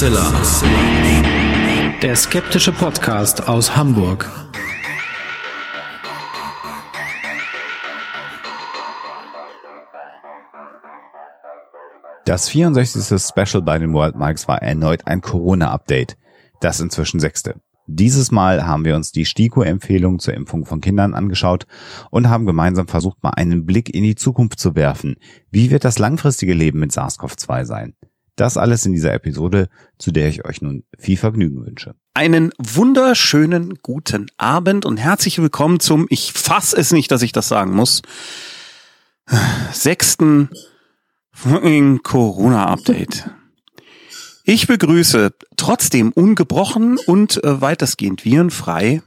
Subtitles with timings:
[0.00, 0.32] Hoaxilla.
[2.00, 4.30] Der skeptische Podcast aus Hamburg.
[12.24, 13.20] Das 64.
[13.20, 16.16] Special bei den World Mikes war erneut ein Corona-Update.
[16.60, 17.60] Das inzwischen sechste.
[17.86, 21.66] Dieses Mal haben wir uns die STIKO-Empfehlung zur Impfung von Kindern angeschaut
[22.10, 25.16] und haben gemeinsam versucht, mal einen Blick in die Zukunft zu werfen.
[25.50, 27.94] Wie wird das langfristige Leben mit SARS-CoV-2 sein?
[28.40, 29.68] Das alles in dieser Episode,
[29.98, 31.94] zu der ich euch nun viel Vergnügen wünsche.
[32.14, 37.48] Einen wunderschönen guten Abend und herzlich willkommen zum, ich fass es nicht, dass ich das
[37.48, 38.00] sagen muss,
[39.74, 40.48] sechsten
[42.02, 43.28] Corona-Update.
[44.44, 49.02] Ich begrüße trotzdem ungebrochen und äh, weitestgehend virenfrei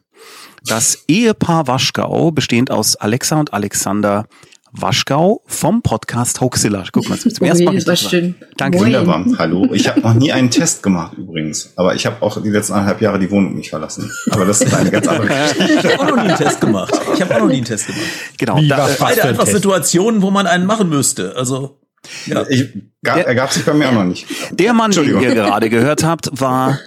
[0.64, 4.28] das Ehepaar Waschgau, bestehend aus Alexa und Alexander
[4.76, 6.84] Waschgau vom Podcast Hoaxilla.
[6.92, 7.76] Guck mal, zum ersten Mal.
[7.76, 8.34] Das war schön.
[8.58, 8.80] Danke.
[8.80, 8.88] Moin.
[8.88, 9.26] Wunderbar.
[9.38, 9.68] Hallo.
[9.72, 13.00] Ich habe noch nie einen Test gemacht übrigens, aber ich habe auch die letzten anderthalb
[13.02, 14.12] Jahre die Wohnung nicht verlassen.
[14.32, 15.74] Aber das ist eine ganz andere Geschichte.
[15.88, 16.94] Ich habe auch noch nie einen Test gemacht.
[17.14, 18.04] Ich habe auch noch nie einen Test gemacht.
[18.40, 18.58] Genau.
[18.58, 19.58] Wie Da, äh, Beide ein einfach Test?
[19.58, 21.36] Situationen, wo man einen machen müsste.
[21.36, 21.80] Also
[22.26, 22.44] ja.
[22.50, 22.70] Ich,
[23.04, 24.26] gab, ergab sich bei mir auch noch nicht.
[24.52, 26.80] Der Mann, den ihr gerade gehört habt, war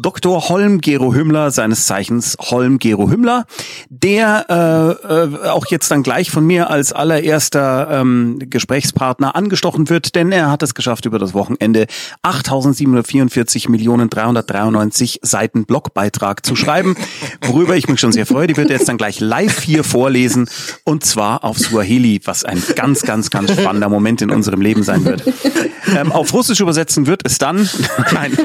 [0.00, 0.48] Dr.
[0.48, 3.44] Holm Gero Hümmler, seines Zeichens Holm Gero Hümmler,
[3.88, 10.14] der äh, äh, auch jetzt dann gleich von mir als allererster ähm, Gesprächspartner angestochen wird,
[10.14, 11.86] denn er hat es geschafft, über das Wochenende
[12.22, 16.96] 8.744.393 Seiten Blogbeitrag zu schreiben,
[17.42, 18.46] worüber ich mich schon sehr freue.
[18.46, 20.48] Die wird er jetzt dann gleich live hier vorlesen
[20.84, 25.04] und zwar auf Swahili, was ein ganz, ganz, ganz spannender Moment in unserem Leben sein
[25.04, 25.24] wird.
[25.94, 27.68] Ähm, auf Russisch übersetzen wird es dann.
[28.12, 28.36] Nein.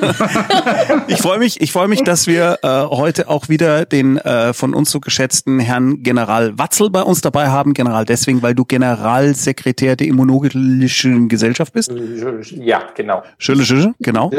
[1.07, 4.73] Ich freue mich, ich freue mich, dass wir äh, heute auch wieder den äh, von
[4.73, 7.73] uns so geschätzten Herrn General Watzel bei uns dabei haben.
[7.73, 11.91] General deswegen, weil du Generalsekretär der Immunologischen Gesellschaft bist.
[12.51, 13.23] Ja, genau.
[13.37, 14.31] Schöne Schöne, genau.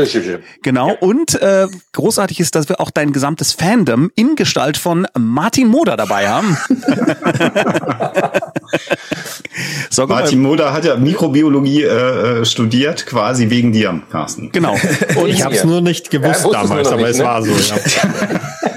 [0.62, 0.92] Genau.
[1.00, 5.96] Und äh, großartig ist, dass wir auch dein gesamtes Fandom in Gestalt von Martin Moder
[5.96, 6.56] dabei haben.
[9.90, 10.20] so, guck mal.
[10.20, 14.50] Martin Moder hat ja Mikrobiologie äh, äh, studiert, quasi wegen dir, Carsten.
[14.52, 14.76] Genau.
[15.16, 17.24] Und ich habe es nur nicht gewusst Ja, damals, aber nicht, es ne?
[17.24, 17.50] war so.
[17.50, 17.76] Ja.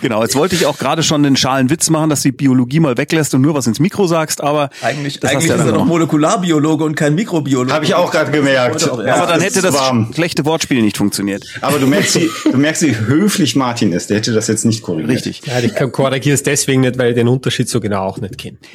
[0.00, 2.96] Genau, jetzt wollte ich auch gerade schon den schalen Witz machen, dass die Biologie mal
[2.96, 5.86] weglässt und nur was ins Mikro sagst, aber Eigentlich, eigentlich ja ist er doch noch.
[5.86, 7.72] Molekularbiologe und kein Mikrobiologe.
[7.72, 8.88] Habe ich auch gerade gemerkt.
[8.88, 9.20] Auch erst.
[9.20, 10.12] aber dann hätte das warm.
[10.14, 11.44] schlechte Wortspiel nicht funktioniert.
[11.60, 14.10] Aber du merkst, wie, du merkst, wie höflich Martin ist.
[14.10, 15.10] Der hätte das jetzt nicht korrigiert.
[15.10, 15.42] Richtig.
[15.46, 18.58] Ja, ich korrigiere es deswegen nicht, weil ich den Unterschied so genau auch nicht kenne.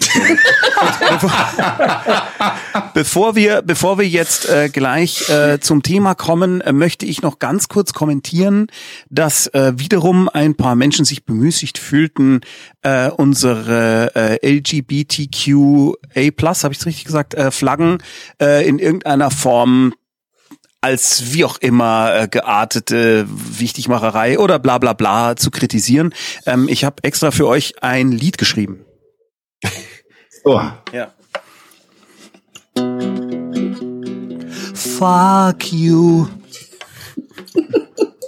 [2.94, 7.40] Bevor wir, bevor wir jetzt äh, gleich äh, zum Thema kommen, äh, möchte ich noch
[7.40, 8.68] ganz kurz kommentieren,
[9.10, 12.42] dass äh, wiederum ein paar Menschen sich bemüßigt fühlten,
[12.82, 18.00] äh, unsere äh, LGBTQA+, habe ich es richtig gesagt, äh, Flaggen
[18.42, 19.94] äh, in irgendeiner Form
[20.82, 26.14] als wie auch immer äh, geartete Wichtigmacherei oder bla bla bla zu kritisieren.
[26.46, 28.86] Ähm, ich habe extra für euch ein Lied geschrieben.
[30.44, 30.62] Oh,
[30.92, 31.12] Ja.
[34.76, 36.28] Fuck you.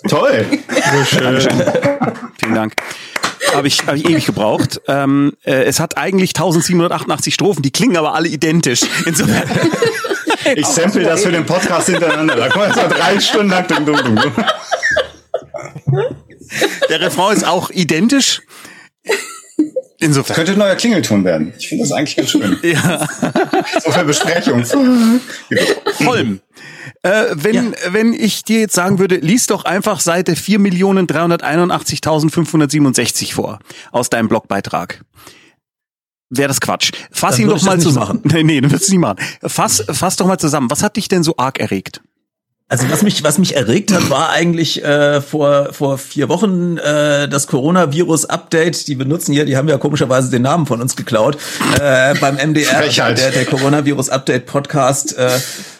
[0.10, 0.46] toll.
[2.40, 2.74] Vielen Dank.
[3.54, 4.82] Habe ich, hab ich ewig gebraucht.
[4.88, 8.82] Ähm, äh, es hat eigentlich 1788 Strophen, die klingen aber alle identisch.
[9.06, 9.44] Insofern.
[10.56, 12.36] Ich sample das für den Podcast hintereinander.
[12.36, 13.68] Da kommen jetzt mal drei Stunden lang.
[13.68, 14.34] Dum, dum, dum.
[16.90, 18.42] Der Refrain ist auch identisch.
[20.00, 20.36] Insofern.
[20.36, 21.54] Könnte ein neuer Klingelton werden.
[21.58, 22.56] Ich finde das eigentlich ganz schön.
[22.64, 23.08] Ja.
[23.84, 24.64] So für Besprechung.
[26.06, 26.42] Holm.
[27.02, 33.58] Äh, wenn, wenn ich dir jetzt sagen würde, lies doch einfach Seite 4.381.567 vor
[33.92, 35.02] aus deinem Blogbeitrag.
[36.30, 36.92] Wäre das Quatsch.
[37.12, 38.22] Fass Dann ihn doch mal das zusammen.
[38.26, 39.18] Nee, nee, du wirst es nicht machen.
[39.42, 40.70] Fass, fass doch mal zusammen.
[40.70, 42.02] Was hat dich denn so arg erregt?
[42.70, 47.30] Also was mich, was mich erregt hat, war eigentlich äh, vor, vor vier Wochen äh,
[47.30, 48.88] das Coronavirus-Update.
[48.90, 51.38] Die benutzen hier, die haben ja komischerweise den Namen von uns geklaut,
[51.80, 53.20] äh, beim MDR, Frechheit.
[53.20, 55.18] der, der Coronavirus-Update-Podcast.
[55.18, 55.30] Äh,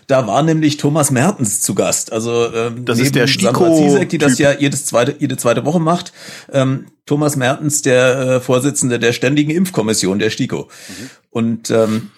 [0.08, 2.14] da war nämlich Thomas Mertens zu Gast.
[2.14, 5.82] Also ähm, Das ist der Stiko- Ziesek, die das ja jedes zweite, jede zweite Woche
[5.82, 6.14] macht.
[6.54, 10.70] Ähm, Thomas Mertens, der äh, Vorsitzende der Ständigen Impfkommission, der STIKO.
[11.32, 12.12] Und ähm,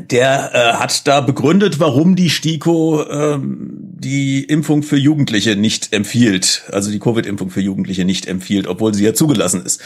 [0.00, 6.62] der äh, hat da begründet, warum die STIKO ähm, die Impfung für Jugendliche nicht empfiehlt,
[6.70, 9.82] also die Covid-Impfung für Jugendliche nicht empfiehlt, obwohl sie ja zugelassen ist.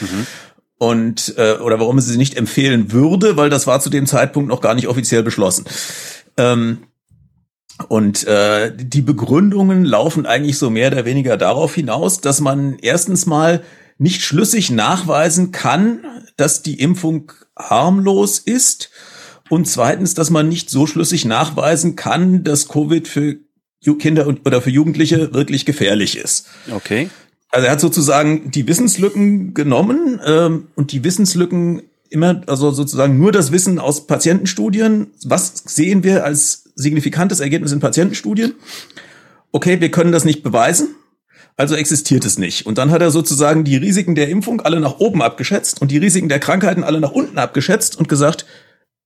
[0.77, 4.49] Und äh, oder warum es sie nicht empfehlen würde, weil das war zu dem Zeitpunkt
[4.49, 5.65] noch gar nicht offiziell beschlossen.
[6.37, 6.79] Ähm,
[7.87, 13.25] und äh, die Begründungen laufen eigentlich so mehr oder weniger darauf hinaus, dass man erstens
[13.25, 13.63] mal
[13.97, 16.03] nicht schlüssig nachweisen kann,
[16.37, 18.91] dass die Impfung harmlos ist
[19.53, 23.37] und zweitens, dass man nicht so schlüssig nachweisen kann, dass Covid für
[23.99, 26.47] Kinder oder für Jugendliche wirklich gefährlich ist.
[26.71, 27.11] Okay.
[27.49, 33.31] Also er hat sozusagen die Wissenslücken genommen ähm, und die Wissenslücken immer, also sozusagen nur
[33.31, 35.11] das Wissen aus Patientenstudien.
[35.23, 38.55] Was sehen wir als signifikantes Ergebnis in Patientenstudien?
[39.51, 40.95] Okay, wir können das nicht beweisen,
[41.57, 42.65] also existiert es nicht.
[42.65, 45.99] Und dann hat er sozusagen die Risiken der Impfung alle nach oben abgeschätzt und die
[45.99, 48.47] Risiken der Krankheiten alle nach unten abgeschätzt und gesagt,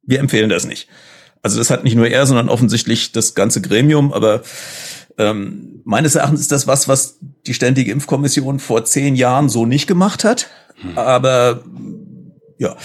[0.07, 0.87] wir empfehlen das nicht.
[1.43, 4.41] Also das hat nicht nur er, sondern offensichtlich das ganze Gremium, aber
[5.19, 9.87] ähm, meines Erachtens ist das was, was die Ständige Impfkommission vor zehn Jahren so nicht
[9.87, 10.47] gemacht hat.
[10.95, 11.63] Aber
[12.57, 12.75] ja,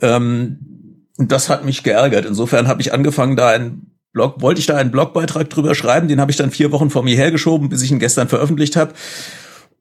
[0.00, 2.26] ähm, das hat mich geärgert.
[2.26, 6.20] Insofern habe ich angefangen, da ein Blog, wollte ich da einen Blogbeitrag drüber schreiben, den
[6.20, 8.92] habe ich dann vier Wochen vor mir hergeschoben, bis ich ihn gestern veröffentlicht habe.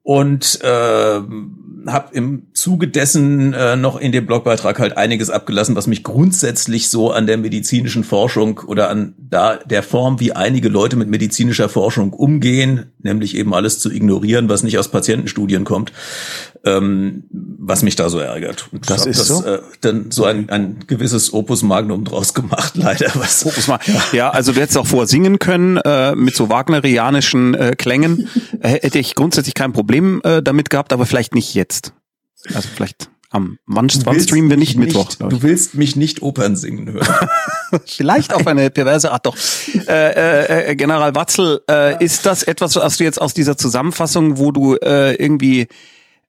[0.03, 1.21] Und äh,
[1.87, 6.89] habe im Zuge dessen äh, noch in dem Blogbeitrag halt einiges abgelassen, was mich grundsätzlich
[6.89, 11.69] so an der medizinischen Forschung oder an da der Form, wie einige Leute mit medizinischer
[11.69, 15.91] Forschung umgehen, nämlich eben alles zu ignorieren, was nicht aus Patientenstudien kommt,
[16.63, 18.69] ähm, was mich da so ärgert.
[18.71, 19.43] Und Das ist so?
[19.43, 23.11] Äh, dann so ein, ein gewisses Opus Magnum draus gemacht, leider.
[23.15, 23.79] Was, Fokus mal.
[24.11, 28.27] Ja, also du hättest auch vorsingen können äh, mit so wagnerianischen äh, Klängen.
[28.61, 31.93] Hätte ich grundsätzlich kein Problem äh, damit gehabt, aber vielleicht nicht jetzt.
[32.53, 35.09] Also vielleicht am wann, wann streamen wir nicht Mittwoch?
[35.09, 35.17] ich.
[35.17, 37.07] Du willst mich nicht Opern singen hören.
[37.85, 39.37] Vielleicht auf eine perverse Art doch.
[39.87, 44.37] Äh, äh, äh, General Watzel, äh, ist das etwas, was du jetzt aus dieser Zusammenfassung,
[44.37, 45.67] wo du äh, irgendwie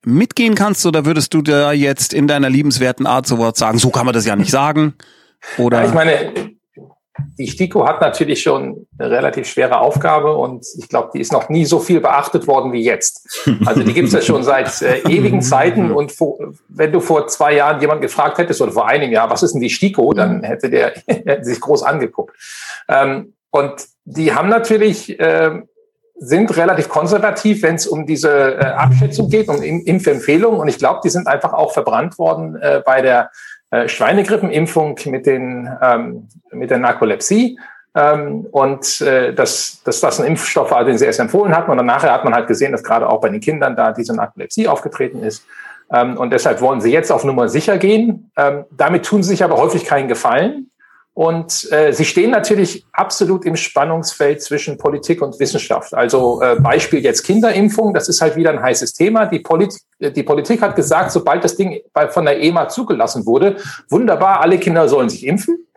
[0.05, 3.79] mitgehen kannst, oder würdest du da jetzt in deiner liebenswerten Art so was sagen?
[3.79, 4.93] So kann man das ja nicht sagen.
[5.57, 6.31] Oder Ja, ich meine,
[7.37, 11.49] die STIKO hat natürlich schon eine relativ schwere Aufgabe und ich glaube, die ist noch
[11.49, 13.47] nie so viel beachtet worden wie jetzt.
[13.65, 16.37] Also die gibt es ja schon seit äh, ewigen Zeiten und vor,
[16.69, 19.61] wenn du vor zwei Jahren jemand gefragt hättest oder vor einem Jahr, was ist denn
[19.61, 22.35] die STIKO, dann hätte der hätte sich groß angeguckt.
[22.87, 23.73] Ähm, und
[24.05, 25.67] die haben natürlich ähm,
[26.15, 30.59] sind relativ konservativ, wenn es um diese äh, Abschätzung geht, um Im Impfempfehlungen.
[30.59, 33.31] Und ich glaube, die sind einfach auch verbrannt worden äh, bei der
[33.73, 37.57] äh, Schweinegrippenimpfung mit, den, ähm, mit der Narkolepsie.
[37.95, 41.71] Ähm, und äh, dass, dass das ein Impfstoff war, den sie erst empfohlen hatten.
[41.71, 44.15] Und dann nachher hat man halt gesehen, dass gerade auch bei den Kindern da diese
[44.15, 45.43] Narkolepsie aufgetreten ist.
[45.91, 48.31] Ähm, und deshalb wollen sie jetzt auf Nummer sicher gehen.
[48.37, 50.69] Ähm, damit tun sie sich aber häufig keinen Gefallen.
[51.15, 55.93] Und äh, sie stehen natürlich absolut im Spannungsfeld zwischen Politik und Wissenschaft.
[55.93, 59.27] Also äh, Beispiel jetzt Kinderimpfung, das ist halt wieder ein heißes Thema.
[59.27, 63.57] Die, Polit die Politik hat gesagt, sobald das Ding bei, von der EMA zugelassen wurde,
[63.89, 65.67] wunderbar, alle Kinder sollen sich impfen.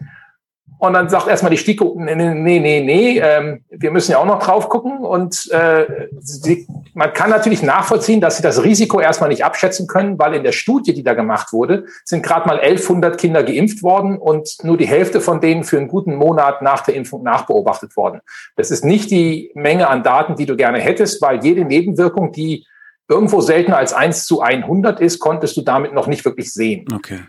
[0.78, 4.26] Und dann sagt erstmal die STIKO, nee, nee, nee, nee ähm, wir müssen ja auch
[4.26, 4.98] noch drauf gucken.
[4.98, 10.18] Und äh, sie, man kann natürlich nachvollziehen, dass sie das Risiko erstmal nicht abschätzen können,
[10.18, 14.18] weil in der Studie, die da gemacht wurde, sind gerade mal 1100 Kinder geimpft worden
[14.18, 18.20] und nur die Hälfte von denen für einen guten Monat nach der Impfung nachbeobachtet worden.
[18.56, 22.66] Das ist nicht die Menge an Daten, die du gerne hättest, weil jede Nebenwirkung, die
[23.08, 26.86] irgendwo seltener als 1 zu 100 ist, konntest du damit noch nicht wirklich sehen.
[26.94, 27.20] Okay.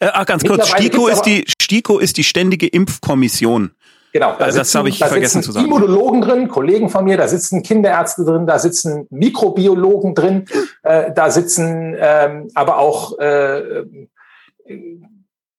[0.00, 3.70] Äh, ah, ganz kurz, STIKO ist die STIKO ist die ständige Impfkommission.
[4.12, 5.66] Genau, da Das sitzen, habe ich da vergessen zu sagen.
[5.66, 10.46] Immunologen drin, Kollegen von mir, da sitzen Kinderärzte drin, da sitzen Mikrobiologen drin,
[10.82, 13.84] äh, da sitzen ähm, aber auch äh,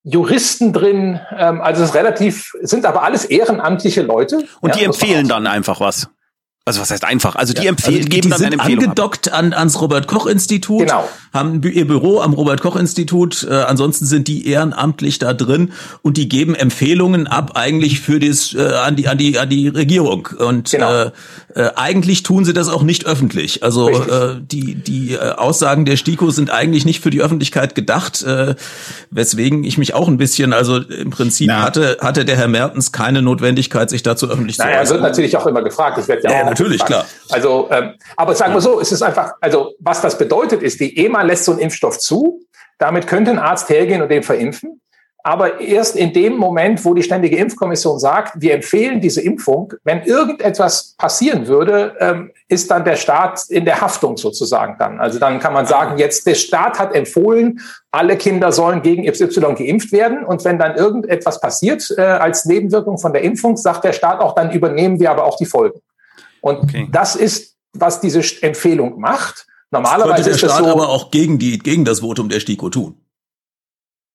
[0.04, 1.22] Juristen drin.
[1.38, 4.44] Ähm, also es ist relativ, sind aber alles ehrenamtliche Leute.
[4.60, 6.10] Und ja, die empfehlen dann einfach was.
[6.64, 7.36] Also was heißt einfach?
[7.36, 8.84] Also die Ja, empfehlen, also die, geben die dann sind eine Empfehlung.
[8.84, 8.90] ab.
[8.92, 11.10] angedockt an, ans Robert-Koch-Institut, Genau.
[11.34, 15.72] haben ihr Büro am Robert-Koch-Institut, äh, ansonsten sind die ehrenamtlich da drin
[16.04, 19.70] und die geben Empfehlungen ab eigentlich für das, äh, an, die, an, die, an die
[19.70, 20.30] Regierung.
[20.38, 21.06] Und Genau.
[21.06, 21.12] äh,
[21.56, 23.64] äh, eigentlich tun sie das auch nicht öffentlich.
[23.64, 24.08] Also Richtig.
[24.14, 28.54] äh, die, die äh, Aussagen der STIKO sind eigentlich nicht für die Öffentlichkeit gedacht, äh,
[29.10, 31.64] weswegen ich mich auch ein bisschen, also im Prinzip Na.
[31.64, 35.02] hatte, hatte der Herr Mertens keine Notwendigkeit, sich dazu öffentlich zu Naja, er wird äußern.
[35.02, 35.98] natürlich auch immer gefragt.
[36.00, 37.06] Ich werde ja, Ja, auch natürlich, klar.
[37.30, 41.06] Also, ähm, aber sagen wir so, es ist einfach, also was das bedeutet, ist, die
[41.06, 42.42] EMA lässt so einen Impfstoff zu.
[42.78, 44.82] Damit könnte ein Arzt hergehen und den verimpfen.
[45.24, 50.02] Aber erst in dem Moment, wo die Ständige Impfkommission sagt, wir empfehlen diese Impfung, wenn
[50.02, 55.00] irgendetwas passieren würde, ähm, ist dann der Staat in der Haftung sozusagen dann.
[55.00, 57.60] Also dann kann man sagen, jetzt der Staat hat empfohlen,
[57.92, 60.26] alle Kinder sollen gegen XY geimpft werden.
[60.26, 64.34] Und wenn dann irgendetwas passiert äh, als Nebenwirkung von der Impfung, sagt der Staat auch,
[64.34, 65.82] dann übernehmen wir aber auch die Folgen.
[66.42, 66.88] Und Okay.
[66.92, 69.46] das ist, was diese Empfehlung macht.
[69.46, 70.72] könnte Normalerweise der ist das Staat so.
[70.72, 72.98] aber auch gegen die gegen das Votum der STIKO tun.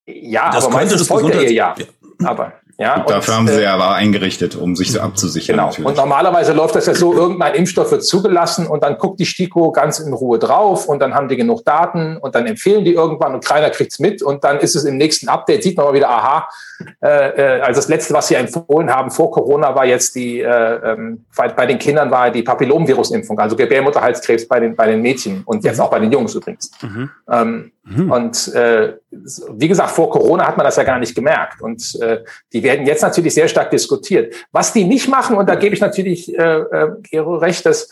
[0.08, 1.78] ja, Das aber könnte meistens das folgt er ihr Gesundheits-
[2.20, 2.28] ja.
[2.28, 5.56] Aber Ja, und, dafür und, haben sie äh, ja aber eingerichtet, um sich so abzusichern.
[5.56, 5.68] Genau.
[5.68, 5.88] Natürlich.
[5.88, 9.72] Und normalerweise läuft das ja so, irgendein Impfstoff wird zugelassen und dann guckt die STIKO
[9.72, 13.34] ganz in Ruhe drauf und dann haben die genug Daten und dann empfehlen die irgendwann
[13.34, 16.10] und keiner kriegt's mit und dann ist es im nächsten Update, sieht man mal wieder,
[16.10, 16.48] aha,
[17.02, 20.92] äh, äh, also das letzte, was sie empfohlen haben vor Corona, war jetzt die, äh,
[20.92, 25.64] ähm, bei, den Kindern war die Papillomvirusimpfung, also Gebärmutterhalskrebs bei den, bei den Mädchen und
[25.64, 26.70] jetzt auch bei den Jungs übrigens.
[27.30, 27.72] Ähm,
[28.10, 32.24] Und äh, wie gesagt, vor Corona hat man das ja gar nicht gemerkt und äh,
[32.52, 34.34] die werden jetzt natürlich sehr stark diskutiert.
[34.50, 37.88] Was die nicht machen, und da gebe ich natürlich äh, äh, Gero recht, dass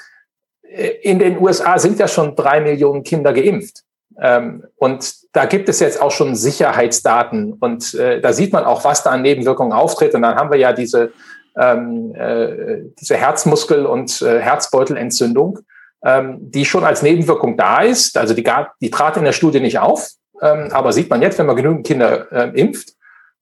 [0.62, 3.84] äh, in den USA sind ja schon drei Millionen Kinder geimpft.
[4.20, 8.84] Ähm, und da gibt es jetzt auch schon Sicherheitsdaten und äh, da sieht man auch,
[8.84, 10.14] was da an Nebenwirkungen auftritt.
[10.14, 11.12] Und dann haben wir ja diese,
[11.56, 15.60] ähm, äh, diese Herzmuskel- und äh, Herzbeutelentzündung,
[16.38, 18.18] die schon als Nebenwirkung da ist.
[18.18, 18.44] Also die,
[18.82, 20.10] die trat in der Studie nicht auf,
[20.42, 22.90] ähm, aber sieht man jetzt, wenn man genügend Kinder äh, impft,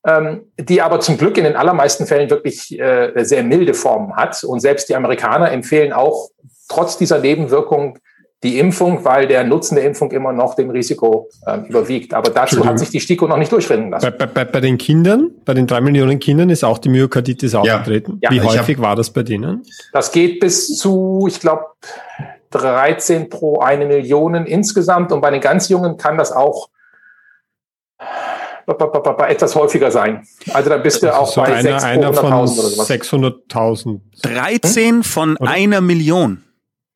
[0.06, 4.42] ähm, die aber zum Glück in den allermeisten Fällen wirklich äh, sehr milde Formen hat.
[4.44, 6.28] Und selbst die Amerikaner empfehlen auch
[6.68, 7.98] trotz dieser Nebenwirkung
[8.42, 12.12] die Impfung, weil der Nutzen der Impfung immer noch dem Risiko ähm, überwiegt.
[12.12, 14.14] Aber dazu hat sich die STIKO noch nicht durchringen Bei, lassen.
[14.18, 18.18] bei, bei, bei den Kindern, bei den drei Millionen Kindern ist auch die Myokarditis aufgetreten.
[18.20, 19.62] Ja, Wie ich häufig war das bei denen?
[19.92, 21.66] Das geht bis zu, ich glaube,
[22.52, 25.12] 13 pro eine Million insgesamt.
[25.12, 26.68] Und bei den ganz Jungen kann das auch
[28.66, 30.26] etwas häufiger sein.
[30.52, 32.90] Also da bist du auch so bei einer, 6 einer von 100.000 oder sowas.
[32.90, 34.00] 600.000.
[34.22, 35.50] 13 von Oder?
[35.50, 36.44] einer Million.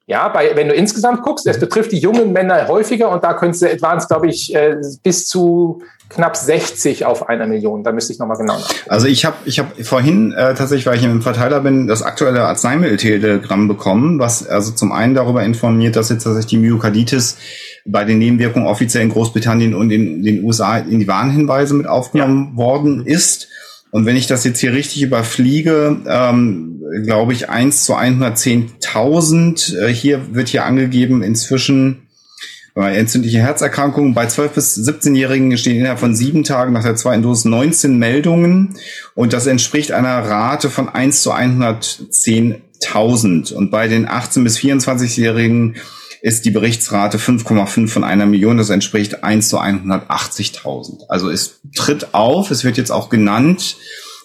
[0.08, 3.62] Ja, bei, wenn du insgesamt guckst, es betrifft die jungen Männer häufiger und da könntest
[3.62, 7.82] du, waren es, glaube ich, äh, bis zu knapp 60 auf einer Million.
[7.82, 8.70] Da müsste ich nochmal genau nach.
[8.88, 12.42] Also ich habe ich hab vorhin äh, tatsächlich, weil ich im Verteiler bin, das aktuelle
[12.42, 17.38] Arzneimitteltelegramm bekommen, was also zum einen darüber informiert, dass jetzt tatsächlich die Myokarditis
[17.84, 22.56] bei den Nebenwirkungen offiziell in Großbritannien und in den USA in die Warnhinweise mit aufgenommen
[22.56, 23.48] worden ist.
[23.96, 29.78] Und wenn ich das jetzt hier richtig überfliege, ähm, glaube ich 1 zu 110.000.
[29.78, 32.02] Äh, hier wird hier angegeben inzwischen
[32.74, 34.12] bei entzündliche Herzerkrankungen.
[34.12, 38.74] Bei 12- bis 17-Jährigen stehen innerhalb von sieben Tagen nach der zweiten Dosis 19 Meldungen.
[39.14, 43.54] Und das entspricht einer Rate von 1 zu 110.000.
[43.54, 45.76] Und bei den 18- bis 24-Jährigen
[46.26, 48.56] ist die Berichtsrate 5,5 von einer Million.
[48.56, 51.04] Das entspricht 1 zu 180.000.
[51.08, 53.76] Also es tritt auf, es wird jetzt auch genannt,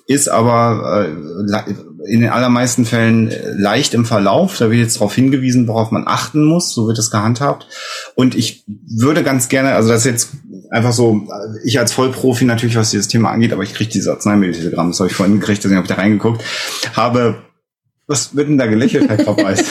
[0.08, 4.58] ist aber äh, in den allermeisten Fällen leicht im Verlauf.
[4.58, 6.74] Da wird jetzt darauf hingewiesen, worauf man achten muss.
[6.74, 7.68] So wird es gehandhabt.
[8.16, 10.30] Und ich würde ganz gerne, also das ist jetzt
[10.72, 11.28] einfach so,
[11.64, 15.10] ich als Vollprofi natürlich, was dieses Thema angeht, aber ich kriege dieses Arzneimitteltelegramm, das habe
[15.12, 16.44] ich vorhin gekriegt, deswegen habe ich da reingeguckt,
[16.96, 17.44] habe
[18.08, 19.64] was wird denn da gelächelt, Herr Krabbeis?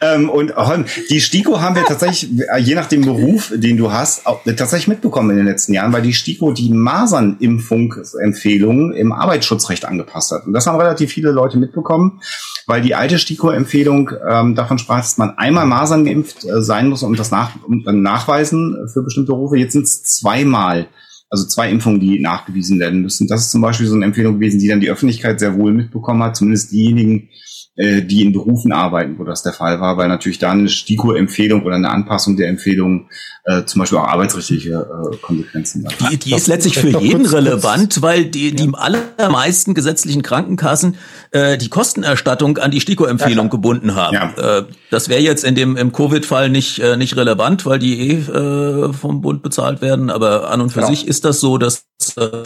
[0.00, 3.92] ähm, und Holm, die STIKO haben wir tatsächlich, äh, je nach dem Beruf, den du
[3.92, 9.84] hast, auch tatsächlich mitbekommen in den letzten Jahren, weil die STIKO die Masernimpfungsempfehlungen im Arbeitsschutzrecht
[9.84, 10.44] angepasst hat.
[10.46, 12.20] Und das haben relativ viele Leute mitbekommen,
[12.66, 17.02] weil die alte STIKO-Empfehlung ähm, davon sprach, dass man einmal Masern geimpft äh, sein muss,
[17.02, 19.56] um das nach, um, dann nachweisen für bestimmte Berufe.
[19.56, 20.88] Jetzt sind es zweimal
[21.28, 23.26] also zwei Impfungen, die nachgewiesen werden müssen.
[23.26, 26.22] Das ist zum Beispiel so eine Empfehlung gewesen, die dann die Öffentlichkeit sehr wohl mitbekommen
[26.22, 27.28] hat, zumindest diejenigen,
[27.76, 31.62] äh, die in Berufen arbeiten, wo das der Fall war, weil natürlich dann eine STIKO-Empfehlung
[31.62, 33.08] oder eine Anpassung der Empfehlung
[33.44, 34.70] äh, zum Beispiel auch arbeitsrechtliche
[35.12, 36.10] äh, Konsequenzen hat.
[36.10, 40.96] Die, die ist letztlich für jeden kurz- relevant, weil die, die allermeisten gesetzlichen Krankenkassen
[41.30, 44.14] äh, die Kostenerstattung an die STIKO-Empfehlung gebunden haben.
[44.14, 44.58] Ja.
[44.60, 48.14] Äh, das wäre jetzt in dem im Covid-Fall nicht äh, nicht relevant, weil die eh
[48.18, 50.10] äh, vom Bund bezahlt werden.
[50.10, 50.90] Aber an und für Genau.
[50.90, 52.42] sich ist das so, dass äh,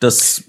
[0.00, 0.44] dass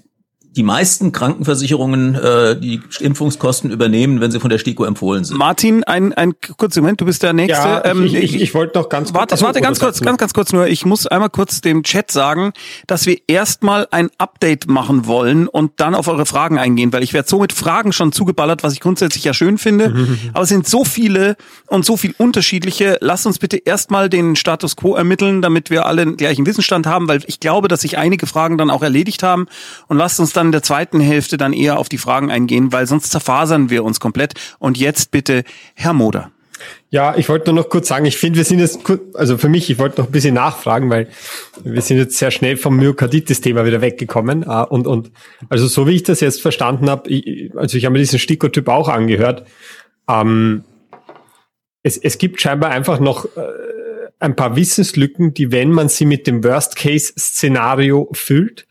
[0.56, 5.36] die meisten Krankenversicherungen äh, die Impfungskosten übernehmen, wenn sie von der STIKO empfohlen sind.
[5.36, 7.62] Martin, ein, ein kurzer Moment, du bist der Nächste.
[7.62, 10.32] Ja, Ähm, ich, ich, ich wollte noch ganz Warte, Achso, warte, ganz kurz, ganz, ganz
[10.32, 10.66] kurz nur.
[10.66, 12.54] Ich muss einmal kurz dem Chat sagen,
[12.86, 17.12] dass wir erstmal ein Update machen wollen und dann auf eure Fragen eingehen, weil ich
[17.12, 20.06] werde so mit Fragen schon zugeballert, was ich grundsätzlich ja schön finde.
[20.32, 21.36] Aber es sind so viele
[21.66, 22.96] und so viel unterschiedliche.
[23.02, 27.08] Lasst uns bitte erstmal den Status quo ermitteln, damit wir alle den gleichen Wissensstand haben,
[27.08, 29.48] weil ich glaube, dass sich einige Fragen dann auch erledigt haben.
[29.88, 32.86] Und lasst uns dann in der zweiten Hälfte dann eher auf die Fragen eingehen, weil
[32.86, 34.34] sonst zerfasern wir uns komplett.
[34.58, 36.30] Und jetzt bitte Herr Moder.
[36.88, 38.80] Ja, ich wollte nur noch kurz sagen, ich finde, wir sind jetzt,
[39.14, 41.08] also für mich, ich wollte noch ein bisschen nachfragen, weil
[41.62, 44.42] wir sind jetzt sehr schnell vom Myokarditis-Thema wieder weggekommen.
[44.42, 45.10] äh, Und, und
[45.48, 47.10] also so wie ich das jetzt verstanden habe,
[47.56, 49.46] also ich habe mir diesen Stikotyp auch angehört,
[50.08, 50.64] ähm,
[51.82, 53.42] es, es gibt scheinbar einfach noch äh,
[54.18, 58.65] ein paar Wissenslücken, die, wenn man sie mit dem Worst-Case-Szenario füllt,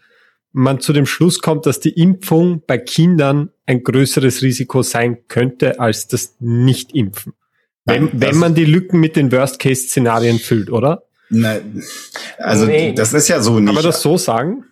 [0.56, 5.80] man zu dem Schluss kommt, dass die Impfung bei Kindern ein größeres Risiko sein könnte
[5.80, 7.34] als das Nicht-Impfen.
[7.84, 11.04] Wenn, Nein, wenn man die Lücken mit den Worst-Case-Szenarien füllt, oder?
[11.30, 11.58] Na,
[12.38, 12.94] also Nee.
[12.94, 13.66] das ist ja so nicht.
[13.68, 14.64] Kann man das so sagen?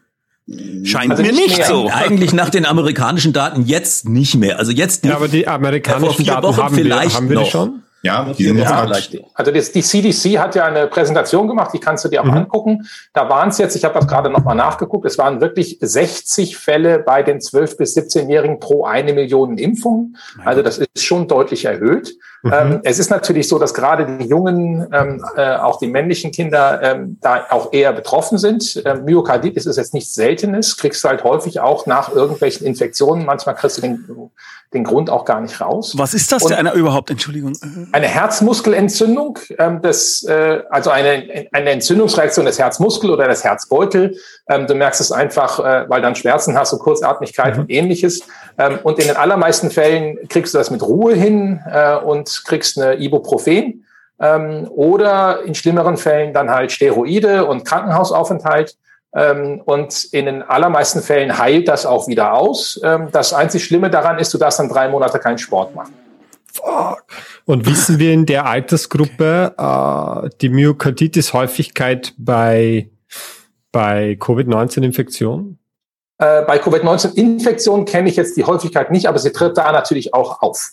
[0.83, 1.89] Scheint also mir nicht, nicht so.
[1.89, 4.59] Eigentlich nach den amerikanischen Daten jetzt nicht mehr.
[4.59, 5.05] Also jetzt.
[5.05, 7.49] Ja, aber die amerikanischen Daten haben wir, haben wir noch.
[7.49, 7.82] schon.
[8.05, 11.79] Ja, die sind ja, jetzt Also das, die CDC hat ja eine Präsentation gemacht, die
[11.79, 12.33] kannst du dir auch mhm.
[12.33, 12.89] angucken.
[13.13, 16.99] Da waren es jetzt, ich habe das gerade nochmal nachgeguckt, es waren wirklich 60 Fälle
[16.99, 20.17] bei den 12- bis 17-Jährigen pro eine Million Impfungen.
[20.43, 22.17] Also das ist schon deutlich erhöht.
[22.43, 22.53] Mhm.
[22.53, 26.81] Ähm, es ist natürlich so, dass gerade die jungen, ähm, äh, auch die männlichen Kinder
[26.83, 28.83] ähm, da auch eher betroffen sind.
[28.83, 33.25] Ähm, Myokarditis ist jetzt nichts Seltenes, kriegst du halt häufig auch nach irgendwelchen Infektionen.
[33.25, 34.29] Manchmal kriegst du den
[34.73, 35.93] den Grund auch gar nicht raus.
[35.97, 37.09] Was ist das denn einer überhaupt?
[37.09, 37.53] Entschuldigung.
[37.91, 44.17] Eine Herzmuskelentzündung, ähm, das, äh, also eine, eine Entzündungsreaktion des Herzmuskel oder des Herzbeutel.
[44.49, 47.61] Ähm, du merkst es einfach, äh, weil dann Schmerzen hast und Kurzatmigkeit mhm.
[47.61, 48.21] und ähnliches.
[48.57, 52.79] Ähm, und in den allermeisten Fällen kriegst du das mit Ruhe hin äh, und kriegst
[52.79, 53.85] eine Ibuprofen.
[54.19, 58.77] Ähm, oder in schlimmeren Fällen dann halt Steroide und Krankenhausaufenthalt.
[59.15, 62.79] Ähm, und in den allermeisten Fällen heilt das auch wieder aus.
[62.83, 65.93] Ähm, das einzig Schlimme daran ist, du darfst dann drei Monate keinen Sport machen.
[66.51, 67.03] Fuck.
[67.45, 72.89] Und wissen wir in der Altersgruppe äh, die Myokarditis-Häufigkeit bei,
[73.71, 75.59] bei Covid-19-Infektionen?
[76.19, 80.41] Äh, bei Covid-19-Infektionen kenne ich jetzt die Häufigkeit nicht, aber sie tritt da natürlich auch
[80.41, 80.69] auf.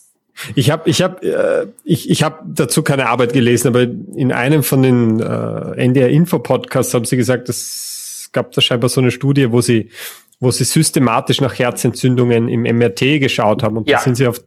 [0.55, 4.63] Ich habe ich hab, äh, ich, ich hab dazu keine Arbeit gelesen, aber in einem
[4.63, 8.00] von den äh, NDR-Info-Podcasts haben sie gesagt, dass
[8.33, 9.91] gab da scheinbar so eine Studie, wo sie,
[10.39, 13.99] wo sie systematisch nach Herzentzündungen im MRT geschaut haben und ja.
[13.99, 14.41] da sind sie auf,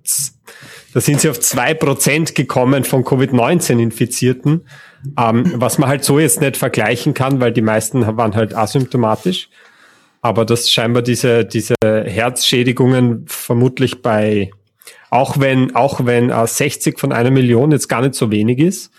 [0.93, 4.65] da sind sie auf zwei Prozent gekommen von Covid-19-Infizierten,
[5.17, 9.49] ähm, was man halt so jetzt nicht vergleichen kann, weil die meisten waren halt asymptomatisch.
[10.21, 14.51] Aber dass scheinbar diese, diese Herzschädigungen vermutlich bei,
[15.09, 18.91] auch wenn, auch wenn äh, 60 von einer Million jetzt gar nicht so wenig ist,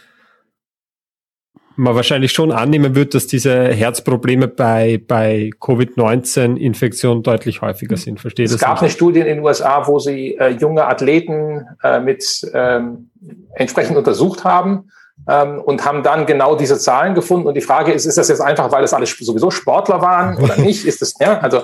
[1.76, 8.20] man wahrscheinlich schon annehmen wird, dass diese Herzprobleme bei, bei Covid-19-Infektionen deutlich häufiger sind.
[8.20, 8.60] Verstehe es das?
[8.60, 8.82] Es gab nicht?
[8.82, 13.10] eine Studie in den USA, wo sie äh, junge Athleten äh, mit ähm,
[13.54, 14.90] entsprechend untersucht haben
[15.28, 17.46] ähm, und haben dann genau diese Zahlen gefunden.
[17.46, 20.56] Und die Frage ist, ist das jetzt einfach, weil das alles sowieso Sportler waren oder
[20.60, 20.84] nicht?
[20.84, 21.62] Ist das, ja, also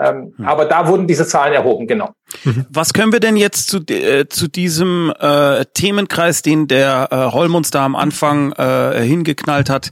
[0.00, 0.46] ähm, mhm.
[0.46, 2.10] Aber da wurden diese Zahlen erhoben, genau.
[2.44, 2.66] Mhm.
[2.70, 7.70] Was können wir denn jetzt zu, äh, zu diesem äh, Themenkreis, den der äh, Holmunds
[7.70, 9.90] da am Anfang äh, hingeknallt hat,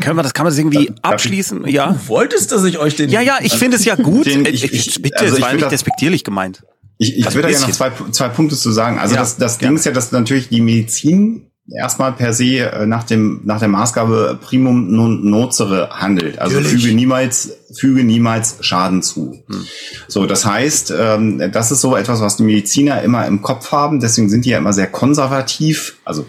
[0.00, 1.66] können wir das, kann man das irgendwie abschließen?
[1.66, 1.92] Ich, ja.
[1.92, 3.10] Du wolltest, dass ich euch den.
[3.10, 4.26] Ja, ja, ich finde es ja gut.
[4.26, 6.64] Den, ich, ich, bitte, also es war nicht despektierlich gemeint.
[6.96, 8.98] Ich, ich würde da ja noch zwei, zwei Punkte zu sagen.
[8.98, 12.86] Also ja, das, das Ding ist ja, dass natürlich die Medizin erstmal per se äh,
[12.86, 16.38] nach dem nach der Maßgabe primum non nocere handelt.
[16.38, 16.82] Also Natürlich.
[16.84, 19.42] füge niemals füge niemals Schaden zu.
[19.48, 19.64] Hm.
[20.06, 24.00] So, das heißt, ähm, das ist so etwas, was die Mediziner immer im Kopf haben.
[24.00, 25.96] Deswegen sind die ja immer sehr konservativ.
[26.04, 26.26] Also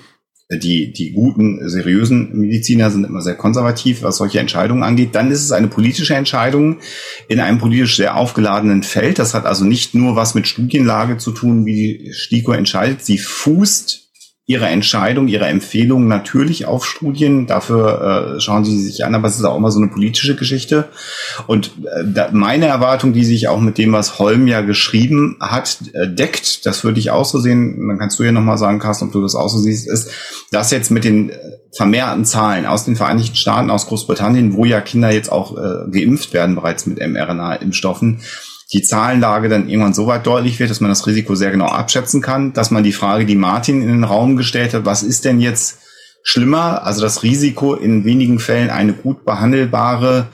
[0.52, 5.14] die die guten seriösen Mediziner sind immer sehr konservativ, was solche Entscheidungen angeht.
[5.14, 6.80] Dann ist es eine politische Entscheidung
[7.28, 9.20] in einem politisch sehr aufgeladenen Feld.
[9.20, 13.06] Das hat also nicht nur was mit Studienlage zu tun, wie die STIKO entscheidet.
[13.06, 14.09] Sie fußt
[14.50, 17.46] ihre Entscheidung, ihre Empfehlung natürlich auf Studien.
[17.46, 20.86] Dafür äh, schauen sie sich an, aber es ist auch immer so eine politische Geschichte.
[21.46, 25.78] Und äh, da, meine Erwartung, die sich auch mit dem, was Holm ja geschrieben hat,
[25.94, 27.88] äh, deckt, das würde ich auch so sehen.
[27.88, 30.10] Dann kannst du ja nochmal sagen, Carsten, ob du das auch so siehst, ist,
[30.50, 31.36] dass jetzt mit den äh,
[31.72, 36.34] vermehrten Zahlen aus den Vereinigten Staaten, aus Großbritannien, wo ja Kinder jetzt auch äh, geimpft
[36.34, 38.22] werden bereits mit mRNA-Impfstoffen,
[38.72, 42.22] die Zahlenlage dann irgendwann so weit deutlich wird, dass man das Risiko sehr genau abschätzen
[42.22, 45.40] kann, dass man die Frage, die Martin in den Raum gestellt hat, was ist denn
[45.40, 45.80] jetzt
[46.22, 46.84] schlimmer?
[46.84, 50.28] Also das Risiko in wenigen Fällen eine gut behandelbare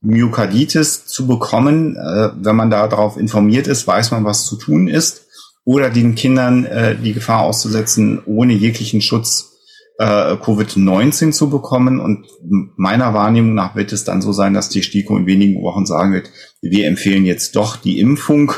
[0.00, 5.26] Myokarditis zu bekommen, äh, wenn man darauf informiert ist, weiß man, was zu tun ist,
[5.64, 9.51] oder den Kindern äh, die Gefahr auszusetzen, ohne jeglichen Schutz
[10.02, 12.00] äh, Covid-19 zu bekommen.
[12.00, 12.26] Und
[12.76, 16.12] meiner Wahrnehmung nach wird es dann so sein, dass die STIKO in wenigen Wochen sagen
[16.12, 18.52] wird, wir empfehlen jetzt doch die Impfung.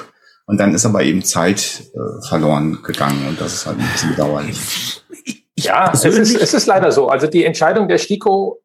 [0.46, 4.10] Und dann ist aber eben Zeit äh, verloren gegangen und das ist halt ein bisschen
[4.10, 4.58] bedauerlich.
[5.56, 7.08] Ja, es ist, es ist leider so.
[7.08, 8.60] Also die Entscheidung der STIKO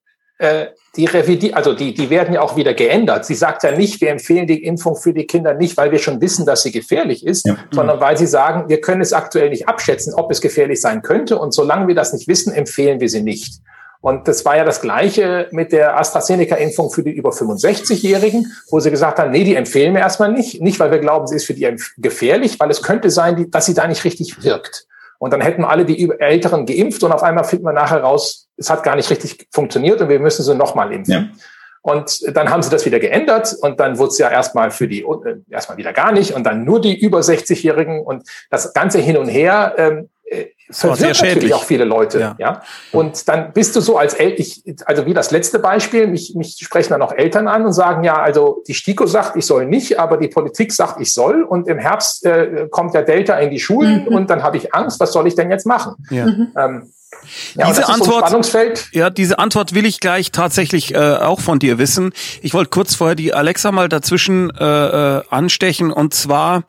[0.96, 3.26] die revidiert, also die, die werden ja auch wieder geändert.
[3.26, 6.22] Sie sagt ja nicht, wir empfehlen die Impfung für die Kinder nicht, weil wir schon
[6.22, 7.58] wissen, dass sie gefährlich ist, ja.
[7.72, 11.38] sondern weil sie sagen, wir können es aktuell nicht abschätzen, ob es gefährlich sein könnte.
[11.38, 13.62] Und solange wir das nicht wissen, empfehlen wir sie nicht.
[14.02, 18.92] Und das war ja das Gleiche mit der AstraZeneca-Impfung für die über 65-Jährigen, wo sie
[18.92, 20.62] gesagt haben, nee, die empfehlen wir erstmal nicht.
[20.62, 23.74] Nicht, weil wir glauben, sie ist für die gefährlich, weil es könnte sein, dass sie
[23.74, 24.88] da nicht richtig wirkt.
[25.20, 28.70] Und dann hätten alle die Älteren geimpft und auf einmal finden wir nachher raus, es
[28.70, 31.14] hat gar nicht richtig funktioniert und wir müssen sie nochmal impfen.
[31.14, 31.28] Ja.
[31.82, 35.02] Und dann haben sie das wieder geändert und dann wurde es ja erstmal für die,
[35.02, 39.18] äh, erstmal wieder gar nicht und dann nur die über 60-Jährigen und das Ganze hin
[39.18, 42.20] und her ähm, äh, verwirrt natürlich auch viele Leute.
[42.20, 42.36] Ja.
[42.38, 42.62] ja.
[42.92, 44.46] Und dann bist du so als Eltern,
[44.86, 48.22] also wie das letzte Beispiel, mich, mich sprechen dann auch Eltern an und sagen, ja,
[48.22, 51.44] also die STIKO sagt, ich soll nicht, aber die Politik sagt, ich soll.
[51.44, 54.16] Und im Herbst äh, kommt ja Delta in die Schulen mhm.
[54.16, 55.96] und dann habe ich Angst, was soll ich denn jetzt machen?
[56.12, 56.26] Ja.
[56.26, 56.48] Mhm.
[56.56, 56.92] Ähm,
[57.56, 62.14] ja, diese Antwort, ja, diese Antwort will ich gleich tatsächlich äh, auch von dir wissen.
[62.42, 66.64] Ich wollte kurz vorher die Alexa mal dazwischen äh, äh, anstechen und zwar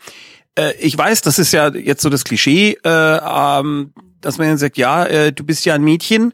[0.57, 4.59] äh, ich weiß, das ist ja jetzt so das Klischee, äh, ähm, dass man dann
[4.59, 6.33] sagt, ja, äh, du bist ja ein Mädchen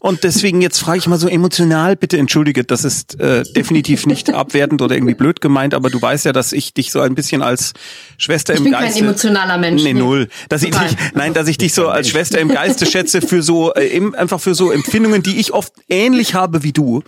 [0.00, 4.30] und deswegen jetzt frage ich mal so emotional, bitte entschuldige, das ist äh, definitiv nicht
[4.34, 7.42] abwertend oder irgendwie blöd gemeint, aber du weißt ja, dass ich dich so ein bisschen
[7.42, 7.74] als
[8.16, 8.86] Schwester ich im Geiste...
[8.86, 9.82] Ich bin kein emotionaler Mensch.
[9.82, 10.28] Nee, null.
[10.48, 13.72] Dass ich dich, nein, dass ich dich so als Schwester im Geiste schätze für so,
[13.74, 17.02] äh, einfach für so Empfindungen, die ich oft ähnlich habe wie du.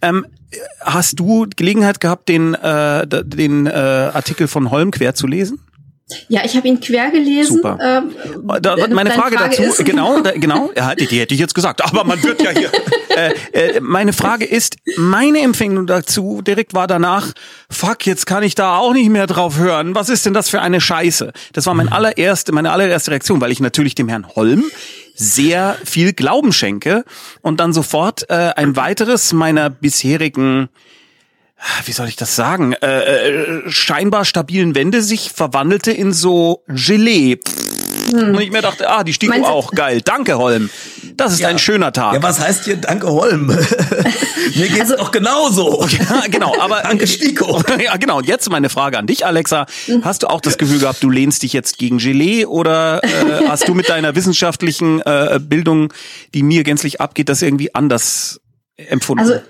[0.00, 0.26] Ähm,
[0.80, 5.58] hast du Gelegenheit gehabt, den, äh, den äh, Artikel von Holm quer zu lesen?
[6.28, 7.56] Ja, ich habe ihn quer gelesen.
[7.56, 7.78] Super.
[7.80, 11.40] Ähm, da, meine Frage, Frage, dazu, ist, genau, da, genau, ja, die, die hätte ich
[11.40, 12.70] jetzt gesagt, aber man wird ja hier.
[13.16, 17.32] äh, äh, meine Frage ist, meine Empfehlung dazu direkt war danach,
[17.70, 19.94] fuck, jetzt kann ich da auch nicht mehr drauf hören.
[19.94, 21.32] Was ist denn das für eine Scheiße?
[21.52, 24.64] Das war mein allererste, meine allererste Reaktion, weil ich natürlich dem Herrn Holm
[25.14, 27.04] sehr viel Glauben schenke
[27.42, 30.68] und dann sofort äh, ein weiteres meiner bisherigen
[31.84, 37.38] wie soll ich das sagen, äh, äh, scheinbar stabilen Wände sich verwandelte in so Gelee.
[38.10, 38.34] Hm.
[38.34, 40.00] Und ich mir dachte, ah, die Stiko Meinst auch, geil.
[40.04, 40.70] Danke, Holm.
[41.16, 41.48] Das ist ja.
[41.48, 42.14] ein schöner Tag.
[42.14, 43.46] Ja, was heißt hier Danke, Holm?
[44.54, 45.86] Mir geht's also, doch genauso.
[45.86, 47.62] Ja, genau, aber Danke, Stiko.
[47.82, 48.18] Ja, genau.
[48.18, 49.66] Und jetzt meine Frage an dich, Alexa.
[49.86, 50.04] Hm.
[50.04, 53.68] Hast du auch das Gefühl gehabt, du lehnst dich jetzt gegen Gelee oder äh, hast
[53.68, 55.92] du mit deiner wissenschaftlichen äh, Bildung,
[56.34, 58.40] die mir gänzlich abgeht, das irgendwie anders
[58.76, 59.24] empfunden?
[59.24, 59.40] Also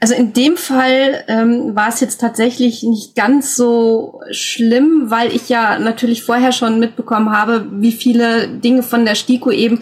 [0.00, 5.48] also in dem Fall ähm, war es jetzt tatsächlich nicht ganz so schlimm, weil ich
[5.48, 9.80] ja natürlich vorher schon mitbekommen habe, wie viele Dinge von der STIKO eben,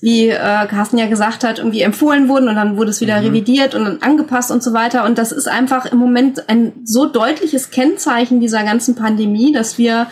[0.00, 3.28] wie äh, Carsten ja gesagt hat, irgendwie empfohlen wurden und dann wurde es wieder mhm.
[3.28, 5.04] revidiert und dann angepasst und so weiter.
[5.04, 10.08] Und das ist einfach im Moment ein so deutliches Kennzeichen dieser ganzen Pandemie, dass wir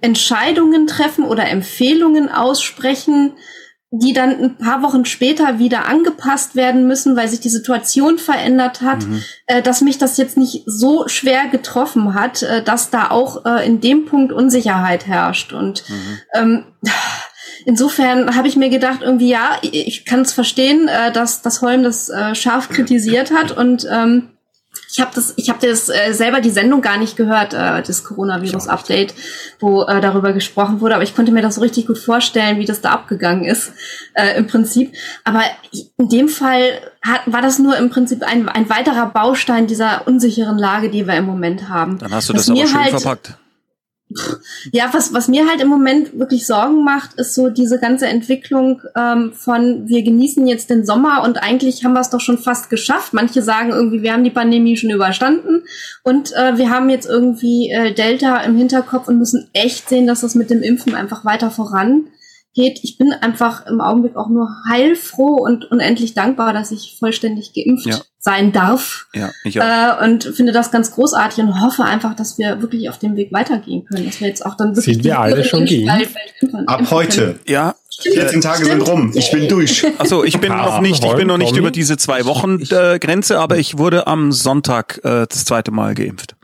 [0.00, 3.32] Entscheidungen treffen oder Empfehlungen aussprechen,
[3.92, 8.82] die dann ein paar Wochen später wieder angepasst werden müssen, weil sich die Situation verändert
[8.82, 9.22] hat, mhm.
[9.46, 13.66] äh, dass mich das jetzt nicht so schwer getroffen hat, äh, dass da auch äh,
[13.66, 15.52] in dem Punkt Unsicherheit herrscht.
[15.52, 16.18] Und mhm.
[16.34, 16.64] ähm,
[17.66, 21.82] insofern habe ich mir gedacht, irgendwie ja, ich kann es verstehen, äh, dass, dass Holm
[21.82, 24.28] das äh, scharf kritisiert hat und ähm,
[24.92, 28.04] ich habe das, ich habe das äh, selber die Sendung gar nicht gehört, äh, das
[28.04, 29.14] Coronavirus-Update,
[29.60, 32.64] wo äh, darüber gesprochen wurde, aber ich konnte mir das so richtig gut vorstellen, wie
[32.64, 33.72] das da abgegangen ist
[34.14, 34.92] äh, im Prinzip.
[35.24, 35.42] Aber
[35.96, 40.58] in dem Fall hat, war das nur im Prinzip ein, ein weiterer Baustein dieser unsicheren
[40.58, 41.98] Lage, die wir im Moment haben.
[41.98, 43.34] Dann hast du Was das aber schön halt, verpackt.
[44.72, 48.82] Ja, was, was mir halt im Moment wirklich Sorgen macht, ist so diese ganze Entwicklung
[48.96, 52.70] ähm, von, wir genießen jetzt den Sommer und eigentlich haben wir es doch schon fast
[52.70, 53.12] geschafft.
[53.12, 55.62] Manche sagen irgendwie, wir haben die Pandemie schon überstanden
[56.02, 60.22] und äh, wir haben jetzt irgendwie äh, Delta im Hinterkopf und müssen echt sehen, dass
[60.22, 62.08] das mit dem Impfen einfach weiter voran
[62.52, 62.80] geht.
[62.82, 67.86] Ich bin einfach im Augenblick auch nur heilfroh und unendlich dankbar, dass ich vollständig geimpft
[67.86, 68.00] ja.
[68.20, 69.06] Sein darf.
[69.14, 69.64] Ja, ich auch.
[69.64, 73.32] Äh, und finde das ganz großartig und hoffe einfach, dass wir wirklich auf dem Weg
[73.32, 75.90] weitergehen können, dass wir jetzt auch dann wirklich Sind wir alle schon gehen?
[76.66, 77.38] Ab heute.
[77.46, 77.74] Ja.
[78.02, 78.86] 14 Tage Stimmt.
[78.86, 79.12] sind rum.
[79.14, 79.84] Ich bin durch.
[79.98, 83.38] Achso, ich bin noch nicht, ich bin noch nicht über diese zwei Wochen äh, Grenze,
[83.38, 86.36] aber ich wurde am Sonntag äh, das zweite Mal geimpft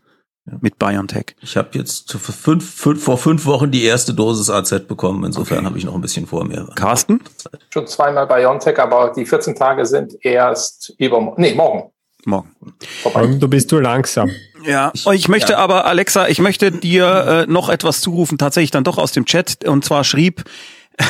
[0.61, 1.35] mit BioNTech.
[1.41, 5.25] Ich habe jetzt fünf, fünf, vor fünf Wochen die erste Dosis AZ bekommen.
[5.25, 5.67] Insofern okay.
[5.67, 6.69] habe ich noch ein bisschen vor mir.
[6.75, 7.21] Carsten?
[7.71, 11.91] Schon zweimal BioNTech, aber die 14 Tage sind erst über, nee, morgen.
[12.25, 12.55] Morgen.
[13.03, 13.27] Vorbei.
[13.39, 14.31] Du bist du langsam.
[14.65, 15.59] Ja, ich, ich möchte ja.
[15.59, 19.65] aber, Alexa, ich möchte dir äh, noch etwas zurufen, tatsächlich dann doch aus dem Chat.
[19.65, 20.43] Und zwar schrieb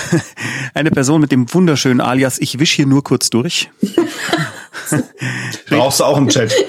[0.75, 3.71] eine Person mit dem wunderschönen Alias, ich wisch hier nur kurz durch.
[5.71, 6.55] Brauchst du auch im Chat.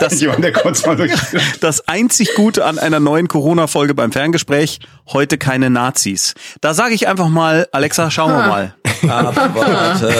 [0.00, 1.12] Das, Jemand, der kurz mal durch.
[1.60, 6.34] das einzig Gute an einer neuen Corona-Folge beim Ferngespräch, heute keine Nazis.
[6.60, 8.74] Da sage ich einfach mal, Alexa, schauen wir mal.
[9.02, 10.14] Abwarte.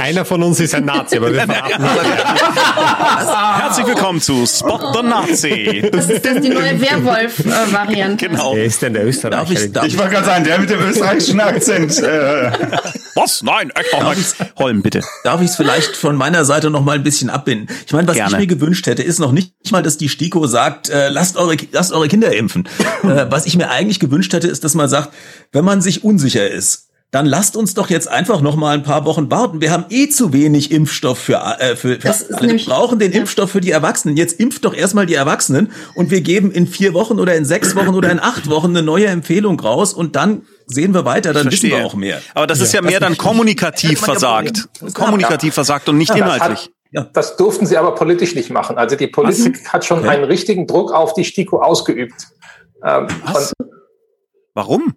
[0.00, 1.84] Einer von uns ist ein Nazi, aber wir verraten
[3.60, 5.88] Herzlich willkommen zu Spot the Nazi.
[5.90, 8.28] Das ist das die neue Werwolf-Variante.
[8.28, 8.54] Genau.
[8.54, 9.36] Wer ist denn der Österreicher?
[9.36, 11.98] Darf ich, darf ich wollte gerade sagen, der mit dem österreichischen Akzent.
[11.98, 12.50] Äh.
[13.14, 13.42] Was?
[13.42, 14.14] Nein, echt auch
[14.58, 15.00] Holm, bitte.
[15.24, 17.66] Darf ich es vielleicht von meiner Seite noch mal ein bisschen abbinden?
[17.84, 18.32] Ich meine, was Gerne.
[18.32, 21.56] ich mir gewünscht hätte, ist noch nicht mal, dass die STIKO sagt, äh, lasst, eure,
[21.72, 22.68] lasst eure Kinder impfen.
[23.02, 25.12] äh, was ich mir eigentlich gewünscht hätte, ist, dass man sagt,
[25.52, 29.04] wenn man sich unsicher ist, dann lasst uns doch jetzt einfach noch mal ein paar
[29.04, 29.60] Wochen warten.
[29.60, 32.52] Wir haben eh zu wenig Impfstoff für, äh, für, für alle.
[32.52, 33.18] Wir brauchen den ja.
[33.18, 34.16] Impfstoff für die Erwachsenen.
[34.16, 37.74] Jetzt impft doch erstmal die Erwachsenen und wir geben in vier Wochen oder in sechs
[37.74, 41.50] Wochen oder in acht Wochen eine neue Empfehlung raus und dann sehen wir weiter, dann
[41.50, 42.20] wissen wir auch mehr.
[42.34, 44.68] Aber das ist ja, ja mehr dann kommunikativ versagt.
[44.94, 46.70] Kommunikativ versagt und nicht inhaltlich.
[46.92, 47.06] Ja.
[47.12, 48.76] Das durften sie aber politisch nicht machen.
[48.76, 50.08] Also die Politik hat schon okay.
[50.08, 52.28] einen richtigen Druck auf die STIKO ausgeübt.
[52.84, 53.52] Ähm, Was?
[54.54, 54.94] Warum?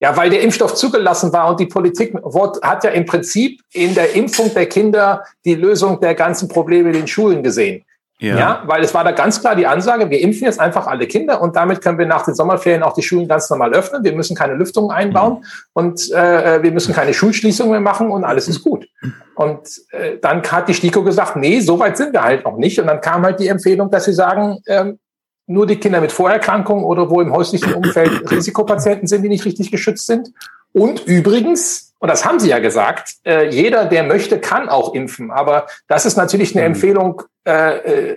[0.00, 2.14] Ja, weil der Impfstoff zugelassen war und die Politik
[2.62, 6.94] hat ja im Prinzip in der Impfung der Kinder die Lösung der ganzen Probleme in
[6.94, 7.84] den Schulen gesehen.
[8.18, 8.38] Ja.
[8.38, 8.62] ja.
[8.64, 11.54] weil es war da ganz klar die Ansage, wir impfen jetzt einfach alle Kinder und
[11.54, 14.04] damit können wir nach den Sommerferien auch die Schulen ganz normal öffnen.
[14.04, 15.44] Wir müssen keine Lüftungen einbauen mhm.
[15.74, 18.86] und äh, wir müssen keine Schulschließungen mehr machen und alles ist gut.
[19.34, 22.80] Und äh, dann hat die STIKO gesagt, nee, so weit sind wir halt noch nicht.
[22.80, 24.98] Und dann kam halt die Empfehlung, dass sie sagen, ähm,
[25.46, 29.70] nur die Kinder mit Vorerkrankungen oder wo im häuslichen Umfeld Risikopatienten sind, die nicht richtig
[29.70, 30.30] geschützt sind.
[30.72, 35.30] Und übrigens, und das haben Sie ja gesagt, äh, jeder, der möchte, kann auch impfen.
[35.30, 36.74] Aber das ist natürlich eine mhm.
[36.74, 38.16] Empfehlung, äh, äh,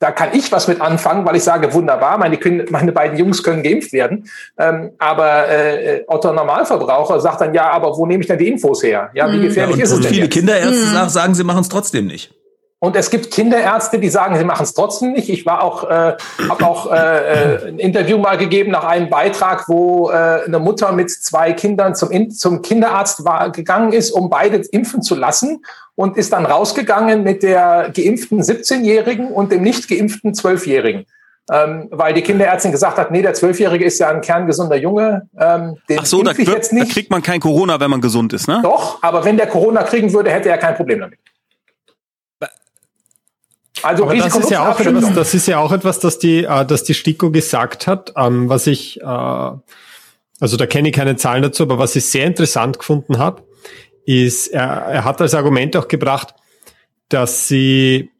[0.00, 3.42] da kann ich was mit anfangen, weil ich sage, wunderbar, meine, Kinder, meine beiden Jungs
[3.42, 4.28] können geimpft werden.
[4.56, 8.82] Ähm, aber äh, Otto Normalverbraucher sagt dann, ja, aber wo nehme ich denn die Infos
[8.82, 9.10] her?
[9.14, 9.42] Ja, wie mhm.
[9.42, 10.10] gefährlich ja, und, ist es denn?
[10.10, 10.34] Viele jetzt?
[10.34, 11.08] Kinderärzte mhm.
[11.08, 12.32] sagen, sie machen es trotzdem nicht.
[12.80, 15.28] Und es gibt Kinderärzte, die sagen, sie machen es trotzdem nicht.
[15.28, 16.16] Ich war auch, äh,
[16.48, 20.92] habe auch äh, äh, ein Interview mal gegeben nach einem Beitrag, wo äh, eine Mutter
[20.92, 25.64] mit zwei Kindern zum, In zum Kinderarzt war, gegangen ist, um beide impfen zu lassen
[25.96, 31.06] und ist dann rausgegangen mit der geimpften 17-Jährigen und dem nicht geimpften 12-Jährigen.
[31.50, 35.28] Ähm, weil die Kinderärztin gesagt hat, nee, der Zwölfjährige ist ja ein kerngesunder Junge.
[35.36, 38.60] Ähm, den Ach so, da, da kriegt man kein Corona, wenn man gesund ist, ne?
[38.62, 41.18] Doch, aber wenn der Corona kriegen würde, hätte er kein Problem damit.
[43.82, 46.64] Also Aber das ist ja auch etwas, das ist ja auch etwas, das die, äh,
[46.64, 51.42] dass die Stiko gesagt hat, ähm, was ich, äh, also da kenne ich keine Zahlen
[51.42, 53.42] dazu, aber was ich sehr interessant gefunden habe,
[54.04, 56.34] ist, er, er hat als Argument auch gebracht,
[57.08, 58.10] dass sie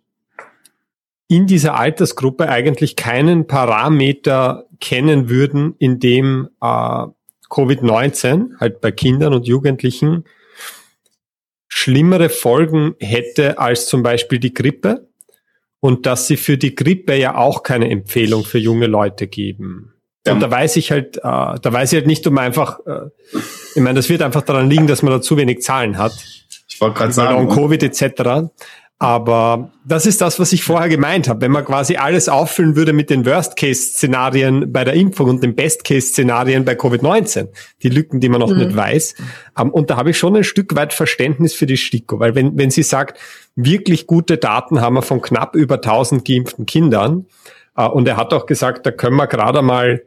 [1.28, 7.06] in dieser Altersgruppe eigentlich keinen Parameter kennen würden, in dem äh,
[7.50, 10.24] Covid-19 halt bei Kindern und Jugendlichen
[11.68, 15.07] schlimmere Folgen hätte als zum Beispiel die Grippe
[15.80, 19.94] und dass sie für die Grippe ja auch keine Empfehlung für junge Leute geben.
[20.26, 20.34] Ja.
[20.34, 23.08] Und da weiß ich halt, äh, da weiß ich halt nicht, um einfach, äh,
[23.74, 26.12] ich meine, das wird einfach daran liegen, dass man da zu wenig Zahlen hat.
[26.68, 27.48] Ich wollte gerade sagen.
[27.48, 28.50] Covid etc.
[29.00, 31.42] Aber das ist das, was ich vorher gemeint habe.
[31.42, 36.64] Wenn man quasi alles auffüllen würde mit den Worst-Case-Szenarien bei der Impfung und den Best-Case-Szenarien
[36.64, 37.48] bei Covid-19,
[37.84, 38.58] die Lücken, die man noch mhm.
[38.58, 39.14] nicht weiß.
[39.56, 42.58] Um, und da habe ich schon ein Stück weit Verständnis für die STIKO, weil wenn,
[42.58, 43.20] wenn sie sagt,
[43.54, 47.26] wirklich gute Daten haben wir von knapp über 1000 geimpften Kindern,
[47.78, 50.02] uh, und er hat auch gesagt, da können wir gerade mal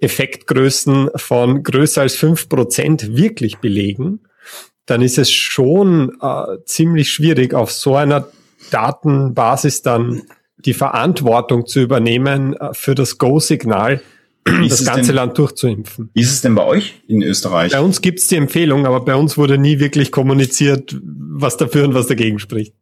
[0.00, 4.18] Effektgrößen von größer als fünf Prozent wirklich belegen,
[4.86, 8.28] dann ist es schon äh, ziemlich schwierig, auf so einer
[8.70, 10.22] Datenbasis dann
[10.58, 14.00] die Verantwortung zu übernehmen äh, für das Go-Signal,
[14.44, 16.10] das ganze denn, Land durchzuimpfen.
[16.14, 17.72] Wie ist es denn bei euch in Österreich?
[17.72, 21.84] Bei uns gibt es die Empfehlung, aber bei uns wurde nie wirklich kommuniziert, was dafür
[21.84, 22.74] und was dagegen spricht.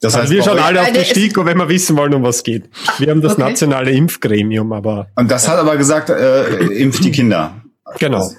[0.00, 2.42] Das also heißt, wir schauen alle auf die STIKO, wenn wir wissen wollen, um was
[2.42, 2.68] geht.
[2.98, 3.42] Wir haben das okay.
[3.42, 5.08] nationale Impfgremium, aber.
[5.14, 7.62] Und das hat aber gesagt, äh, impft die Kinder.
[7.98, 8.30] Genau.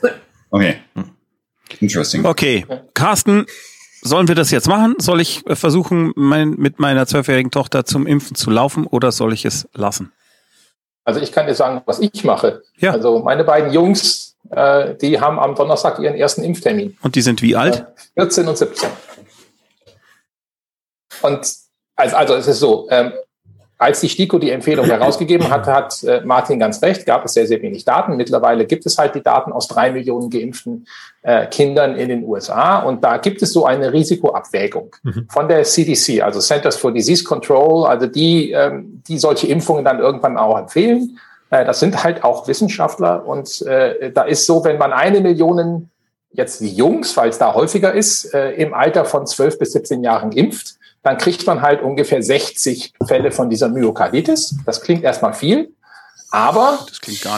[0.51, 0.75] Okay.
[1.79, 2.25] Interesting.
[2.25, 2.65] Okay.
[2.93, 3.45] Carsten,
[4.01, 4.95] sollen wir das jetzt machen?
[4.99, 9.33] Soll ich äh, versuchen, mein, mit meiner zwölfjährigen Tochter zum Impfen zu laufen oder soll
[9.33, 10.11] ich es lassen?
[11.03, 12.63] Also ich kann dir sagen, was ich mache.
[12.77, 12.91] Ja.
[12.91, 16.97] Also meine beiden Jungs, äh, die haben am Donnerstag ihren ersten Impftermin.
[17.01, 17.85] Und die sind wie alt?
[18.15, 18.89] 14 äh, und 17.
[21.21, 21.39] Und
[21.95, 23.13] also, also es ist so, ähm,
[23.77, 27.45] als die STIKO die Empfehlung herausgegeben hat, hat äh, Martin ganz recht, gab es sehr,
[27.45, 28.17] sehr wenig Daten.
[28.17, 30.87] Mittlerweile gibt es halt die Daten aus drei Millionen geimpften
[31.21, 32.79] äh, Kindern in den USA.
[32.79, 35.27] Und da gibt es so eine Risikoabwägung mhm.
[35.29, 39.99] von der CDC, also Centers for Disease Control, also die, ähm, die solche Impfungen dann
[39.99, 41.19] irgendwann auch empfehlen.
[41.51, 43.27] Äh, das sind halt auch Wissenschaftler.
[43.27, 45.89] Und äh, da ist so, wenn man eine Million
[46.31, 50.03] jetzt die Jungs, weil es da häufiger ist, äh, im Alter von 12 bis 17
[50.03, 54.57] Jahren impft, dann kriegt man halt ungefähr 60 Fälle von dieser Myokarditis.
[54.65, 55.73] Das klingt erstmal viel,
[56.31, 56.79] aber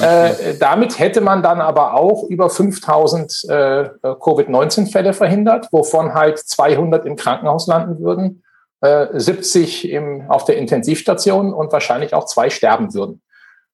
[0.01, 7.05] äh, damit hätte man dann aber auch über 5000 äh, Covid-19-Fälle verhindert, wovon halt 200
[7.05, 8.43] im Krankenhaus landen würden,
[8.81, 13.21] äh, 70 im, auf der Intensivstation und wahrscheinlich auch zwei sterben würden.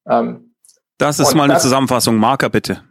[0.06, 0.54] Ähm,
[0.98, 2.16] das ist mal eine das, Zusammenfassung.
[2.16, 2.82] Marker bitte.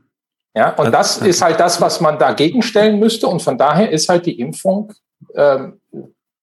[0.55, 3.27] Ja, und das ist halt das, was man dagegen stellen müsste.
[3.27, 4.93] Und von daher ist halt die Impfung
[5.35, 5.81] ähm,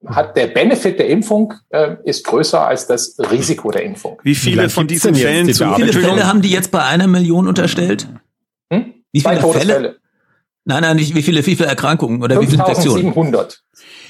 [0.07, 4.19] hat der Benefit der Impfung äh, ist größer als das Risiko der Impfung.
[4.23, 7.47] Wie viele von diesen Fällen zu Wie viele Fälle haben die jetzt bei einer Million
[7.47, 8.09] unterstellt?
[8.73, 8.95] Hm?
[9.13, 9.75] Wie Zwei viele Todesfälle.
[9.75, 9.97] Fälle?
[10.65, 13.13] Nein, nein, nicht wie viele, wie viele Erkrankungen oder wie viele Infektionen?
[13.13, 13.63] 5700.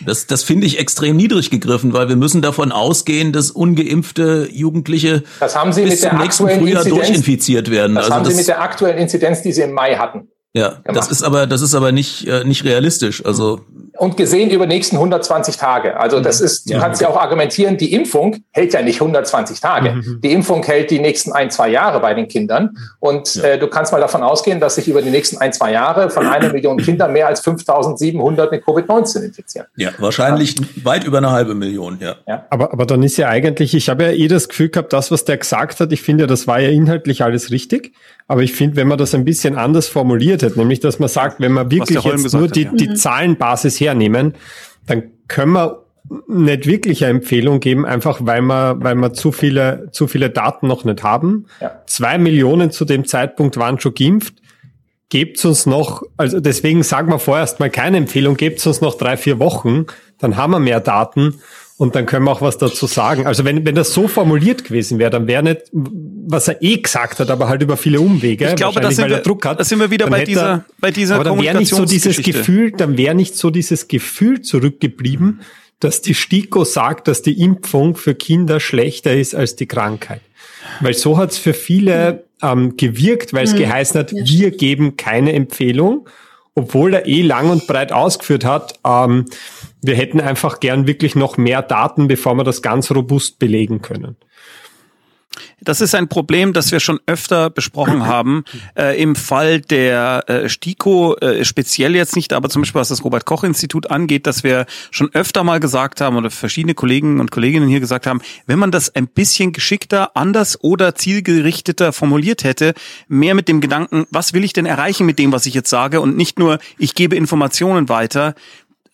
[0.04, 5.22] Das, das finde ich extrem niedrig gegriffen, weil wir müssen davon ausgehen, dass ungeimpfte Jugendliche
[5.40, 7.94] Das haben Sie bis mit der zum nächsten Frühjahr Inzidenz, durchinfiziert werden.
[7.94, 10.28] das also haben das, Sie mit der aktuellen Inzidenz, die Sie im Mai hatten.
[10.54, 11.10] Ja, das gemacht.
[11.10, 13.24] ist aber, das ist aber nicht, äh, nicht realistisch.
[13.24, 13.60] Also
[13.98, 15.98] Und gesehen über die nächsten 120 Tage.
[15.98, 16.80] Also das ist, du Ja.
[16.80, 20.00] kannst ja auch argumentieren, die Impfung hält ja nicht 120 Tage.
[20.22, 22.76] Die Impfung hält die nächsten ein, zwei Jahre bei den Kindern.
[23.00, 26.10] Und äh, du kannst mal davon ausgehen, dass sich über die nächsten ein, zwei Jahre
[26.10, 29.66] von einer Million Kindern mehr als 5700 mit Covid-19 infizieren.
[29.76, 32.16] ja, wahrscheinlich weit über eine halbe Million, ja.
[32.50, 35.24] Aber, aber dann ist ja eigentlich, ich habe ja eh das Gefühl gehabt, das, was
[35.24, 37.92] der gesagt hat, ich finde, das war ja inhaltlich alles richtig.
[38.28, 41.40] Aber ich finde, wenn man das ein bisschen anders formuliert hätte, nämlich, dass man sagt,
[41.40, 42.72] wenn man wirklich jetzt nur hat, die, ja.
[42.72, 44.34] die Zahlenbasis hernehmen,
[44.86, 45.82] dann können wir
[46.26, 50.66] nicht wirklich eine Empfehlung geben, einfach weil wir, weil wir zu viele, zu viele Daten
[50.66, 51.46] noch nicht haben.
[51.60, 51.82] Ja.
[51.86, 54.34] Zwei Millionen zu dem Zeitpunkt waren schon geimpft.
[55.08, 59.18] Gebt's uns noch, also deswegen sagen wir vorerst mal keine Empfehlung, gebt's uns noch drei,
[59.18, 59.84] vier Wochen,
[60.18, 61.34] dann haben wir mehr Daten
[61.82, 63.26] und dann können wir auch was dazu sagen.
[63.26, 67.18] Also wenn, wenn das so formuliert gewesen wäre, dann wäre nicht, was er eh gesagt
[67.18, 69.44] hat, aber halt über viele Umwege, Ich glaube, da wahrscheinlich, sind weil wir, er Druck
[69.44, 69.58] hat.
[69.58, 71.84] da sind wir wieder dann bei dieser, er- bei dieser aber dann wäre nicht so
[71.84, 72.38] dieses Kommunikationsgeschichte.
[72.38, 75.40] Gefühl, dann wäre nicht so dieses Gefühl zurückgeblieben,
[75.80, 80.20] dass die STIKO sagt, dass die Impfung für Kinder schlechter ist als die Krankheit.
[80.80, 86.08] Weil so hat's für viele ähm, gewirkt, weil es geheißen hat, wir geben keine Empfehlung,
[86.54, 89.26] obwohl er eh lang und breit ausgeführt hat, ähm,
[89.80, 94.16] wir hätten einfach gern wirklich noch mehr Daten, bevor wir das ganz robust belegen können.
[95.64, 98.44] Das ist ein Problem, das wir schon öfter besprochen haben.
[98.76, 103.04] Äh, Im Fall der äh, STIKO, äh, speziell jetzt nicht, aber zum Beispiel was das
[103.04, 107.80] Robert-Koch-Institut angeht, dass wir schon öfter mal gesagt haben oder verschiedene Kollegen und Kolleginnen hier
[107.80, 112.74] gesagt haben, wenn man das ein bisschen geschickter, anders oder zielgerichteter formuliert hätte,
[113.08, 116.00] mehr mit dem Gedanken, was will ich denn erreichen mit dem, was ich jetzt sage
[116.00, 118.34] und nicht nur, ich gebe Informationen weiter,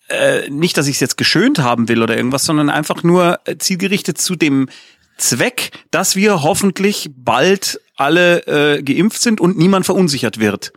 [0.09, 3.57] äh, nicht, dass ich es jetzt geschönt haben will oder irgendwas, sondern einfach nur äh,
[3.57, 4.67] zielgerichtet zu dem
[5.19, 10.73] Zweck, dass wir hoffentlich bald alle äh, geimpft sind und niemand verunsichert wird.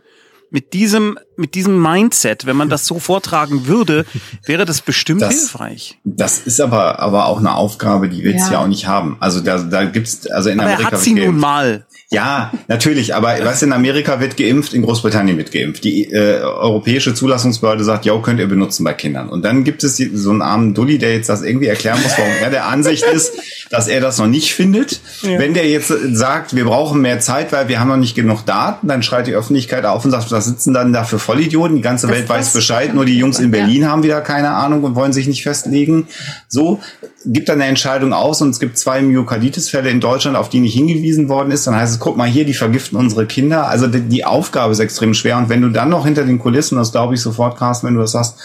[0.51, 4.05] Mit diesem, mit diesem Mindset, wenn man das so vortragen würde,
[4.45, 5.97] wäre das bestimmt Das- hilfreich.
[6.03, 8.53] Das ist aber, aber auch eine Aufgabe, die wir jetzt Ja.
[8.53, 9.17] ja auch nicht haben.
[9.19, 11.85] Also da, da gibt's, also in Aber er Amerika hat sie wird nun mal.
[12.11, 15.83] Ja, natürlich, aber was in Amerika wird geimpft, in Großbritannien wird geimpft.
[15.83, 19.29] Die äh, europäische Zulassungsbehörde sagt, ja, könnt ihr benutzen bei Kindern.
[19.29, 22.31] Und dann gibt es so einen armen Dulli, der jetzt das irgendwie erklären muss, warum
[22.41, 23.33] er der Ansicht ist,
[23.71, 25.01] dass er das noch nicht findet.
[25.23, 28.87] Wenn der jetzt sagt, wir brauchen mehr Zeit, weil wir haben noch nicht genug Daten,
[28.87, 31.75] dann schreit die Öffentlichkeit auf und sagt, was sitzen dann da für Vollidioten?
[31.77, 33.59] Die ganze Das- Welt weiß Bescheid, nur die Jungs in Ja.
[33.59, 36.07] Berlin haben wieder keine Ahnung und wollen sich nicht festlegen.
[36.47, 36.79] So
[37.25, 40.73] gibt dann eine Entscheidung aus und es gibt zwei Myokarditis-Fälle in Deutschland, auf die nicht
[40.73, 41.65] hingewiesen worden ist.
[41.65, 43.67] Dann heißt es, guck mal hier, die vergiften unsere Kinder.
[43.67, 45.37] Also die, die Aufgabe ist extrem schwer.
[45.37, 48.01] Und wenn du dann noch hinter den Kulissen, das glaube ich sofort, Carsten, wenn du
[48.01, 48.35] das sagst,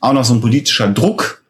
[0.00, 1.42] auch noch so ein politischer Druck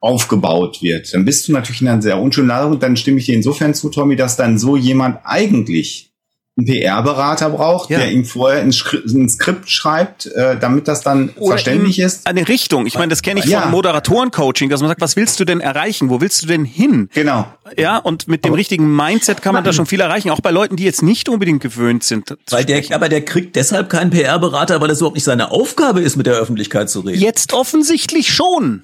[0.00, 3.26] aufgebaut wird, dann bist du natürlich in einer sehr unschönen Lage und dann stimme ich
[3.26, 6.11] dir insofern zu, Tommy, dass dann so jemand eigentlich
[6.58, 7.98] einen PR-Berater braucht, Ja.
[8.00, 12.26] der ihm vorher ein, Skri- ein Skript schreibt, äh, damit das dann Oder verständlich ist.
[12.26, 12.84] Eine Richtung.
[12.86, 13.62] Ich meine, das kenne ich Ja.
[13.62, 16.10] von Moderatoren-Coaching, dass man sagt, was willst du denn erreichen?
[16.10, 17.08] Wo willst du denn hin?
[17.14, 17.46] Genau.
[17.78, 20.28] Ja, und mit dem richtigen Mindset kann man da schon viel erreichen.
[20.30, 22.36] Auch bei Leuten, die jetzt nicht unbedingt gewöhnt sind.
[22.50, 26.16] Weil der, aber der kriegt deshalb keinen PR-Berater, weil es überhaupt nicht seine Aufgabe ist,
[26.16, 27.18] mit der Öffentlichkeit zu reden.
[27.18, 28.82] Jetzt offensichtlich schon.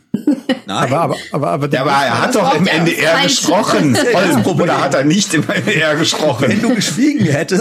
[0.66, 0.92] Nein.
[0.92, 3.96] Aber, aber, aber, aber, Ja, aber er hat doch im NDR gesprochen.
[4.14, 4.42] Holm.
[4.42, 4.62] Problem.
[4.64, 6.58] Oder hat er nicht im NDR Wenn gesprochen?
[6.62, 7.57] du geschwiegen hättest,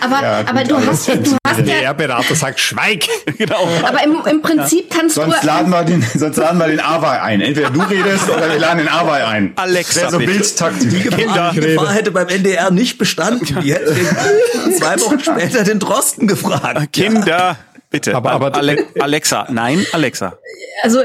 [0.00, 3.06] Aber, Ja, aber du aber hast, ja- du hast der ja, PR-Berater sagt, schweig!
[3.38, 3.68] Genau.
[3.84, 7.20] aber im, im Prinzip kannst Sonst du, laden wir den, sonst laden wir den Awei
[7.22, 7.40] ein.
[7.40, 9.52] Entweder du redest oder wir laden den Awei ein.
[9.56, 10.18] Alexa, Wäre so.
[10.18, 10.90] Bildtaktik.
[10.90, 13.60] die Gefahr, die Gefahr hätte beim NDR nicht bestanden.
[13.62, 13.94] Die hätten
[14.64, 16.92] den, zwei Wochen später den Drosten gefragt.
[16.92, 17.56] Kinder,
[17.92, 18.14] bitte.
[18.16, 20.38] Aber- aber- Ale Alexa, nein, Alexa.
[20.82, 21.00] also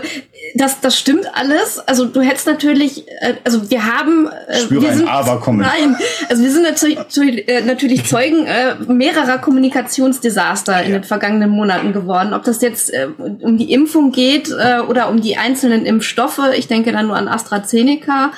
[0.55, 1.77] das, das stimmt alles.
[1.87, 5.59] Also du hättest natürlich, äh, also wir haben, äh, Spüre wir ein sind, Aber kommen.
[5.59, 5.95] nein,
[6.29, 12.33] also wir sind natürlich, äh, natürlich Zeugen äh, mehrerer Kommunikationsdesaster in den vergangenen Monaten geworden.
[12.33, 16.39] Ob das jetzt äh, um die Impfung geht äh, oder um die einzelnen Impfstoffe.
[16.55, 18.31] Ich denke da nur an AstraZeneca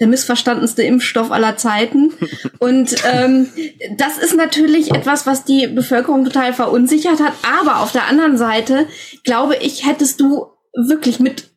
[0.00, 2.12] der missverstandenste Impfstoff aller Zeiten.
[2.58, 3.48] Und ähm,
[3.96, 7.32] das ist natürlich etwas, was die Bevölkerung total verunsichert hat.
[7.60, 8.86] Aber auf der anderen Seite,
[9.24, 11.50] glaube ich, hättest du wirklich mit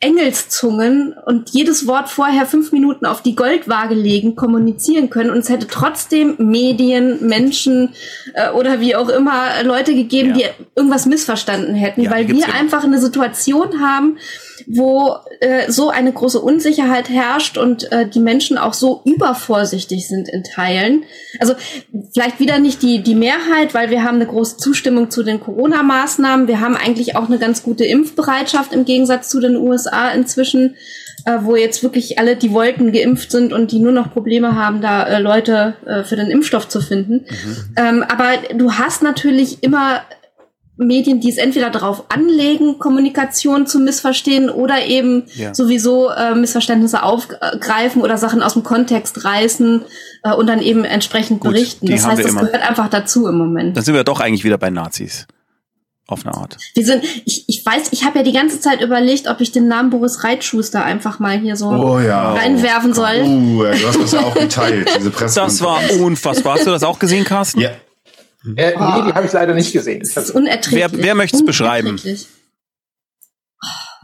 [0.00, 5.30] Engelszungen und jedes Wort vorher fünf Minuten auf die Goldwaage legen, kommunizieren können.
[5.30, 7.90] Und es hätte trotzdem Medien, Menschen
[8.34, 10.48] äh, oder wie auch immer Leute gegeben, Ja.
[10.48, 12.52] die irgendwas missverstanden hätten, Ja, weil wir immer.
[12.54, 14.18] einfach eine Situation haben,
[14.74, 20.30] wo äh, so eine große Unsicherheit herrscht und äh, die Menschen auch so übervorsichtig sind
[20.30, 21.04] in Teilen.
[21.40, 21.54] Also
[22.12, 26.48] vielleicht wieder nicht die, die Mehrheit, weil wir haben eine große Zustimmung zu den Corona-Maßnahmen.
[26.48, 30.76] Wir haben eigentlich auch eine ganz gute Impfbereitschaft im Gegensatz zu den USA inzwischen,
[31.26, 34.80] äh, wo jetzt wirklich alle, die wollten, geimpft sind und die nur noch Probleme haben,
[34.80, 37.26] da äh, Leute äh, für den Impfstoff zu finden.
[37.76, 40.00] Ähm, aber du hast natürlich immer
[40.86, 45.54] Medien, die es entweder darauf anlegen, Kommunikation zu missverstehen oder eben Ja.
[45.54, 49.82] sowieso äh, Missverständnisse aufgreifen oder Sachen aus dem Kontext reißen
[50.24, 51.86] äh, und dann eben entsprechend Gut, berichten.
[51.86, 52.42] Das heißt, das immer.
[52.44, 53.76] gehört einfach dazu im Moment.
[53.76, 55.26] Dann sind wir doch eigentlich wieder bei Nazis.
[56.08, 56.58] Auf eine Art.
[56.74, 59.68] Wir sind, ich, ich weiß, ich habe ja die ganze Zeit überlegt, ob ich den
[59.68, 62.34] Namen Boris Reitschuster einfach mal hier so Oh ja.
[62.34, 63.22] reinwerfen soll.
[63.22, 65.40] Uh, ja, du hast das ja auch geteilt, diese Presse.
[65.40, 66.56] Das war unfassbar.
[66.56, 67.60] Hast du das auch gesehen, Carsten?
[67.60, 67.70] Ja.
[68.44, 70.00] Äh, nee, die habe ich leider nicht gesehen.
[70.00, 70.92] Das ist unerträglich.
[70.92, 71.88] Wer- wer beschreiben?
[71.90, 72.26] Unerträglich.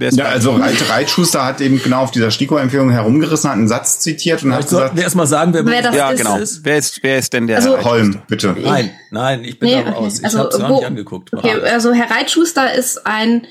[0.00, 3.66] Wer ist Ja, also Reit, Reitschuster hat eben genau auf dieser STIKO-Empfehlung herumgerissen, hat einen
[3.66, 6.36] Satz zitiert und hat gesagt, wir erstmal sagen, wer, Wer das ja, ist- genau.
[6.38, 6.64] ist.
[6.64, 7.56] Wer ist, wer ist denn der?
[7.56, 8.54] Also- Holm, bitte.
[8.56, 9.90] Nein, nein, ich bin Nee, da okay.
[9.90, 10.18] raus.
[10.20, 11.32] Ich Also, habe es nicht angeguckt.
[11.32, 13.44] Okay, also Herr Reitschuster ist ein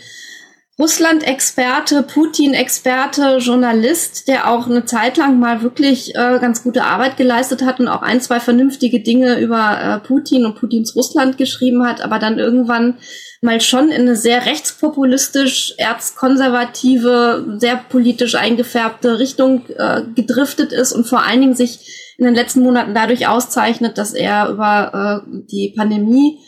[0.80, 7.63] Russland-Experte, Putin-Experte, Journalist, der auch eine Zeit lang mal wirklich äh, ganz gute Arbeit geleistet
[7.63, 12.01] hat und auch ein, zwei vernünftige Dinge über äh, Putin und Putins Russland geschrieben hat,
[12.01, 12.99] aber dann irgendwann
[13.41, 21.07] mal schon in eine sehr rechtspopulistisch, erzkonservative, sehr politisch eingefärbte Richtung äh, gedriftet ist und
[21.07, 25.73] vor allen Dingen sich in den letzten Monaten dadurch auszeichnet, dass er über äh, die
[25.75, 26.39] Pandemie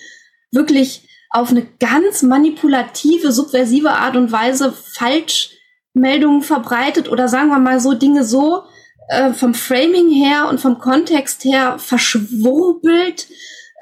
[0.51, 7.80] wirklich auf eine ganz manipulative, subversive Art und Weise Falschmeldungen verbreitet oder sagen wir mal
[7.80, 8.63] so Dinge so
[9.09, 13.27] äh, vom Framing her und vom Kontext her verschwurbelt,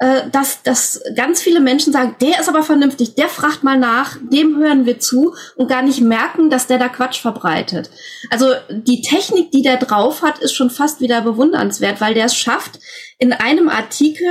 [0.00, 4.16] äh, dass, dass ganz viele Menschen sagen, der ist aber vernünftig, der fragt mal nach,
[4.30, 7.90] dem hören wir zu und gar nicht merken, dass der da Quatsch verbreitet.
[8.30, 12.36] Also die Technik, die der drauf hat, ist schon fast wieder bewundernswert, weil der es
[12.36, 12.78] schafft,
[13.18, 14.28] in einem Artikel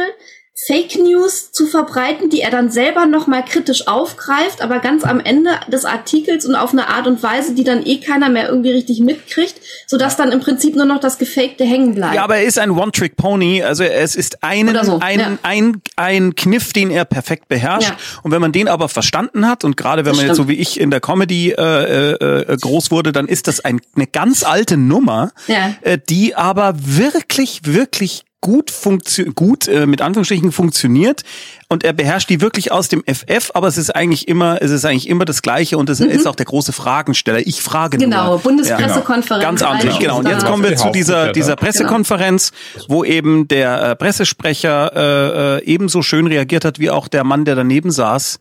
[0.66, 5.52] Fake News zu verbreiten, die er dann selber nochmal kritisch aufgreift, aber ganz am Ende
[5.72, 9.00] des Artikels und auf eine Art und Weise, die dann eh keiner mehr irgendwie richtig
[9.00, 9.56] mitkriegt,
[9.86, 12.16] sodass dann im Prinzip nur noch das Gefakte hängen bleibt.
[12.16, 13.62] Ja, aber er ist ein One-Trick-Pony.
[13.62, 15.38] Also es ist einen, so, ein, ja.
[15.44, 17.90] ein, ein Kniff, den er perfekt beherrscht.
[17.90, 17.98] Ja.
[18.24, 20.58] Und wenn man den aber verstanden hat, und gerade wenn Das man jetzt so stimmt.
[20.58, 24.44] wie ich in der Comedy äh, äh, groß wurde, dann ist das ein, eine ganz
[24.44, 25.76] alte Nummer, Ja.
[25.82, 31.24] äh, die aber wirklich, wirklich gut funktio gut äh, mit Anführungsstrichen funktioniert
[31.68, 34.86] und er beherrscht die wirklich aus dem FF, aber es ist eigentlich immer es ist
[34.86, 37.40] eigentlich immer das gleiche und es ist auch der große Fragensteller.
[37.46, 38.02] Ich frage Mhm.
[38.04, 38.40] Genau, nur.
[38.40, 39.44] Bundespressekonferenz.
[39.44, 40.00] Ganz amtlich, Reitschuster.
[40.02, 40.18] genau.
[40.20, 41.56] Und jetzt kommen wir zu dieser, dieser.
[41.58, 42.52] Pressekonferenz,
[42.88, 47.44] wo eben der äh, Pressesprecher äh, äh, ebenso schön reagiert hat wie auch der Mann,
[47.44, 48.40] der daneben saß,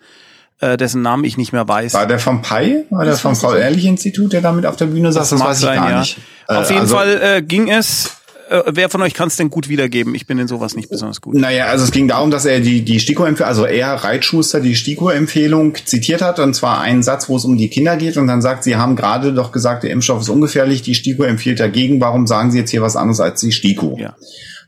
[0.61, 1.95] äh, dessen Namen ich nicht mehr weiß.
[1.95, 2.85] War der vom PI?
[2.91, 3.43] War der Das vom ich nicht.
[3.51, 5.31] Paul-Ehrlich-Institut, der da mit auf der Bühne saß?
[5.31, 5.99] Das, mag weiß ich sein, gar ja.
[6.01, 6.19] nicht.
[6.47, 8.17] Auf Äh, jeden also- Fall äh, ging es.
[8.49, 10.15] Äh, wer von euch kann es denn gut wiedergeben?
[10.15, 11.35] Ich bin in sowas nicht besonders gut.
[11.35, 15.75] Naja, also es ging darum, dass er die, die STIKO-Empfehlung, also er, Reitschuster, die STIKO-Empfehlung
[15.85, 18.65] zitiert hat, und zwar einen Satz, wo es um die Kinder geht, und dann sagt,
[18.65, 22.51] Sie haben gerade doch gesagt, der Impfstoff ist ungefährlich, die STIKO empfiehlt dagegen, warum sagen
[22.51, 23.97] Sie jetzt hier was anderes als die STIKO?
[23.99, 24.17] Ja.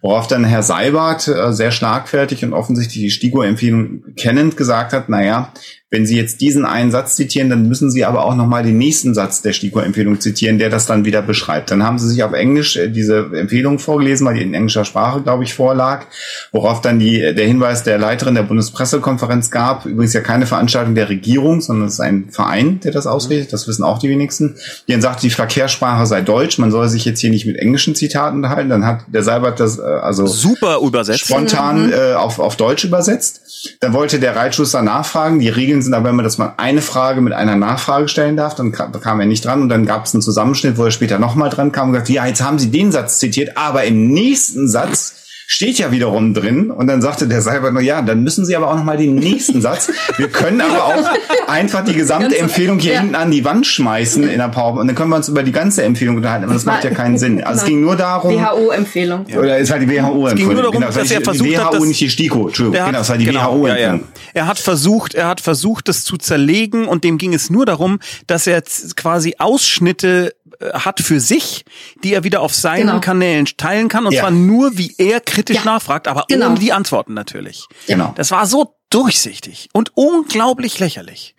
[0.01, 5.53] Worauf dann Herr Seibert äh, sehr schlagfertig und offensichtlich die STIKO-Empfehlung kennend gesagt hat, naja,
[5.91, 9.15] wenn Sie jetzt diesen einen Satz zitieren, dann müssen Sie aber auch nochmal den nächsten
[9.15, 11.71] Satz der STIKO-Empfehlung zitieren, der das dann wieder beschreibt.
[11.71, 15.23] Dann haben Sie sich auf Englisch äh, diese Empfehlung vorgelesen, weil die in englischer Sprache,
[15.23, 16.05] glaube ich, vorlag,
[16.53, 21.09] worauf dann die, der Hinweis der Leiterin der Bundespressekonferenz gab, übrigens ja keine Veranstaltung der
[21.09, 24.57] Regierung, sondern es ist ein Verein, der das ausrichtet, das wissen auch die wenigsten,
[24.89, 27.95] die dann sagt, die Verkehrssprache sei Deutsch, man soll sich jetzt hier nicht mit englischen
[27.95, 31.21] Zitaten unterhalten, dann hat der Seibert das, äh, also Super übersetzt.
[31.21, 33.77] spontan äh, auf, auf Deutsch übersetzt.
[33.81, 35.41] Dann wollte der Reitschuster nachfragen.
[35.41, 38.55] Die Regeln sind aber immer, dass man eine Frage mit einer Nachfrage stellen darf.
[38.55, 41.19] Dann ka- kam er nicht dran und dann gab es einen Zusammenschnitt, wo er später
[41.19, 44.69] nochmal dran kam und gesagt, ja, jetzt haben Sie den Satz zitiert, aber im nächsten
[44.69, 45.15] Satz
[45.51, 46.71] steht ja wiederum drin.
[46.71, 49.63] Und dann sagte der Seibert nur, ja, dann müssen Sie aber auch nochmal den nächsten
[49.63, 49.91] Satz.
[50.19, 53.01] Wir können aber auch einfach die gesamte Empfehlung hier ja.
[53.01, 54.83] hinten an die Wand schmeißen in der PowerPoint.
[54.83, 56.45] Und dann können wir uns über die ganze Empfehlung unterhalten.
[56.45, 57.43] Aber das macht ja keinen Sinn.
[57.43, 59.25] Also es ging nur darum, WHO-Empfehlung.
[59.25, 61.65] oder es war die WHO Es ging nur darum, genau, dass er die versucht WHO,
[61.65, 62.49] hat, das- nicht die STIKO.
[62.49, 63.67] Entschuldigung, hat- genau, es war die genau, WHO.
[63.69, 64.01] ja, ja.
[64.35, 68.01] Er hat versucht, er hat versucht, das zu zerlegen und dem ging es nur darum,
[68.27, 68.63] dass er
[68.97, 70.35] quasi Ausschnitte
[70.73, 71.65] hat für sich,
[72.03, 73.01] die er wieder auf seinen Genau.
[73.01, 74.23] Kanälen teilen kann und Ja.
[74.23, 76.47] zwar nur, wie er kritisch Ja, nachfragt, aber genau.
[76.51, 77.67] ohne die Antworten natürlich.
[77.87, 78.13] Genau.
[78.17, 81.35] Das war so durchsichtig und unglaublich lächerlich.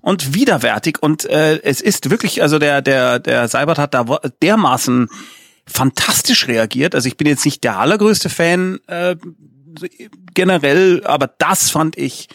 [0.00, 4.04] und widerwärtig und äh, es ist wirklich, also der der der Seibert hat da
[4.42, 5.08] dermaßen
[5.66, 6.94] fantastisch reagiert.
[6.94, 9.16] Also ich bin jetzt nicht der allergrößte Fan äh,
[10.34, 12.28] generell, aber das fand ich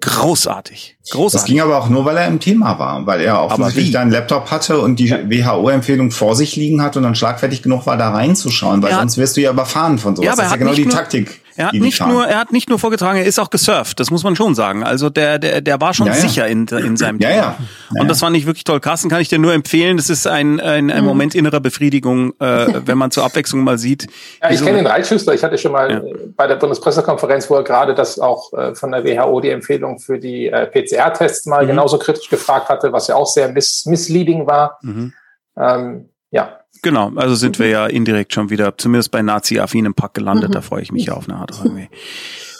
[0.00, 0.96] Großartig.
[1.10, 1.40] Großartig.
[1.40, 4.10] Das ging aber auch nur, weil er im Thema war, weil er offensichtlich da einen
[4.10, 8.10] Laptop hatte und die WHO-Empfehlung vor sich liegen hat und dann schlagfertig genug war, da
[8.10, 10.26] reinzuschauen, weil sonst wirst du ja überfahren von sowas.
[10.26, 11.40] Ja, aber das ist ja genau die nur, Taktik.
[11.56, 13.98] Er hat nicht nur, er hat nicht nur vorgetragen, er ist auch gesurft.
[14.00, 14.84] Das muss man schon sagen.
[14.84, 16.20] Also der, der, der war schon ja, ja.
[16.20, 17.36] sicher in, in seinem ja, ja.
[17.36, 17.56] ja.
[18.00, 18.80] Und das fand ich wirklich toll.
[18.80, 19.96] Carsten kann ich dir nur empfehlen.
[19.96, 21.06] Das ist ein, ein, ein mhm.
[21.06, 24.06] Moment innerer Befriedigung, äh, wenn man zur Abwechslung mal sieht.
[24.42, 25.34] Ja, ich kenne den Reitschuster.
[25.34, 26.04] Ich hatte schon mal
[26.36, 30.18] bei der Bundespressekonferenz, wo er gerade das auch äh, von der WHO die Empfehlung für
[30.18, 31.68] die äh, PCR-Tests mal mhm.
[31.68, 34.78] genauso kritisch gefragt hatte, was ja auch sehr miss misleading war.
[34.82, 35.12] Mhm.
[35.56, 36.60] Ähm, ja.
[36.86, 40.52] Genau, also sind wir ja indirekt schon wieder, zumindest bei Nazi-affinem Pack gelandet, mhm.
[40.52, 41.88] da freue ich mich ja auf eine Art irgendwie.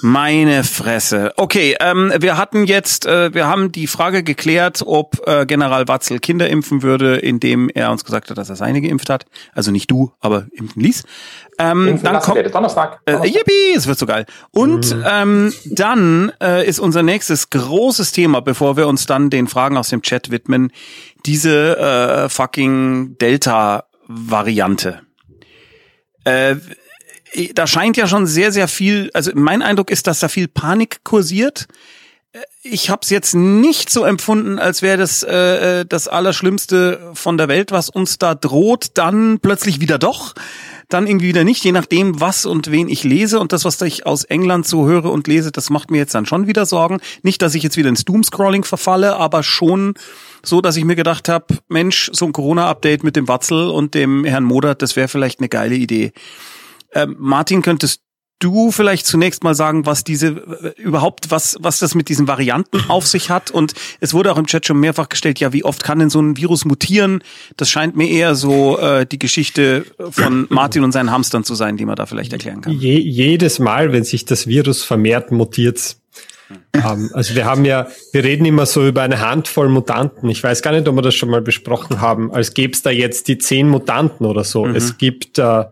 [0.02, 1.32] Meine Fresse.
[1.36, 6.18] Okay, ähm, wir hatten jetzt, äh, wir haben die Frage geklärt, ob äh, General Watzel
[6.18, 9.26] Kinder impfen würde, indem er uns gesagt hat, dass er seine geimpft hat.
[9.54, 11.04] Also nicht du, aber impfen ließ.
[11.60, 12.98] Ähm, impfen dann kommt Donnerstag.
[13.06, 13.24] Donnerstag.
[13.24, 14.26] Äh, yippie, es wird so geil.
[14.50, 15.04] Und mhm.
[15.08, 19.90] ähm, dann äh, ist unser nächstes großes Thema, bevor wir uns dann den Fragen aus
[19.90, 20.72] dem Chat widmen,
[21.24, 23.16] diese äh, fucking
[24.08, 25.02] Delta-Variante.
[26.24, 26.56] Äh,
[27.54, 31.04] da scheint ja schon sehr, sehr viel, also mein Eindruck ist, dass da viel Panik
[31.04, 31.66] kursiert.
[32.62, 37.48] Ich habe es jetzt nicht so empfunden, als wäre das äh, das Allerschlimmste von der
[37.48, 40.34] Welt, was uns da droht, dann plötzlich wieder doch,
[40.88, 43.40] dann irgendwie wieder nicht, je nachdem, was und wen ich lese.
[43.40, 46.26] Und das, was ich aus England so höre und lese, das macht mir jetzt dann
[46.26, 47.00] schon wieder Sorgen.
[47.22, 49.94] Nicht, dass ich jetzt wieder ins Doomscrolling verfalle, aber schon
[50.46, 54.24] so, dass ich mir gedacht habe, Mensch, so ein Corona-Update mit dem Watzel und dem
[54.24, 56.12] Herrn Modert, das wäre vielleicht eine geile Idee.
[56.92, 58.00] Ähm, Martin, könntest
[58.38, 62.80] du vielleicht zunächst mal sagen, was diese äh, überhaupt, was, was das mit diesen Varianten
[62.88, 63.50] auf sich hat?
[63.50, 66.20] Und es wurde auch im Chat schon mehrfach gestellt, ja, wie oft kann denn so
[66.20, 67.22] ein Virus mutieren?
[67.56, 71.76] Das scheint mir eher so äh, die Geschichte von Martin und seinen Hamstern zu sein,
[71.76, 72.72] die man da vielleicht erklären kann.
[72.72, 75.96] Je, jedes Mal, wenn sich das Virus vermehrt, mutiert
[76.72, 80.28] ähm, also wir haben ja, wir reden immer so über eine Handvoll Mutanten.
[80.28, 82.90] Ich weiß gar nicht, ob wir das schon mal besprochen haben, als gäbe es da
[82.90, 84.64] jetzt die zehn Mutanten oder so.
[84.64, 84.76] Mhm.
[84.76, 85.64] Es gibt äh,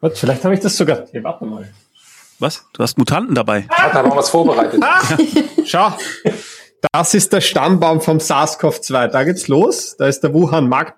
[0.00, 1.06] Warte, vielleicht habe ich das sogar.
[1.10, 1.68] Hey, warte mal.
[2.38, 2.64] Was?
[2.72, 3.66] Du hast Mutanten dabei.
[3.68, 4.80] Hat da noch was vorbereitet.
[4.82, 5.00] Ah,
[5.64, 5.92] schau.
[6.92, 9.08] Das ist der Stammbaum vom SARS-CoV-2.
[9.08, 9.96] Da geht's los.
[9.96, 10.94] Da ist der Wuhan-Markt.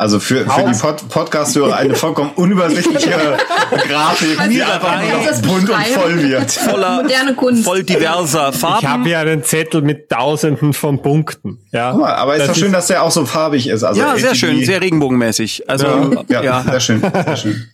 [0.00, 3.10] Also für, für die Pod Podcast-Hörer eine vollkommen unübersichtliche
[3.88, 6.52] Grafik, die einfach bunt und voll wird.
[6.52, 7.64] Voller, moderne Kunst.
[7.64, 8.78] voll diverser Farben.
[8.80, 11.58] Ich habe hier einen Zettel mit tausenden von Punkten.
[11.72, 13.82] Ja, mal, aber ist doch schön, dass der auch so farbig ist.
[13.82, 15.68] Also ja, sehr schön, sehr regenbogenmäßig.
[15.68, 17.66] Also ja, ja, sehr schön, sehr schön.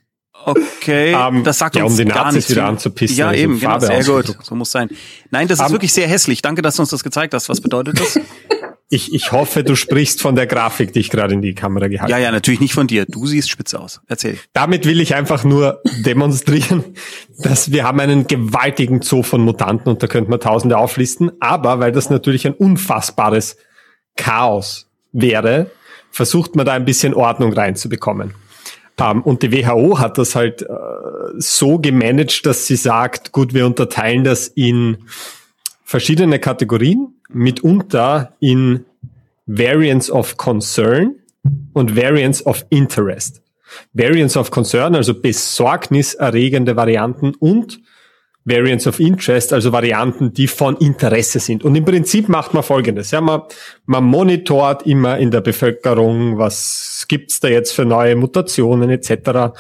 [0.47, 2.49] Okay, um, ähm, das sagt ja, uns um den gar nichts.
[2.49, 3.19] wieder anzupissen.
[3.19, 4.35] Ja, also eben, genau, sehr gut.
[4.43, 4.89] So muss sein.
[5.31, 6.41] Nein, das ist um, wirklich sehr hässlich.
[6.41, 7.51] Danke, dass du uns das gezeigt hast.
[7.51, 8.19] Was bedeutet das?
[8.91, 12.13] Ich, ich hoffe, du sprichst von der Grafik, die ich gerade in die Kamera gehalten
[12.13, 12.23] habe.
[12.23, 13.07] Ja, ja, natürlich nicht von dir.
[13.07, 14.01] Du siehst spitze aus.
[14.09, 14.39] Erzähl.
[14.53, 16.85] Damit will ich einfach nur demonstrieren,
[17.39, 21.33] dass wir haben einen gewaltigen Zoo von Mutanten und da könnte man Tausende auflisten.
[21.41, 23.57] Aber weil das natürlich ein unfassbares
[24.17, 25.71] Chaos wäre,
[26.11, 28.35] versucht man da ein bisschen Ordnung reinzubekommen.
[29.01, 30.67] Um, ähm, und die WHO hat das halt äh,
[31.37, 34.99] so gemanagt, dass sie sagt, gut, wir unterteilen das in
[35.85, 38.85] verschiedene Kategorien mitunter in
[39.47, 41.17] Variance of Concern
[41.73, 43.43] und Variance of Interest.
[43.93, 47.81] Variance of Concern, also besorgniserregende Varianten und
[48.45, 51.65] Variance of Interest, also Varianten, die von Interesse sind.
[51.65, 53.11] Und im Prinzip macht man Folgendes.
[53.11, 53.43] Ja, man,
[53.87, 59.57] man monitort immer in der Bevölkerung, was gibt's da jetzt für neue Mutationen etc.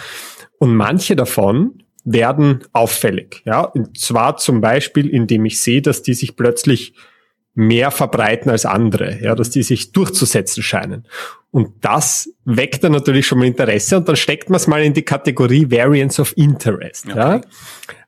[0.58, 3.42] Und manche davon werden auffällig.
[3.46, 6.92] Ja, und zwar zum Beispiel, indem ich sehe, dass die sich plötzlich
[7.54, 11.06] mehr verbreiten als andere, ja, dass die sich durchzusetzen scheinen.
[11.50, 14.92] Und das weckt dann natürlich schon mal Interesse und dann steckt man es mal in
[14.92, 17.06] die Kategorie Variance of Interest.
[17.06, 17.40] Okay.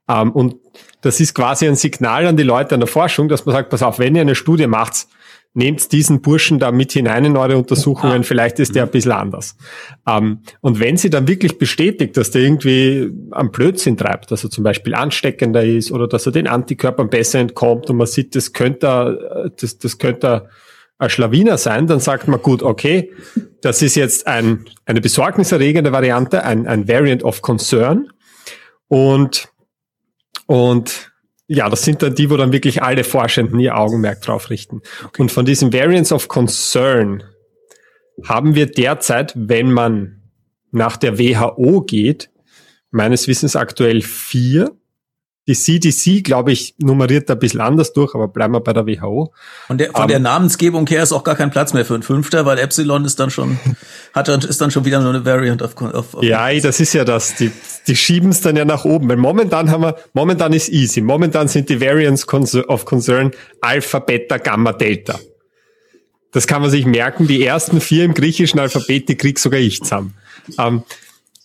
[0.08, 0.22] Ja.
[0.22, 0.56] Ähm, und
[1.00, 3.82] das ist quasi ein Signal an die Leute an der Forschung, dass man sagt, pass
[3.82, 5.06] auf, wenn ihr eine Studie macht,
[5.56, 9.56] nehmt diesen Burschen da mit hinein in eure Untersuchungen, vielleicht ist der ein bisschen anders.
[10.06, 14.50] Ähm, und wenn sie dann wirklich bestätigt, dass der irgendwie am Blödsinn treibt, dass er
[14.50, 18.52] zum Beispiel ansteckender ist oder dass er den Antikörpern besser entkommt und man sieht, das
[18.52, 20.48] könnte, das, das könnte
[20.98, 23.12] ein Schlawiner sein, dann sagt man gut, okay,
[23.60, 28.08] das ist jetzt ein, eine besorgniserregende Variante, ein, ein Variant of Concern.
[28.88, 29.48] Und,
[30.46, 31.12] und
[31.48, 34.82] ja, das sind dann die, wo dann wirklich alle Forschenden ihr Augenmerk drauf richten.
[35.04, 35.22] Okay.
[35.22, 37.22] Und von diesen Variants of Concern
[38.24, 40.22] haben wir derzeit, wenn man
[40.72, 42.30] nach der WHO geht,
[42.90, 44.76] meines Wissens aktuell vier.
[45.48, 48.86] Die CDC, glaube ich, nummeriert da ein bisschen anders durch, aber bleiben wir bei der
[48.86, 49.32] WHO.
[49.68, 51.94] Und der, von um, der ähm, Namensgebung her ist auch gar kein Platz mehr für
[51.94, 53.58] einen Fünfter, weil Epsilon ist dann schon,
[54.14, 56.94] hat dann, ist dann schon wieder nur eine Variant of, of, of Ja, das ist
[56.94, 57.36] ja das.
[57.36, 57.52] Die,
[57.86, 59.08] die schieben es dann ja nach oben.
[59.08, 61.00] Weil momentan haben wir, momentan ist easy.
[61.00, 62.26] Momentan sind die Variants
[62.68, 63.30] of Concern
[63.60, 65.18] Alpha, Beta, Gamma, Delta.
[66.32, 67.28] Das kann man sich merken.
[67.28, 70.14] Die ersten vier im griechischen Alphabet, die krieg sogar ich zusammen.
[70.58, 70.82] Um, ähm,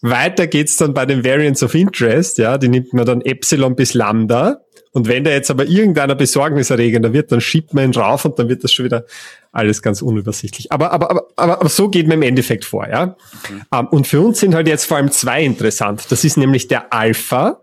[0.01, 3.93] weiter geht's dann bei den Variants of Interest, ja, die nimmt man dann Epsilon bis
[3.93, 4.61] Lambda.
[4.93, 8.49] Und wenn da jetzt aber irgendeiner besorgniserregender wird, dann schiebt man ihn rauf und dann
[8.49, 9.05] wird das schon wieder
[9.51, 10.71] alles ganz unübersichtlich.
[10.71, 13.15] Aber, aber, aber, aber, aber so geht man im Endeffekt vor, ja.
[13.49, 13.61] Mhm.
[13.69, 16.11] Um, und für uns sind halt jetzt vor allem zwei interessant.
[16.11, 17.61] Das ist nämlich der Alpha.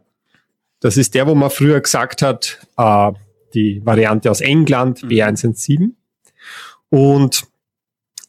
[0.80, 3.12] Das ist der, wo man früher gesagt hat, uh,
[3.53, 5.09] die Variante aus England, mhm.
[5.09, 5.89] B117.
[6.89, 7.47] Und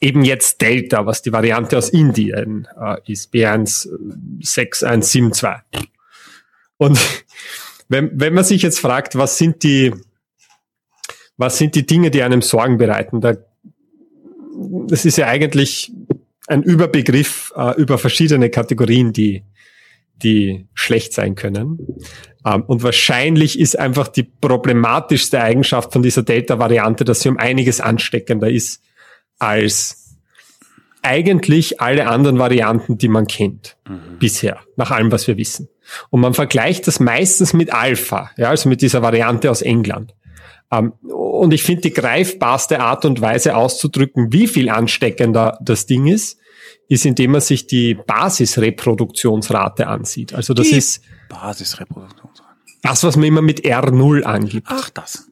[0.01, 5.59] eben jetzt Delta, was die Variante aus Indien äh, ist, B16172.
[6.77, 6.99] Und
[7.89, 9.93] wenn, wenn man sich jetzt fragt, was sind die,
[11.37, 13.35] was sind die Dinge, die einem Sorgen bereiten, da,
[14.87, 15.93] das ist ja eigentlich
[16.47, 19.43] ein Überbegriff äh, über verschiedene Kategorien, die,
[20.15, 21.77] die schlecht sein können.
[22.45, 27.81] Ähm, und wahrscheinlich ist einfach die problematischste Eigenschaft von dieser Delta-Variante, dass sie um einiges
[27.81, 28.81] ansteckender ist
[29.39, 30.17] als
[31.01, 34.19] eigentlich alle anderen Varianten, die man kennt mhm.
[34.19, 35.69] bisher, nach allem, was wir wissen.
[36.09, 40.13] Und man vergleicht das meistens mit Alpha, ja, also mit dieser Variante aus England.
[40.71, 45.87] Um, ähm, und ich finde die greifbarste Art und Weise auszudrücken, wie viel ansteckender das
[45.87, 46.37] Ding ist,
[46.87, 50.33] ist, indem man sich die Basisreproduktionsrate ansieht.
[50.33, 52.49] Also das die ist Basisreproduktionsrate.
[52.83, 54.67] Das, was man immer mit R0 angibt.
[54.69, 55.28] Ach, das.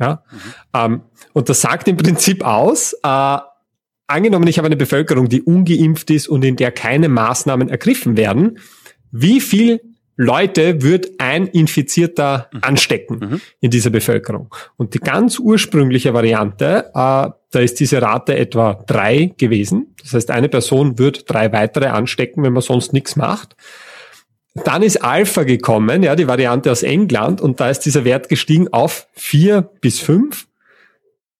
[0.00, 0.22] Ja.
[0.30, 0.80] Mhm.
[0.80, 3.38] Um, und das sagt im Prinzip aus, äh,
[4.06, 8.58] angenommen, ich habe eine Bevölkerung, die ungeimpft ist und in der keine Maßnahmen ergriffen werden,
[9.10, 9.80] wie viel
[10.16, 12.60] Leute wird ein Infizierter mhm.
[12.62, 13.40] anstecken mhm.
[13.60, 14.54] in dieser Bevölkerung?
[14.76, 19.94] Und die ganz ursprüngliche Variante, äh, da ist diese Rate etwa drei gewesen.
[20.02, 23.56] Das heißt, eine Person wird drei weitere anstecken, wenn man sonst nichts macht.
[24.54, 28.72] Dann ist Alpha gekommen, ja, die Variante aus England, und da ist dieser Wert gestiegen
[28.72, 30.46] auf vier bis fünf.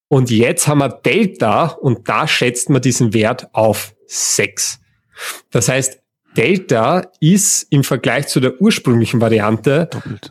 [0.08, 4.80] Und jetzt haben wir Delta und da schätzt man diesen Wert auf sechs.
[5.50, 6.00] Das heißt,
[6.36, 9.88] Delta ist im Vergleich zu der ursprünglichen Variante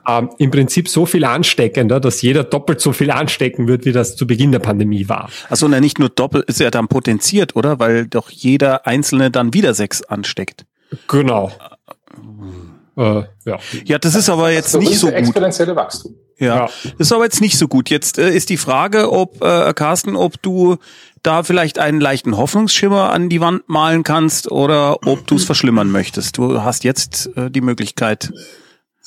[0.08, 4.18] ähm, im Prinzip so viel ansteckender, dass jeder doppelt so viel anstecken wird, wie das
[4.18, 5.30] zu Beginn der Pandemie war.
[5.50, 7.80] Also na, nicht nur doppelt, ist ja dann potenziert, oder?
[7.80, 10.66] Weil doch jeder Einzelne dann wieder sechs ansteckt.
[11.08, 11.52] Genau.
[12.96, 13.58] Äh, ja.
[13.86, 15.16] ja, das ist aber jetzt nicht so gut.
[15.16, 16.16] Exponentielle Wachstum.
[16.38, 16.56] Ja.
[16.56, 17.90] ja, das ist aber jetzt nicht so gut.
[17.90, 20.78] Jetzt äh, ist die Frage, ob äh, Carsten, ob du
[21.22, 25.90] da vielleicht einen leichten Hoffnungsschimmer an die Wand malen kannst oder ob du es verschlimmern
[25.90, 26.38] möchtest.
[26.38, 28.32] Du hast jetzt äh, die Möglichkeit.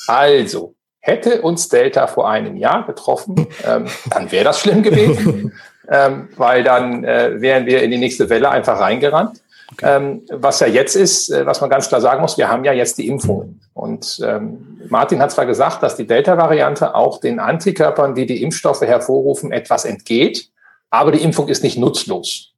[0.07, 5.53] Also, hätte uns Delta vor einem Jahr getroffen, ähm, dann wäre das schlimm gewesen,
[5.91, 9.41] ähm, weil dann äh, wären wir in die nächste Welle einfach reingerannt.
[9.73, 9.97] Okay.
[9.97, 12.73] Ähm, was ja jetzt ist, äh, was man ganz klar sagen muss, wir haben ja
[12.73, 13.61] jetzt die Impfungen.
[13.75, 18.83] Und ähm, Martin hat zwar gesagt, dass die Delta-Variante auch den Antikörpern, die die Impfstoffe
[18.83, 20.51] hervorrufen, etwas entgeht,
[20.91, 22.53] aber die Impfung ist nicht nutzlos.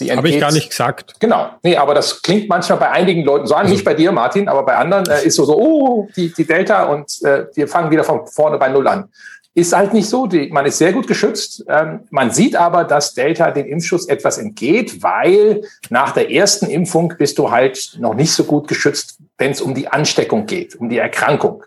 [0.00, 1.20] Habe ich gar nicht gesagt.
[1.20, 1.50] Genau.
[1.62, 4.64] Nee, aber das klingt manchmal bei einigen Leuten so an, nicht bei dir, Martin, aber
[4.64, 8.02] bei anderen äh, ist so, so, oh, die, die Delta und äh, wir fangen wieder
[8.02, 9.08] von vorne bei Null an.
[9.56, 10.26] Ist halt nicht so.
[10.26, 11.64] Die, man ist sehr gut geschützt.
[11.68, 17.14] Ähm, man sieht aber, dass Delta dem Impfschutz etwas entgeht, weil nach der ersten Impfung
[17.16, 20.88] bist du halt noch nicht so gut geschützt, wenn es um die Ansteckung geht, um
[20.88, 21.62] die Erkrankung.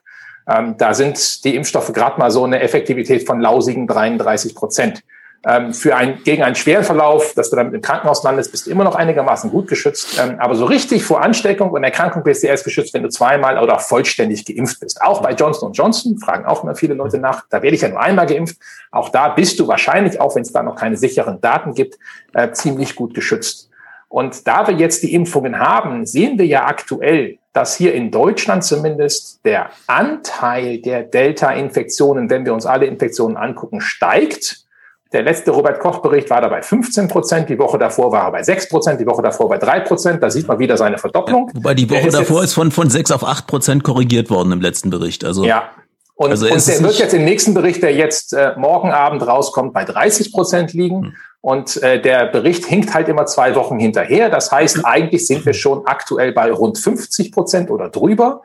[0.49, 5.01] Ähm, da sind die Impfstoffe gerade mal so eine Effektivität von lausigen 33 Prozent.
[5.45, 8.71] Ähm, für ein, gegen einen schweren Verlauf, dass du damit im Krankenhaus landest, bist du
[8.71, 10.19] immer noch einigermaßen gut geschützt.
[10.19, 13.59] Ähm, aber so richtig vor Ansteckung und Erkrankung bist du erst geschützt, wenn du zweimal
[13.59, 15.01] oder vollständig geimpft bist.
[15.01, 17.43] Auch bei Johnson Johnson fragen auch immer viele Leute nach.
[17.49, 18.57] Da werde ich ja nur einmal geimpft.
[18.91, 21.97] Auch da bist du wahrscheinlich, auch wenn es da noch keine sicheren Daten gibt,
[22.33, 23.69] äh, ziemlich gut geschützt.
[24.09, 28.63] Und da wir jetzt die Impfungen haben, sehen wir ja aktuell, dass hier in Deutschland
[28.63, 34.66] zumindest der Anteil der Delta-Infektionen, wenn wir uns alle Infektionen angucken, steigt.
[35.13, 38.99] Der letzte Robert-Koch-Bericht war dabei 15 Prozent, die Woche davor war er bei 6 Prozent,
[38.99, 40.21] die Woche davor bei 3 Prozent.
[40.21, 41.49] Da sieht man wieder seine Verdopplung.
[41.53, 44.61] wobei die Woche ist davor ist von, von 6 auf 8 Prozent korrigiert worden im
[44.61, 45.23] letzten Bericht.
[45.23, 45.69] Also ja,
[46.17, 49.73] und, also und der wird jetzt im nächsten Bericht, der jetzt äh, morgen Abend rauskommt,
[49.73, 51.03] bei 30 Prozent liegen.
[51.03, 51.13] Hm.
[51.41, 54.29] Und äh, der Bericht hinkt halt immer zwei Wochen hinterher.
[54.29, 58.41] Das heißt, eigentlich sind wir schon aktuell bei rund 50 Prozent oder drüber.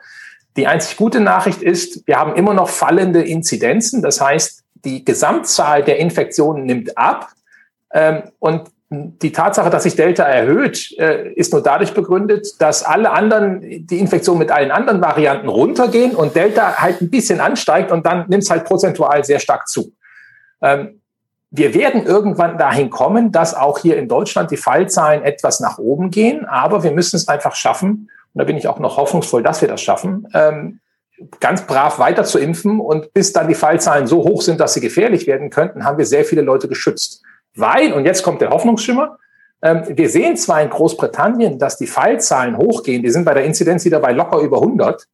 [0.55, 4.03] Die einzig gute Nachricht ist, wir haben immer noch fallende Inzidenzen.
[4.03, 7.29] Das heißt, die Gesamtzahl der Infektionen nimmt ab.
[7.91, 13.11] Ähm, und die Tatsache, dass sich Delta erhöht, äh, ist nur dadurch begründet, dass alle
[13.11, 18.05] anderen, die Infektion mit allen anderen Varianten runtergehen und Delta halt ein bisschen ansteigt und
[18.05, 19.93] dann nimmt es halt prozentual sehr stark zu.
[20.61, 20.99] Ähm,
[21.49, 26.09] wir werden irgendwann dahin kommen, dass auch hier in Deutschland die Fallzahlen etwas nach oben
[26.09, 29.61] gehen, aber wir müssen es einfach schaffen, und da bin ich auch noch hoffnungsvoll, dass
[29.61, 30.79] wir das schaffen, ähm,
[31.39, 34.81] ganz brav weiter zu impfen und bis dann die Fallzahlen so hoch sind, dass sie
[34.81, 37.21] gefährlich werden könnten, haben wir sehr viele Leute geschützt.
[37.55, 39.17] Weil, und jetzt kommt der Hoffnungsschimmer,
[39.61, 43.85] ähm, wir sehen zwar in Großbritannien, dass die Fallzahlen hochgehen, die sind bei der Inzidenz
[43.85, 45.07] wieder bei locker über 100,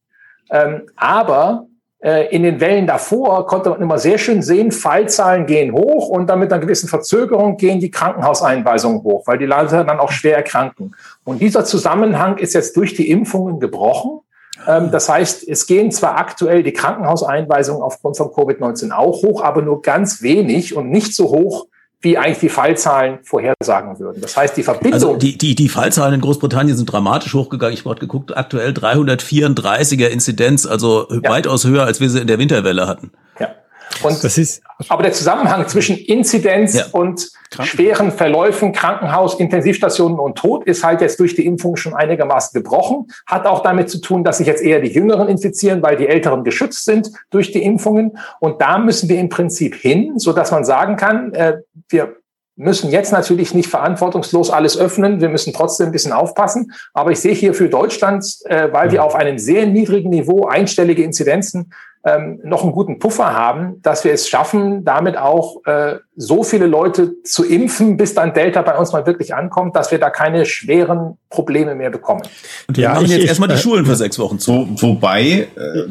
[0.50, 1.66] ähm, aber
[2.02, 6.28] äh, in den Wellen davor konnte man immer sehr schön sehen, Fallzahlen gehen hoch und
[6.28, 10.36] dann mit einer gewissen Verzögerung gehen die Krankenhauseinweisungen hoch, weil die Leute dann auch schwer
[10.36, 10.96] erkranken.
[11.24, 14.20] Und dieser Zusammenhang ist jetzt durch die Impfungen gebrochen.
[14.66, 19.62] Ähm, das heißt, es gehen zwar aktuell die Krankenhauseinweisungen aufgrund von Covid-19 auch hoch, aber
[19.62, 21.66] nur ganz wenig und nicht so hoch,
[22.02, 24.22] wie eigentlich die Fallzahlen vorhersagen würden.
[24.22, 24.94] Das heißt, die Verbindung.
[24.94, 27.74] Also die, die, die Fallzahlen in Großbritannien sind dramatisch hochgegangen.
[27.74, 31.30] Ich habe geguckt, aktuell 334er Inzidenz, also ja.
[31.30, 33.12] weitaus höher, als wir sie in der Winterwelle hatten.
[33.38, 33.48] Ja.
[34.02, 36.86] Und das ist, aber der Zusammenhang zwischen Inzidenz ja.
[36.92, 37.30] und
[37.60, 43.08] schweren Verläufen, Krankenhaus, Intensivstationen und Tod ist halt jetzt durch die Impfung schon einigermaßen gebrochen.
[43.26, 46.44] Hat auch damit zu tun, dass sich jetzt eher die Jüngeren infizieren, weil die Älteren
[46.44, 48.18] geschützt sind durch die Impfungen.
[48.38, 52.16] Und da müssen wir im Prinzip hin, so dass man sagen kann, äh, wir
[52.60, 55.20] müssen jetzt natürlich nicht verantwortungslos alles öffnen.
[55.20, 56.72] Wir müssen trotzdem ein bisschen aufpassen.
[56.92, 61.02] Aber ich sehe hier für Deutschland, äh, weil wir auf einem sehr niedrigen Niveau einstellige
[61.02, 61.72] Inzidenzen
[62.04, 66.66] ähm, noch einen guten Puffer haben, dass wir es schaffen, damit auch äh, so viele
[66.66, 70.44] Leute zu impfen, bis dann Delta bei uns mal wirklich ankommt, dass wir da keine
[70.44, 72.20] schweren Probleme mehr bekommen.
[72.68, 74.52] Und wir ja, machen jetzt ich, erstmal die äh, Schulen für sechs Wochen zu.
[74.52, 75.86] Wo, wobei, äh,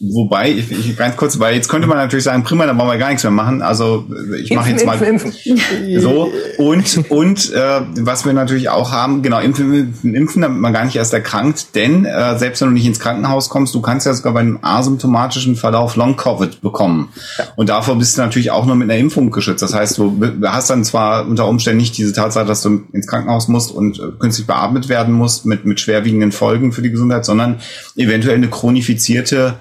[0.00, 2.98] wobei, ich, ich, ganz kurz, weil jetzt könnte man natürlich sagen, prima, dann brauchen wir
[2.98, 3.60] gar nichts mehr machen.
[3.60, 4.06] Also
[4.40, 6.00] ich mache jetzt mal impfen, impfen.
[6.00, 10.86] so und und äh, was wir natürlich auch haben, genau impfen, impfen, damit man gar
[10.86, 14.14] nicht erst erkrankt, denn äh, selbst wenn du nicht ins Krankenhaus kommst, du kannst ja
[14.14, 17.44] sogar bei einem asymptomatischen Verlauf Long Covid bekommen ja.
[17.56, 19.60] und davor bist du natürlich auch nur mit einer Impfung geschützt.
[19.60, 23.48] Das heißt, du hast dann zwar unter Umständen nicht diese Tatsache, dass du ins Krankenhaus
[23.48, 27.60] musst und äh, künstlich beatmet werden musst mit, mit schwerwiegenden Folgen für die Gesundheit, sondern
[27.96, 29.54] eventuell eine chronifizierte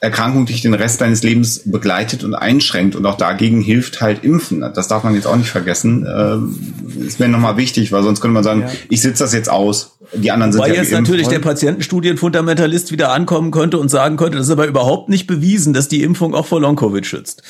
[0.00, 4.60] Erkrankung dich den Rest deines Lebens begleitet und einschränkt und auch dagegen hilft halt Impfen.
[4.60, 6.06] Das darf man jetzt auch nicht vergessen.
[6.06, 8.70] Äh, ist mir nochmal wichtig, weil sonst könnte man sagen, ja.
[8.90, 9.98] ich sitze das jetzt aus.
[10.14, 14.38] Die anderen sind Weil ja jetzt natürlich der Patientenstudienfundamentalist wieder ankommen könnte und sagen könnte,
[14.38, 17.42] das ist aber überhaupt nicht bewiesen, dass die Impfung auch vor Long-Covid schützt.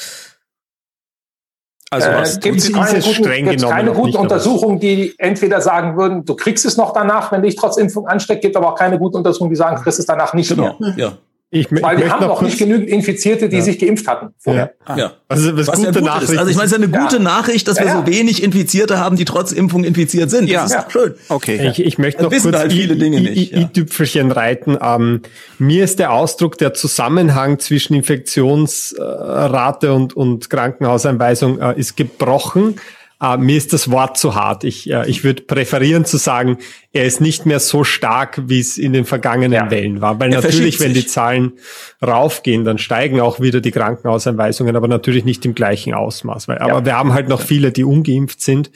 [1.91, 6.37] Also was äh, gibt es keine, guten, keine guten Untersuchungen, die entweder sagen würden, du
[6.37, 9.51] kriegst es noch danach, wenn dich trotz Impfung ansteckt, gibt aber auch keine guten Untersuchungen,
[9.51, 10.77] die sagen, du kriegst es danach nicht genau.
[10.79, 10.95] mehr.
[10.97, 11.13] Ja.
[11.51, 13.63] Ich, Weil ich wir haben noch nicht genügend Infizierte, die ja.
[13.63, 14.75] sich geimpft hatten vorher.
[14.87, 14.97] Ja.
[14.99, 15.13] ja.
[15.29, 16.39] Also was, was gute ja Nachricht ist.
[16.39, 17.23] Also ich meine, es ist eine gute ja.
[17.23, 20.53] Nachricht, dass wir so wenig Infizierte haben, die trotz Impfung infiziert sind.
[20.53, 21.15] Das ist schön.
[21.31, 21.71] Okay.
[21.71, 23.55] Ich, ich möchte noch kurz halt viele Dinge nicht.
[23.55, 24.77] i-Tüpfelchen reiten.
[24.81, 25.23] Ähm,
[25.59, 32.75] mir ist der Ausdruck der Zusammenhang zwischen Infektionsrate und, und Krankenhauseinweisung äh, ist gebrochen.
[33.21, 34.63] Uh, mir ist das Wort zu hart.
[34.63, 36.59] Ich, uh, ich würde präferieren zu sagen,
[36.93, 39.71] er ist nicht mehr so stark, wie es in den vergangenen ja.
[39.73, 40.21] Wellen war.
[40.21, 41.55] Weil er natürlich, wenn die Zahlen
[42.01, 46.47] raufgehen, dann steigen auch wieder die Krankenhausanweisungen, aber natürlich nicht im gleichen Ausmaß.
[46.47, 46.67] Weil, ja.
[46.67, 48.71] Aber wir haben halt noch viele, die ungeimpft sind.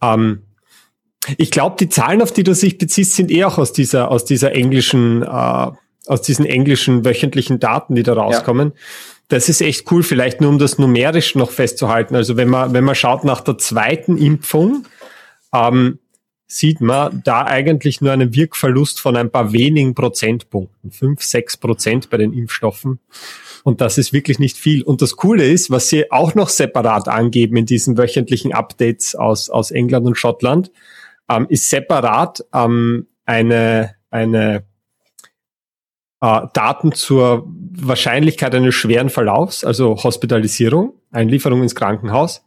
[0.00, 0.44] Ähm,
[1.36, 4.24] ich glaube, die Zahlen, auf die du sich beziehst, sind eher auch aus dieser, aus
[4.24, 5.72] dieser englischen, uh,
[6.06, 8.72] aus diesen englischen wöchentlichen Daten, die da rauskommen.
[8.74, 8.80] Ja
[9.28, 12.14] das ist echt cool, vielleicht nur um das numerisch noch festzuhalten.
[12.14, 14.86] Also wenn man, wenn man schaut nach der zweiten Impfung,
[15.54, 15.98] ähm,
[16.46, 22.10] sieht man da eigentlich nur einen Wirkverlust von ein paar wenigen Prozentpunkten, fünf, sechs Prozent
[22.10, 23.00] bei den Impfstoffen.
[23.64, 24.82] Und das ist wirklich nicht viel.
[24.82, 29.48] Und das Coole ist, was sie auch noch separat angeben in diesen wöchentlichen Updates aus,
[29.48, 30.70] aus England und Schottland,
[31.30, 34.64] ähm, ist separat ähm, eine, eine
[36.24, 37.46] äh, Daten zur
[37.76, 42.42] Wahrscheinlichkeit eines schweren Verlaufs, also Hospitalisierung, Einlieferung ins Krankenhaus.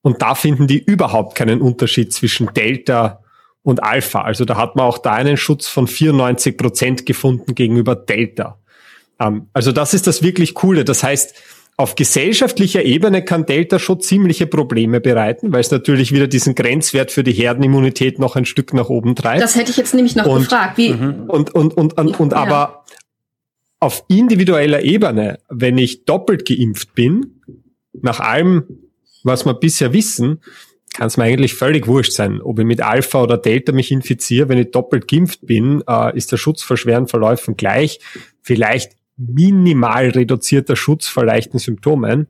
[0.00, 3.20] Und da finden die überhaupt keinen Unterschied zwischen Delta
[3.62, 4.22] und Alpha.
[4.22, 8.58] Also da hat man auch da einen Schutz von 94 Prozent gefunden gegenüber Delta.
[9.20, 10.86] Ähm, also das ist das wirklich Coole.
[10.86, 11.34] Das heißt,
[11.76, 17.10] auf gesellschaftlicher Ebene kann Delta schon ziemliche Probleme bereiten, weil es natürlich wieder diesen Grenzwert
[17.10, 19.42] für die Herdenimmunität noch ein Stück nach oben treibt.
[19.42, 20.78] Das hätte ich jetzt nämlich noch und, gefragt.
[20.78, 20.90] Wie?
[20.90, 22.38] Und, und, und, und, und, und ja.
[22.38, 22.84] aber
[23.80, 27.40] auf individueller Ebene, wenn ich doppelt geimpft bin,
[27.92, 28.64] nach allem,
[29.24, 30.40] was wir bisher wissen,
[30.92, 34.48] kann es mir eigentlich völlig wurscht sein, ob ich mit Alpha oder Delta mich infiziere.
[34.48, 38.00] Wenn ich doppelt geimpft bin, äh, ist der Schutz vor schweren Verläufen gleich.
[38.42, 42.26] Vielleicht minimal reduzierter Schutz vor leichten Symptomen.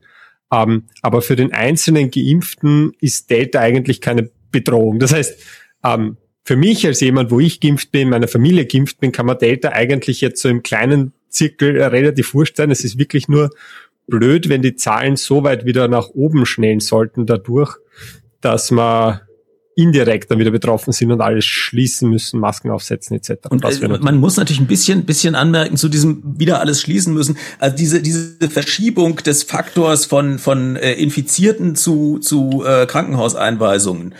[0.53, 4.99] Ähm, aber für den einzelnen Geimpften ist Delta eigentlich keine Bedrohung.
[4.99, 5.41] Das heißt,
[5.83, 9.37] ähm, für mich als jemand, wo ich geimpft bin, meiner Familie geimpft bin, kann man
[9.37, 12.71] Delta eigentlich jetzt so im kleinen Zirkel relativ wurscht sein.
[12.71, 13.49] Es ist wirklich nur
[14.07, 17.77] blöd, wenn die Zahlen so weit wieder nach oben schnellen sollten dadurch,
[18.41, 19.21] dass man
[19.75, 23.47] indirekt dann wieder betroffen sind und alles schließen müssen, Masken aufsetzen etc.
[23.49, 27.37] Und äh, man muss natürlich ein bisschen, bisschen anmerken zu diesem wieder alles schließen müssen.
[27.57, 34.13] Also diese, diese Verschiebung des Faktors von, von äh, Infizierten zu, zu äh, Krankenhauseinweisungen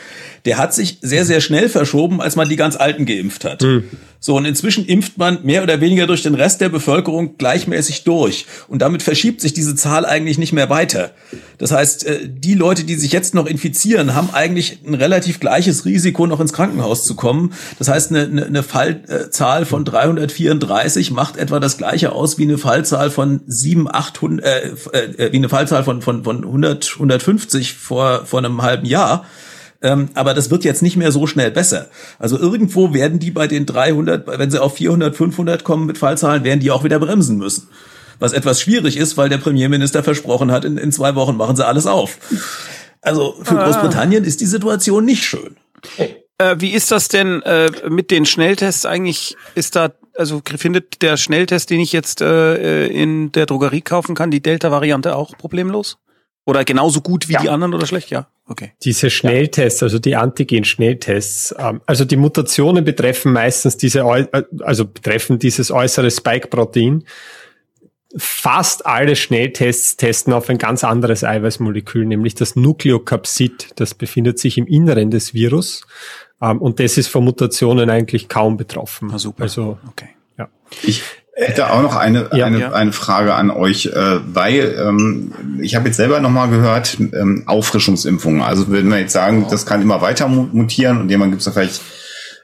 [0.45, 3.61] der hat sich sehr, sehr schnell verschoben, als man die ganz Alten geimpft hat.
[3.61, 3.83] Mhm.
[4.23, 8.45] So, und inzwischen impft man mehr oder weniger durch den Rest der Bevölkerung gleichmäßig durch.
[8.67, 11.09] Und damit verschiebt sich diese Zahl eigentlich nicht mehr weiter.
[11.57, 15.85] Das heißt, äh, die Leute, die sich jetzt noch infizieren, haben eigentlich ein relativ gleiches
[15.85, 17.53] Risiko, noch ins Krankenhaus zu kommen.
[17.79, 23.09] Das heißt, eine, eine Fallzahl von 334 macht etwa das gleiche aus wie eine Fallzahl
[23.09, 28.37] von 7, 800, äh, äh, wie eine Fallzahl von, von, von 100, 150 vor, vor
[28.37, 29.25] einem halben Jahr.
[29.81, 31.89] Ähm, aber das wird jetzt nicht mehr so schnell besser.
[32.19, 36.43] Also irgendwo werden die bei den 300, wenn sie auf 400, 500 kommen mit Fallzahlen,
[36.43, 37.67] werden die auch wieder bremsen müssen.
[38.19, 41.65] Was etwas schwierig ist, weil der Premierminister versprochen hat, in, in zwei Wochen machen sie
[41.65, 42.19] alles auf.
[43.01, 43.65] Also für ah.
[43.65, 45.55] Großbritannien ist die Situation nicht schön.
[46.37, 49.35] Äh, wie ist das denn äh, mit den Schnelltests eigentlich?
[49.55, 54.29] Ist da also findet der Schnelltest, den ich jetzt äh, in der Drogerie kaufen kann,
[54.29, 55.97] die Delta-Variante auch problemlos?
[56.45, 57.41] Oder genauso gut wie ja.
[57.41, 58.09] die anderen oder schlecht?
[58.09, 58.27] Ja.
[58.51, 58.73] Okay.
[58.83, 65.39] Diese Schnelltests, also die Antigen-Schnelltests, ähm, also die Mutationen betreffen meistens diese, äh, also betreffen
[65.39, 67.05] dieses äußere Spike-Protein.
[68.17, 73.69] Fast alle Schnelltests testen auf ein ganz anderes Eiweißmolekül, nämlich das Nukleokapsid.
[73.77, 75.83] Das befindet sich im Inneren des Virus.
[76.41, 79.11] Ähm, und das ist von Mutationen eigentlich kaum betroffen.
[79.13, 79.43] Ah, super.
[79.43, 80.09] Also, okay.
[80.37, 80.49] Ja.
[80.83, 81.03] Ich,
[81.47, 82.71] hätte auch noch eine, ja, eine, ja.
[82.71, 88.41] eine Frage an euch, äh, weil ähm, ich habe jetzt selber nochmal gehört, ähm, Auffrischungsimpfungen.
[88.41, 91.51] Also wenn wir jetzt sagen, das kann immer weiter mutieren und jemand gibt es da
[91.51, 91.81] vielleicht,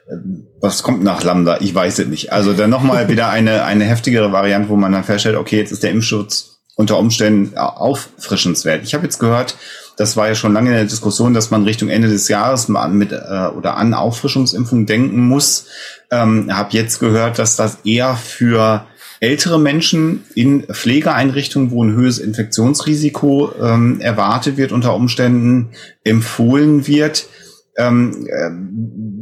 [0.08, 0.16] äh,
[0.60, 1.58] was kommt nach Lambda?
[1.60, 2.32] Ich weiß es nicht.
[2.32, 5.82] Also dann nochmal wieder eine, eine heftigere Variante, wo man dann feststellt, okay, jetzt ist
[5.82, 8.84] der Impfschutz unter Umständen auffrischenswert.
[8.84, 9.56] Ich habe jetzt gehört,
[9.96, 13.10] das war ja schon lange in der Diskussion, dass man Richtung Ende des Jahres mit
[13.12, 15.66] äh, oder an Auffrischungsimpfungen denken muss.
[16.10, 18.86] Ähm, habe jetzt gehört, dass das eher für
[19.20, 25.70] ältere Menschen in Pflegeeinrichtungen, wo ein höheres Infektionsrisiko ähm, erwartet wird, unter Umständen
[26.04, 27.26] empfohlen wird.
[27.76, 28.50] Ähm, äh,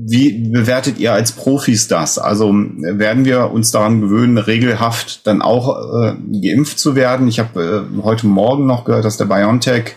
[0.08, 2.18] wie bewertet ihr als Profis das?
[2.18, 7.28] Also werden wir uns daran gewöhnen, regelhaft dann auch äh, geimpft zu werden?
[7.28, 9.96] Ich habe äh, heute Morgen noch gehört, dass der BioNTech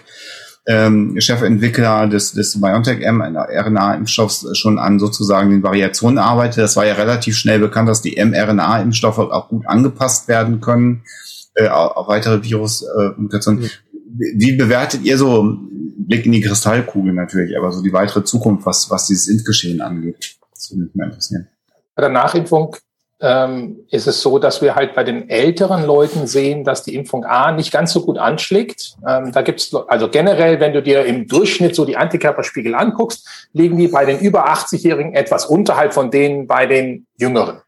[0.68, 6.60] ähm, Chefentwickler des, des BioNTech-mRNA-Impfstoffs schon an sozusagen den Variationen arbeitet.
[6.60, 11.04] Das war ja relativ schnell bekannt, dass die mRNA-Impfstoffe auch gut angepasst werden können
[11.56, 13.66] äh, auf weitere Virus-Mutationen.
[13.66, 13.70] Äh,
[14.36, 15.58] Wie bewertet ihr so,
[16.10, 20.38] Blick in die Kristallkugel natürlich, aber so die weitere Zukunft, was, was dieses Impfgeschehen angeht?
[20.54, 21.48] Das würde mich mal interessieren.
[21.96, 22.76] Bei der Nachimpfung
[23.22, 27.26] ähm, ist es so, dass wir halt bei den älteren Leuten sehen, dass die Impfung
[27.26, 28.96] A nicht ganz so gut anschlägt.
[29.08, 33.78] Ähm, da gibt's also generell, wenn du dir im Durchschnitt so die Antikörperspiegel anguckst, liegen
[33.78, 37.62] die bei den über 80-Jährigen etwas unterhalb von denen bei den Jüngeren.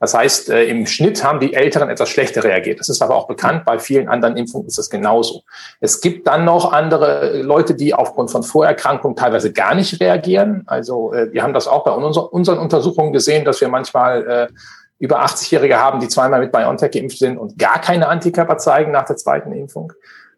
[0.00, 2.78] Das heißt, äh, im Schnitt haben die Älteren etwas schlechter reagiert.
[2.78, 3.64] Das ist aber auch bekannt.
[3.64, 5.42] Bei vielen anderen Impfungen ist das genauso.
[5.80, 10.62] Es gibt dann noch andere Leute, die aufgrund von Vorerkrankungen teilweise gar nicht reagieren.
[10.66, 14.48] Also äh, wir haben das auch bei unseren Untersuchungen gesehen, dass wir manchmal äh,
[15.00, 19.04] über 80-Jährige haben, die zweimal mit BioNTech geimpft sind und gar keine Antikörper zeigen nach
[19.04, 19.92] der zweiten Impfung.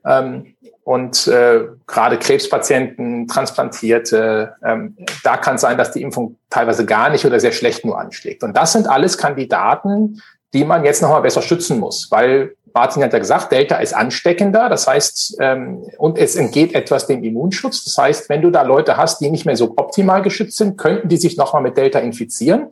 [0.04, 0.54] Ähm,
[0.90, 7.10] und äh, gerade Krebspatienten, Transplantierte, ähm, da kann es sein, dass die Impfung teilweise gar
[7.10, 8.42] nicht oder sehr schlecht nur anschlägt.
[8.42, 10.20] Und das sind alles Kandidaten,
[10.52, 14.68] die man jetzt nochmal besser schützen muss, weil Martin hat ja gesagt, Delta ist ansteckender,
[14.68, 17.84] das heißt, ähm, und es entgeht etwas dem Immunschutz.
[17.84, 21.08] Das heißt, wenn du da Leute hast, die nicht mehr so optimal geschützt sind, könnten
[21.08, 22.66] die sich nochmal mit Delta infizieren.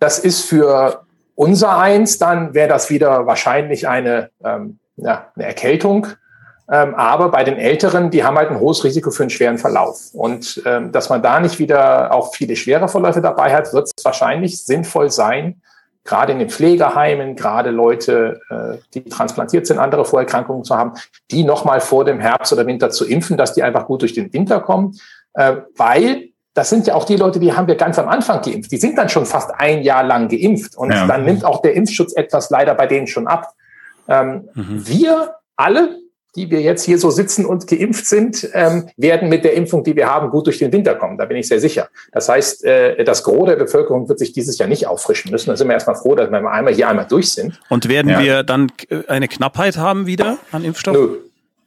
[0.00, 1.04] Das ist für
[1.36, 6.08] unser eins, dann wäre das wieder wahrscheinlich eine, ähm, ja, eine Erkältung.
[6.70, 10.10] Ähm, aber bei den Älteren, die haben halt ein hohes Risiko für einen schweren Verlauf.
[10.12, 14.04] Und ähm, dass man da nicht wieder auch viele schwere Verläufe dabei hat, wird es
[14.04, 15.60] wahrscheinlich sinnvoll sein,
[16.04, 20.92] gerade in den Pflegeheimen, gerade Leute, äh, die transplantiert sind, andere Vorerkrankungen zu haben,
[21.30, 24.32] die nochmal vor dem Herbst oder Winter zu impfen, dass die einfach gut durch den
[24.32, 24.98] Winter kommen.
[25.34, 28.70] Äh, weil das sind ja auch die Leute, die haben wir ganz am Anfang geimpft.
[28.72, 30.76] Die sind dann schon fast ein Jahr lang geimpft.
[30.76, 31.06] Und ja.
[31.06, 33.54] dann nimmt auch der Impfschutz etwas leider bei denen schon ab.
[34.08, 34.86] Ähm, mhm.
[34.86, 35.98] Wir alle,
[36.34, 39.94] die wir jetzt hier so sitzen und geimpft sind, ähm, werden mit der Impfung, die
[39.96, 41.18] wir haben, gut durch den Winter kommen.
[41.18, 41.88] Da bin ich sehr sicher.
[42.12, 45.50] Das heißt, äh, das Gros der Bevölkerung wird sich dieses Jahr nicht auffrischen müssen.
[45.50, 47.60] Da sind wir erstmal froh, dass wir einmal hier einmal durch sind.
[47.68, 48.20] Und werden ja.
[48.20, 50.94] wir dann äh, eine Knappheit haben wieder an Impfstoff?
[50.94, 51.18] Nö.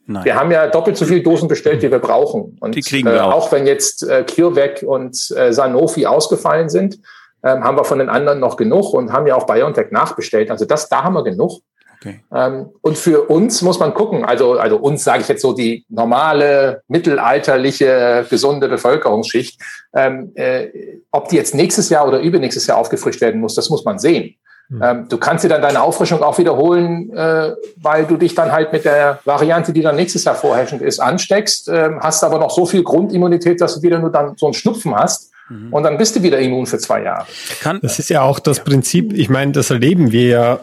[0.08, 0.26] Nein.
[0.26, 2.58] Wir haben ja doppelt so viele Dosen bestellt, wie wir brauchen.
[2.60, 3.34] Und die kriegen wir äh, auch.
[3.34, 7.00] auch wenn jetzt äh, CureVac und äh, Sanofi ausgefallen sind,
[7.44, 10.52] ähm, haben wir von den anderen noch genug und haben ja auch BioNTech nachbestellt.
[10.52, 11.62] Also das, da haben wir genug.
[12.06, 12.20] Okay.
[12.34, 15.86] Ähm, und für uns muss man gucken, also, also uns sage ich jetzt so die
[15.90, 19.60] normale, mittelalterliche, gesunde Bevölkerungsschicht,
[19.96, 20.68] ähm, äh,
[21.12, 24.36] ob die jetzt nächstes Jahr oder übernächstes Jahr aufgefrischt werden muss, das muss man sehen.
[24.70, 24.82] Mhm.
[24.84, 28.72] Ähm, du kannst dir dann deine Auffrischung auch wiederholen, äh, weil du dich dann halt
[28.72, 32.66] mit der Variante, die dann nächstes Jahr vorherrschend ist, ansteckst, äh, hast aber noch so
[32.66, 35.32] viel Grundimmunität, dass du wieder nur dann so einen Schnupfen hast.
[35.50, 35.72] Mhm.
[35.72, 37.28] Und dann bist du wieder immun für zwei Jahre.
[37.82, 40.60] Das ist ja auch das Prinzip, ich meine, das erleben wir ja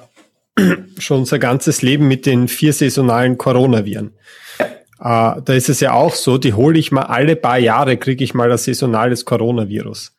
[0.99, 4.13] schon unser ganzes Leben mit den vier saisonalen Coronaviren.
[4.59, 5.37] Ja.
[5.37, 8.23] Äh, da ist es ja auch so, die hole ich mal alle paar Jahre, kriege
[8.23, 10.15] ich mal das saisonales Coronavirus.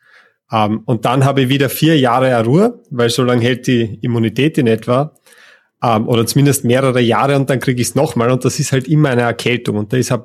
[0.52, 4.58] Ähm, und dann habe ich wieder vier Jahre Ruhe, weil so lange hält die Immunität
[4.58, 5.16] in etwa.
[5.82, 8.88] Ähm, oder zumindest mehrere Jahre und dann kriege ich es nochmal und das ist halt
[8.88, 9.78] immer eine Erkältung.
[9.78, 10.24] Und da ist halt,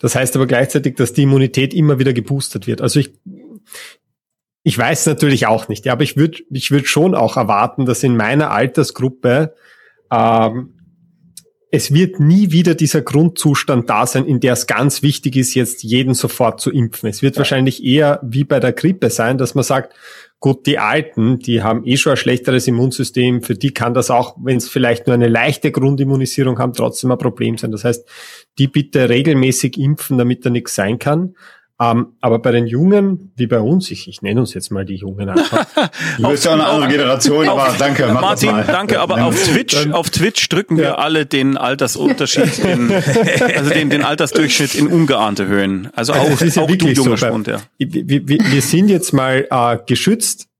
[0.00, 2.80] das heißt aber gleichzeitig, dass die Immunität immer wieder geboostert wird.
[2.80, 3.12] Also ich,
[4.62, 8.02] ich weiß natürlich auch nicht, ja, aber ich würde ich würd schon auch erwarten, dass
[8.02, 9.54] in meiner Altersgruppe
[10.12, 10.74] ähm,
[11.72, 15.84] es wird nie wieder dieser Grundzustand da sein, in der es ganz wichtig ist, jetzt
[15.84, 17.08] jeden sofort zu impfen.
[17.08, 17.38] Es wird ja.
[17.38, 19.94] wahrscheinlich eher wie bei der Grippe sein, dass man sagt,
[20.40, 24.36] gut, die Alten, die haben eh schon ein schlechteres Immunsystem, für die kann das auch,
[24.42, 27.70] wenn es vielleicht nur eine leichte Grundimmunisierung haben, trotzdem ein Problem sein.
[27.70, 28.08] Das heißt,
[28.58, 31.34] die bitte regelmäßig impfen, damit da nichts sein kann.
[31.80, 34.84] Um, ähm, aber bei den Jungen, wie bei uns, ich, ich nenne uns jetzt mal
[34.84, 35.64] die Jungen einfach.
[36.18, 38.06] du bist ja eine andere Generation, aber danke.
[38.12, 40.82] Mach Martin, danke, aber auf Twitch, auf Twitch drücken ja.
[40.82, 45.88] wir alle den Altersunterschied, in, also den, den Altersdurchschnitt in ungeahnte Höhen.
[45.94, 47.62] Also auch, also ja auch du, junger so, Spund, ja.
[47.78, 50.50] Wir, wir, wir sind jetzt mal äh, geschützt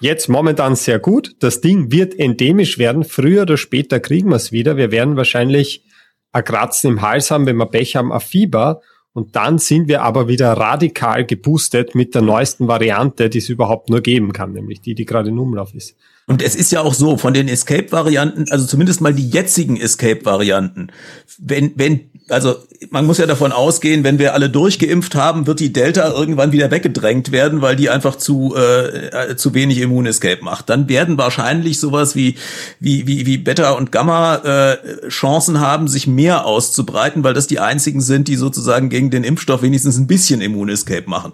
[0.00, 1.36] Jetzt momentan sehr gut.
[1.40, 3.04] Das Ding wird endemisch werden.
[3.04, 4.76] Früher oder später kriegen wir es wieder.
[4.76, 5.84] Wir werden wahrscheinlich
[6.32, 8.80] ein Kratzen im Hals haben, wenn wir Pech haben, ein Fieber.
[9.12, 13.90] Und dann sind wir aber wieder radikal geboostet mit der neuesten Variante, die es überhaupt
[13.90, 15.96] nur geben kann, nämlich die, die gerade in Umlauf ist.
[16.28, 20.92] Und es ist ja auch so, von den Escape-Varianten, also zumindest mal die jetzigen Escape-Varianten,
[21.38, 22.56] wenn, wenn also
[22.90, 26.70] man muss ja davon ausgehen, wenn wir alle durchgeimpft haben, wird die Delta irgendwann wieder
[26.70, 30.70] weggedrängt werden, weil die einfach zu äh, zu wenig Immunescape macht.
[30.70, 32.36] Dann werden wahrscheinlich sowas wie
[32.78, 37.60] wie wie wie Beta und Gamma äh, Chancen haben, sich mehr auszubreiten, weil das die
[37.60, 41.32] einzigen sind, die sozusagen gegen den Impfstoff wenigstens ein bisschen Immunescape machen.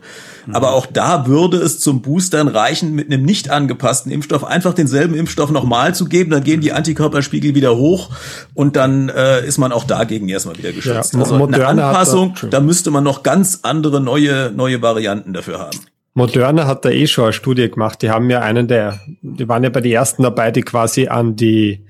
[0.53, 5.14] Aber auch da würde es zum Boostern reichen, mit einem nicht angepassten Impfstoff einfach denselben
[5.14, 8.11] Impfstoff nochmal zu geben, dann gehen die Antikörperspiegel wieder hoch
[8.55, 11.14] und dann äh, ist man auch dagegen erstmal wieder geschützt.
[11.14, 15.59] Ja, also eine Anpassung, da, da müsste man noch ganz andere neue neue Varianten dafür
[15.59, 15.78] haben.
[16.14, 18.01] Moderna hat da eh schon eine Studie gemacht.
[18.01, 21.36] Die haben ja einen der, die waren ja bei den ersten dabei, die quasi an
[21.36, 21.84] die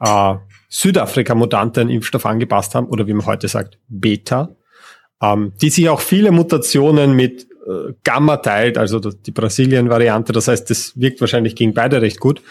[0.00, 0.34] äh,
[0.70, 4.56] Südafrika-Mutante einen Impfstoff angepasst haben, oder wie man heute sagt, Beta,
[5.20, 7.48] ähm, die sich auch viele Mutationen mit
[8.04, 10.32] Gamma teilt, also die Brasilien-Variante.
[10.32, 12.42] Das heißt, das wirkt wahrscheinlich gegen beide recht gut.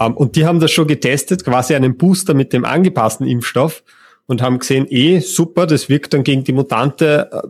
[0.00, 3.82] Ähm, und die haben das schon getestet, quasi einen Booster mit dem angepassten Impfstoff
[4.26, 7.48] und haben gesehen, eh super, das wirkt dann gegen die Mutante äh,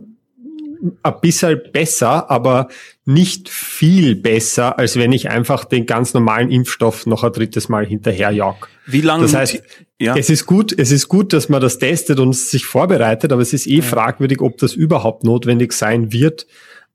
[1.03, 2.67] ein bisschen besser, aber
[3.05, 7.85] nicht viel besser, als wenn ich einfach den ganz normalen Impfstoff noch ein drittes Mal
[7.85, 8.67] hinterherjag.
[8.85, 9.23] Wie lange?
[9.23, 9.61] Das heißt,
[9.99, 10.15] ja.
[10.15, 13.53] es ist gut, es ist gut, dass man das testet und sich vorbereitet, aber es
[13.53, 13.81] ist eh ja.
[13.81, 16.45] fragwürdig, ob das überhaupt notwendig sein wird,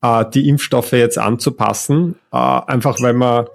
[0.02, 3.46] äh, die Impfstoffe jetzt anzupassen, äh, einfach weil man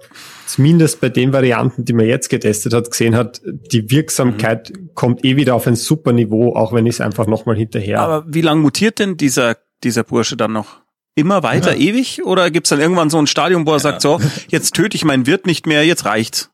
[0.46, 4.90] zumindest bei den Varianten, die man jetzt getestet hat, gesehen hat, die Wirksamkeit mhm.
[4.94, 8.00] kommt eh wieder auf ein super Niveau, auch wenn ich es einfach nochmal hinterher.
[8.00, 10.82] Aber wie lang mutiert denn dieser, dieser Bursche dann noch?
[11.16, 11.92] Immer weiter, ja.
[11.92, 12.24] ewig?
[12.24, 13.80] Oder gibt's dann irgendwann so ein Stadium, wo er ja.
[13.80, 16.50] sagt, so, jetzt töte ich meinen Wirt nicht mehr, jetzt reicht's?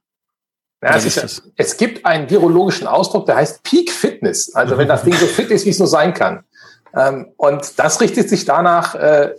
[0.83, 4.53] Ja, es, ist, es, gibt einen virologischen Ausdruck, der heißt Peak Fitness.
[4.55, 6.43] Also wenn das Ding so fit ist, wie es nur sein kann.
[6.95, 9.31] Ähm, und das richtet sich danach, äh,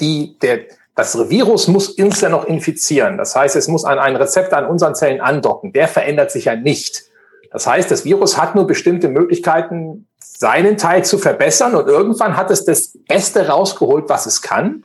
[0.00, 0.60] die, der,
[0.94, 3.16] das Virus muss uns ja noch infizieren.
[3.18, 5.72] Das heißt, es muss an einen Rezeptor an unseren Zellen andocken.
[5.72, 7.04] Der verändert sich ja nicht.
[7.52, 12.50] Das heißt, das Virus hat nur bestimmte Möglichkeiten, seinen Teil zu verbessern und irgendwann hat
[12.50, 14.84] es das Beste rausgeholt, was es kann.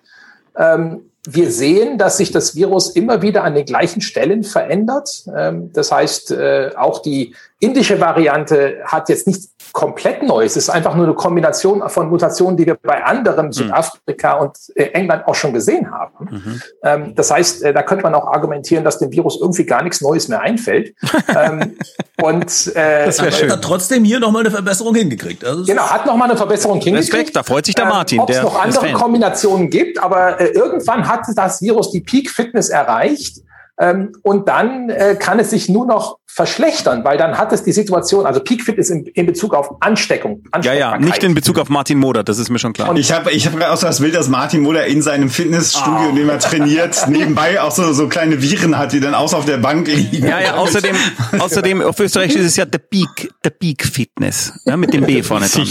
[0.58, 5.26] Ähm, wir sehen, dass sich das Virus immer wieder an den gleichen Stellen verändert.
[5.36, 10.56] Ähm, das heißt, äh, auch die indische Variante hat jetzt nichts komplett Neues.
[10.56, 13.52] Es ist einfach nur eine Kombination von Mutationen, die wir bei anderen, mhm.
[13.52, 16.30] Südafrika und äh, England auch schon gesehen haben.
[16.32, 16.62] Mhm.
[16.82, 20.00] Ähm, das heißt, äh, da könnte man auch argumentieren, dass dem Virus irgendwie gar nichts
[20.00, 20.96] Neues mehr einfällt.
[21.38, 21.78] ähm,
[22.22, 23.52] und äh, das schön.
[23.52, 25.44] hat trotzdem hier nochmal eine Verbesserung hingekriegt.
[25.44, 27.14] Also genau, hat nochmal eine Verbesserung hingekriegt.
[27.14, 28.22] Respekt, da freut sich der ähm, Martin.
[28.22, 32.70] Ob es noch andere Kombinationen gibt, aber äh, irgendwann hat das Virus die Peak Fitness
[32.70, 33.45] erreicht
[33.78, 38.26] und dann äh, kann es sich nur noch verschlechtern, weil dann hat es die Situation,
[38.26, 40.44] also Peak Fitness in, in Bezug auf Ansteckung.
[40.64, 42.90] Ja, ja, nicht in Bezug auf Martin Moder, das ist mir schon klar.
[42.90, 46.08] Und ich habe ich hab auch so das Bild, dass Martin Moder in seinem Fitnessstudio,
[46.08, 46.10] oh.
[46.10, 49.46] in dem er trainiert, nebenbei auch so, so kleine Viren hat, die dann aus auf
[49.46, 50.28] der Bank liegen.
[50.28, 50.96] Ja, ja, außerdem,
[51.40, 55.24] außerdem auf Österreich ist es ja der Peak, der Peak Fitness, ja, mit dem B
[55.24, 55.68] vorne dran.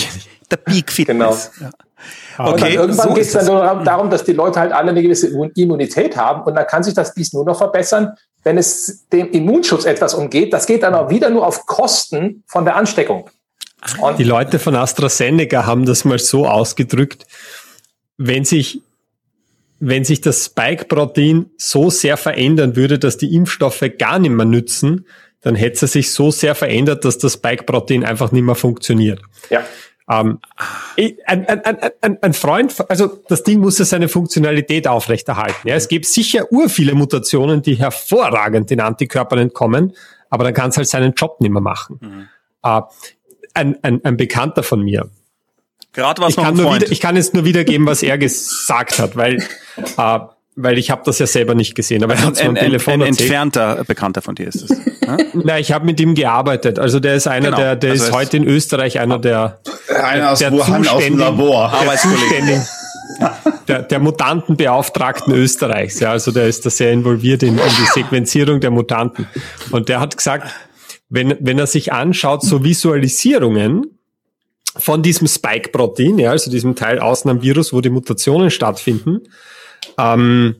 [0.50, 1.50] Der Peak Fitness.
[1.58, 1.70] Genau.
[1.70, 1.83] Ja.
[2.36, 5.28] Okay, irgendwann so geht es dann nur darum, dass die Leute halt alle eine gewisse
[5.54, 9.84] Immunität haben und dann kann sich das dies nur noch verbessern, wenn es dem Immunschutz
[9.84, 10.52] etwas umgeht.
[10.52, 13.30] Das geht dann auch wieder nur auf Kosten von der Ansteckung.
[14.00, 17.26] Und die Leute von AstraZeneca haben das mal so ausgedrückt,
[18.16, 18.80] wenn sich
[19.80, 25.06] wenn sich das Spike-Protein so sehr verändern würde, dass die Impfstoffe gar nicht mehr nützen,
[25.42, 29.20] dann hätte es sich so sehr verändert, dass das Spike-Protein einfach nicht mehr funktioniert.
[29.50, 29.62] Ja.
[30.10, 30.40] Ähm,
[31.26, 31.64] ein, ein,
[32.02, 35.66] ein, ein Freund, also das Ding muss ja seine Funktionalität aufrechterhalten.
[35.66, 39.94] Ja, es gibt sicher ur viele Mutationen, die hervorragend den Antikörpern entkommen,
[40.28, 41.98] aber dann kann es halt seinen Job nicht mehr machen.
[42.00, 42.28] Mhm.
[42.62, 42.82] Äh,
[43.54, 45.08] ein, ein, ein Bekannter von mir.
[45.94, 49.16] Gerade was ich kann, nur wieder, ich kann jetzt nur wiedergeben, was er gesagt hat,
[49.16, 49.36] weil
[49.96, 50.18] äh,
[50.56, 53.02] weil ich habe das ja selber nicht gesehen, aber er hat es am Telefon ein,
[53.02, 54.76] ein entfernter Bekannter von dir ist es.
[55.04, 55.18] Ja?
[55.34, 56.78] Na, ich habe mit ihm gearbeitet.
[56.78, 57.58] Also der ist einer, genau.
[57.58, 59.60] der, der also ist heute in Österreich einer der
[60.02, 62.62] einer aus der Wuhan aus dem Labor, Arbeitskollegen.
[63.68, 68.60] Der, der Mutantenbeauftragten Österreichs, ja, also der ist da sehr involviert in, in die Sequenzierung
[68.60, 69.26] der Mutanten.
[69.70, 70.52] Und der hat gesagt,
[71.08, 73.86] wenn, wenn er sich anschaut, so Visualisierungen
[74.76, 79.20] von diesem Spike-Protein, ja, also diesem Teil außen am Virus, wo die Mutationen stattfinden,
[79.98, 80.56] ähm,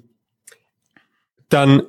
[1.48, 1.82] dann,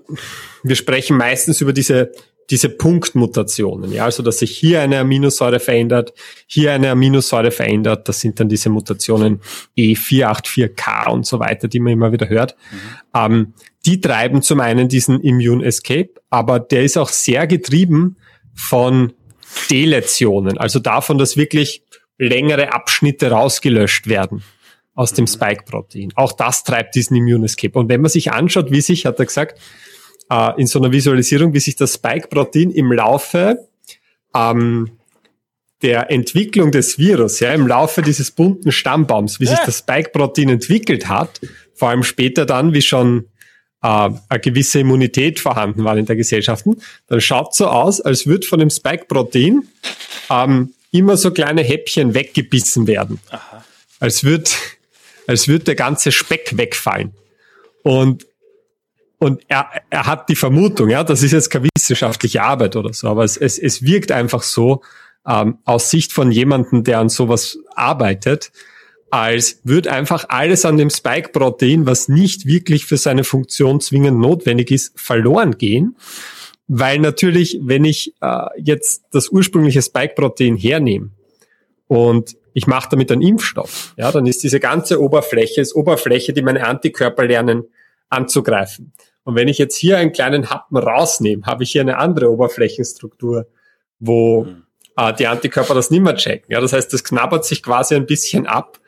[0.64, 2.12] wir sprechen meistens über diese,
[2.50, 6.14] diese Punktmutationen, ja, also dass sich hier eine Aminosäure verändert,
[6.46, 9.42] hier eine Aminosäure verändert, das sind dann diese Mutationen
[9.78, 12.56] E484K und so weiter, die man immer wieder hört.
[12.72, 12.78] Mhm.
[13.16, 13.54] Ähm,
[13.86, 18.18] die treiben zum einen diesen Immune Escape, aber der ist auch sehr getrieben
[18.54, 19.14] von
[19.72, 21.84] Deletionen, also davon, dass wirklich
[22.18, 24.44] längere Abschnitte rausgelöscht werden
[24.96, 26.14] aus dem Spike-Protein.
[26.16, 27.78] Auch das treibt diesen Immune Escape.
[27.78, 29.60] Und wenn man sich anschaut, wie sich, hat er gesagt,
[30.32, 33.68] äh, in so einer Visualisierung, wie sich das Spike-Protein im Laufe
[34.34, 34.92] ähm,
[35.82, 41.08] der Entwicklung des Virus, ja, im Laufe dieses bunten Stammbaums, wie sich das Spike-Protein entwickelt
[41.10, 41.42] hat,
[41.74, 43.26] vor allem später dann, wie schon
[43.84, 46.66] äh, eine gewisse Immunität vorhanden war in der Gesellschaft,
[47.08, 49.64] dann schaut so aus, als würde von dem Spike-Protein
[50.30, 53.20] ähm, immer so kleine Häppchen weggebissen werden.
[53.30, 53.64] Aha.
[54.00, 54.50] Als würde
[55.28, 57.14] als würde der ganze Speck wegfallen.
[57.84, 58.28] Und,
[59.20, 63.08] und er, er hat die Vermutung, ja, das ist jetzt keine wissenschaftliche Arbeit oder so,
[63.08, 64.82] aber es, es, es wirkt einfach so,
[65.28, 68.52] ähm, aus Sicht von jemandem, der an sowas arbeitet,
[69.10, 74.72] als würde einfach alles an dem Spike-Protein, was nicht wirklich für seine Funktion zwingend notwendig
[74.72, 75.96] ist, verloren gehen.
[76.68, 81.12] Weil natürlich, wenn ich äh, jetzt das ursprüngliche Spike-Protein hernehme
[81.88, 86.42] und ich mache damit einen Impfstoff, ja, dann ist diese ganze Oberfläche, ist Oberfläche, die
[86.42, 87.66] meine Antikörper lernen
[88.10, 88.94] anzugreifen.
[89.26, 93.48] Und wenn ich jetzt hier einen kleinen Happen rausnehme, habe ich hier eine andere Oberflächenstruktur,
[94.00, 94.64] wo mhm.
[94.96, 96.46] äh, die Antikörper das nicht mehr checken.
[96.50, 98.80] Ja, das heißt, das knabbert sich quasi ein bisschen ab,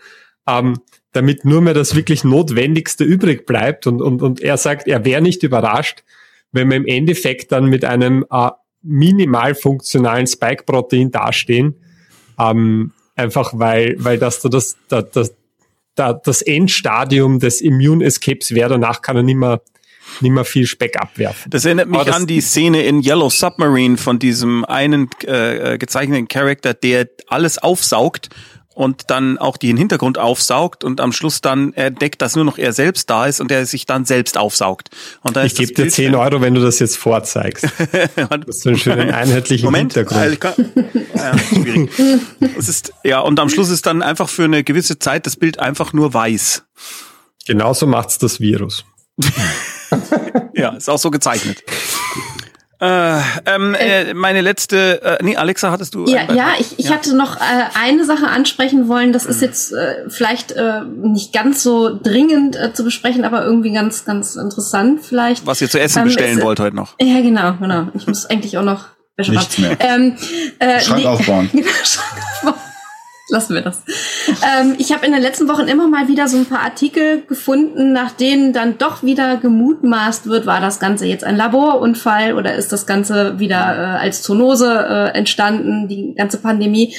[0.48, 0.80] ähm,
[1.12, 3.86] damit nur mehr das wirklich Notwendigste übrig bleibt.
[3.86, 6.06] Und, und, und er sagt, er wäre nicht überrascht,
[6.54, 8.52] wenn wir im Endeffekt dann mit einem äh,
[8.82, 11.76] minimal funktionalen Spike-Protein dastehen,
[12.40, 15.34] ähm, Einfach weil, weil das so das, das, das,
[16.24, 18.70] das Endstadium des Immune Escapes wäre.
[18.70, 19.62] Danach kann er nicht mehr,
[20.22, 21.50] nicht mehr viel Speck abwerfen.
[21.50, 26.28] Das erinnert mich an die Szene in Yellow Submarine von diesem einen äh, äh gezeichneten
[26.28, 28.30] Charakter, der alles aufsaugt
[28.78, 32.74] und dann auch den Hintergrund aufsaugt und am Schluss dann entdeckt, dass nur noch er
[32.74, 34.92] selbst da ist und er sich dann selbst aufsaugt.
[35.24, 37.66] Und da ich gebe dir 10 Euro, wenn du das jetzt vorzeigst.
[38.16, 40.38] das ist so einen schönen einheitlichen Moment, Hintergrund.
[41.16, 41.90] ja, schwierig.
[42.56, 45.58] Es ist, ja, und am Schluss ist dann einfach für eine gewisse Zeit das Bild
[45.58, 46.64] einfach nur weiß.
[47.48, 48.86] Genauso macht's das Virus.
[50.54, 51.64] ja, ist auch so gezeichnet.
[52.80, 56.06] Äh, ähm, äh, meine letzte, äh, nee, Alexa, hattest du?
[56.06, 56.92] Ja, ja, ich, ich ja.
[56.96, 57.40] hatte noch äh,
[57.74, 59.14] eine Sache ansprechen wollen.
[59.14, 59.48] Das ist mhm.
[59.48, 64.36] jetzt äh, vielleicht äh, nicht ganz so dringend äh, zu besprechen, aber irgendwie ganz, ganz
[64.36, 65.48] interessant vielleicht.
[65.48, 66.96] Was ihr zu essen ähm, bestellen ist, wollt heute noch.
[67.02, 67.88] Ja, genau, genau.
[67.96, 68.86] Ich muss eigentlich auch noch
[69.18, 69.76] Nichts mehr.
[69.80, 70.16] Ähm,
[70.60, 71.50] äh, Schrank aufbauen.
[71.54, 72.67] Genau, Schrank aufbauen.
[73.30, 73.84] Lassen wir das.
[74.28, 77.92] ähm, ich habe in den letzten Wochen immer mal wieder so ein paar Artikel gefunden,
[77.92, 82.72] nach denen dann doch wieder gemutmaßt wird, war das Ganze jetzt ein Laborunfall oder ist
[82.72, 86.96] das Ganze wieder äh, als Zoonose äh, entstanden, die ganze Pandemie.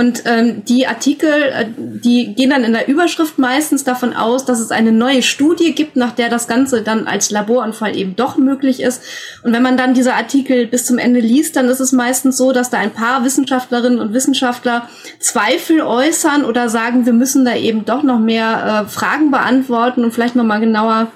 [0.00, 4.58] Und ähm, die Artikel, äh, die gehen dann in der Überschrift meistens davon aus, dass
[4.58, 8.80] es eine neue Studie gibt, nach der das Ganze dann als Laboranfall eben doch möglich
[8.80, 9.02] ist.
[9.44, 12.52] Und wenn man dann diese Artikel bis zum Ende liest, dann ist es meistens so,
[12.52, 17.84] dass da ein paar Wissenschaftlerinnen und Wissenschaftler Zweifel äußern oder sagen, wir müssen da eben
[17.84, 21.08] doch noch mehr äh, Fragen beantworten und vielleicht noch mal genauer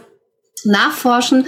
[0.65, 1.47] nachforschen.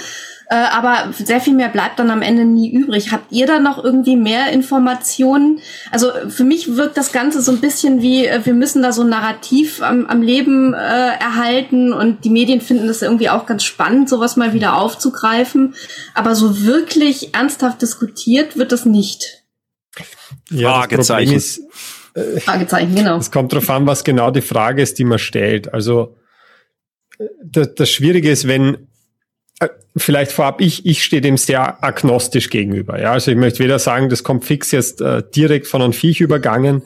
[0.48, 3.10] Äh, aber sehr viel mehr bleibt dann am Ende nie übrig.
[3.10, 5.59] Habt ihr da noch irgendwie mehr Informationen?
[5.90, 9.02] Also für mich wirkt das Ganze so ein bisschen wie, äh, wir müssen da so
[9.02, 13.64] ein Narrativ am, am Leben äh, erhalten und die Medien finden das irgendwie auch ganz
[13.64, 15.74] spannend, sowas mal wieder aufzugreifen.
[16.14, 19.43] Aber so wirklich ernsthaft diskutiert wird das nicht.
[20.51, 21.35] Ja, Fragezeichen.
[21.35, 21.60] Ist,
[22.14, 23.16] äh, Fragezeichen, genau.
[23.16, 25.74] Es kommt darauf an, was genau die Frage ist, die man stellt.
[25.74, 26.16] Also
[27.18, 28.86] äh, das, das Schwierige ist, wenn
[29.97, 33.01] vielleicht vorab, ich, ich stehe dem sehr agnostisch gegenüber.
[33.01, 36.20] Ja, also ich möchte weder sagen, das kommt fix jetzt äh, direkt von einem Viech
[36.20, 36.83] übergangen,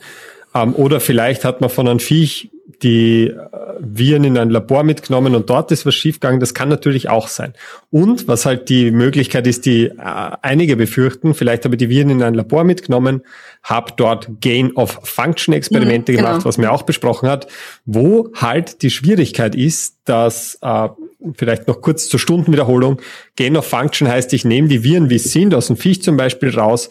[0.53, 2.49] ähm, oder vielleicht hat man von einem Viech
[2.83, 3.35] die äh,
[3.79, 6.39] Viren in ein Labor mitgenommen und dort ist was schiefgegangen.
[6.39, 7.53] Das kann natürlich auch sein.
[7.89, 12.09] Und was halt die Möglichkeit ist, die äh, einige befürchten, vielleicht habe ich die Viren
[12.09, 13.21] in ein Labor mitgenommen,
[13.63, 16.45] habe dort Gain of Function Experimente mhm, gemacht, genau.
[16.45, 17.47] was mir auch besprochen hat,
[17.85, 20.89] wo halt die Schwierigkeit ist, dass äh,
[21.35, 23.01] vielleicht noch kurz zur Stundenwiederholung,
[23.35, 26.17] Gain of Function heißt, ich nehme die Viren, wie es sind, aus dem Viech zum
[26.17, 26.89] Beispiel raus,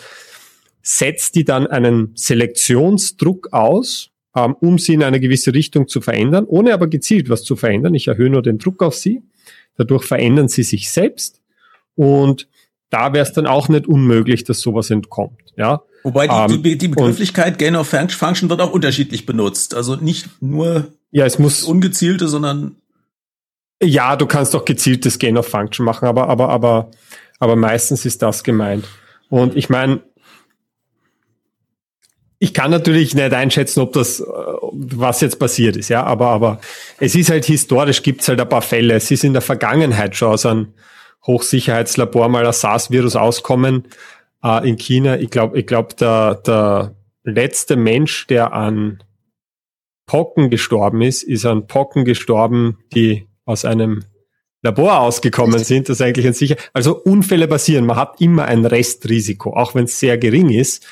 [0.83, 6.45] setzt die dann einen Selektionsdruck aus, ähm, um sie in eine gewisse Richtung zu verändern,
[6.47, 7.95] ohne aber gezielt was zu verändern.
[7.95, 9.23] Ich erhöhe nur den Druck auf sie.
[9.77, 11.41] Dadurch verändern sie sich selbst.
[11.95, 12.49] Und
[12.91, 15.53] da wäre es dann auch nicht unmöglich, dass sowas entkommt.
[15.57, 15.83] Ja.
[16.03, 19.75] Wobei die, ähm, die, die Begrifflichkeit Gain of Function wird auch unterschiedlich benutzt.
[19.75, 22.77] Also nicht nur ja, es muss ungezielte, sondern
[23.83, 26.91] ja, du kannst auch gezieltes Gain of Function machen, aber aber aber
[27.39, 28.87] aber meistens ist das gemeint.
[29.31, 30.03] Und ich meine,
[32.43, 36.61] ich kann natürlich nicht einschätzen, ob das, äh, was jetzt passiert ist, ja, aber, aber
[36.99, 38.95] es ist halt historisch, gibt es halt ein paar Fälle.
[38.95, 40.73] Es ist in der Vergangenheit schon aus einem
[41.27, 43.89] Hochsicherheitslabor mal ein SARS-Virus auskommen
[44.43, 45.19] äh, in China.
[45.19, 46.95] Ich glaube, ich glaub, der, der
[47.25, 49.03] letzte Mensch, der an
[50.07, 54.05] Pocken gestorben ist, ist an Pocken gestorben, die aus einem
[54.63, 55.89] Labor ausgekommen sind.
[55.89, 56.57] Das ist eigentlich ein sicher.
[56.73, 57.87] Also Unfälle passieren.
[57.87, 60.87] Man hat immer ein Restrisiko, auch wenn es sehr gering ist.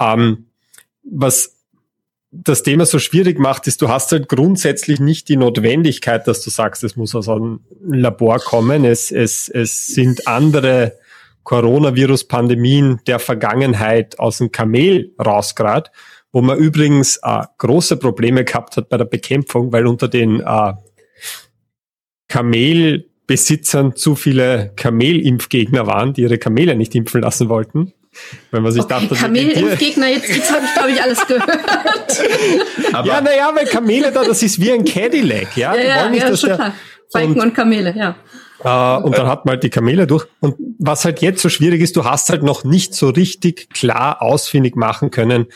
[0.00, 0.46] Ähm,
[1.04, 1.56] was
[2.32, 6.50] das Thema so schwierig macht, ist, du hast halt grundsätzlich nicht die Notwendigkeit, dass du
[6.50, 8.84] sagst, es muss aus einem Labor kommen.
[8.84, 10.98] Es, es, es sind andere
[11.44, 15.92] Coronavirus-Pandemien der Vergangenheit aus dem Kamel rausgerad,
[16.32, 20.72] wo man übrigens äh, große Probleme gehabt hat bei der Bekämpfung, weil unter den äh,
[22.28, 27.92] Kamelbesitzern zu viele Kamelimpfgegner waren, die ihre Kamele nicht impfen lassen wollten.
[28.50, 32.94] Wenn man sich okay, dachte, Kamelimpfgegner, jetzt, jetzt habe ich, glaube ich, alles gehört.
[32.94, 35.74] Aber ja, naja, weil Kamele da, das ist wie ein Cadillac, ja.
[35.74, 36.72] Ja, ja, nicht, ja dass total.
[37.10, 38.16] Falken und, und Kamele, ja.
[38.64, 40.26] Uh, und dann hat man halt die Kamele durch.
[40.40, 44.22] Und was halt jetzt so schwierig ist, du hast halt noch nicht so richtig klar
[44.22, 45.46] ausfindig machen können,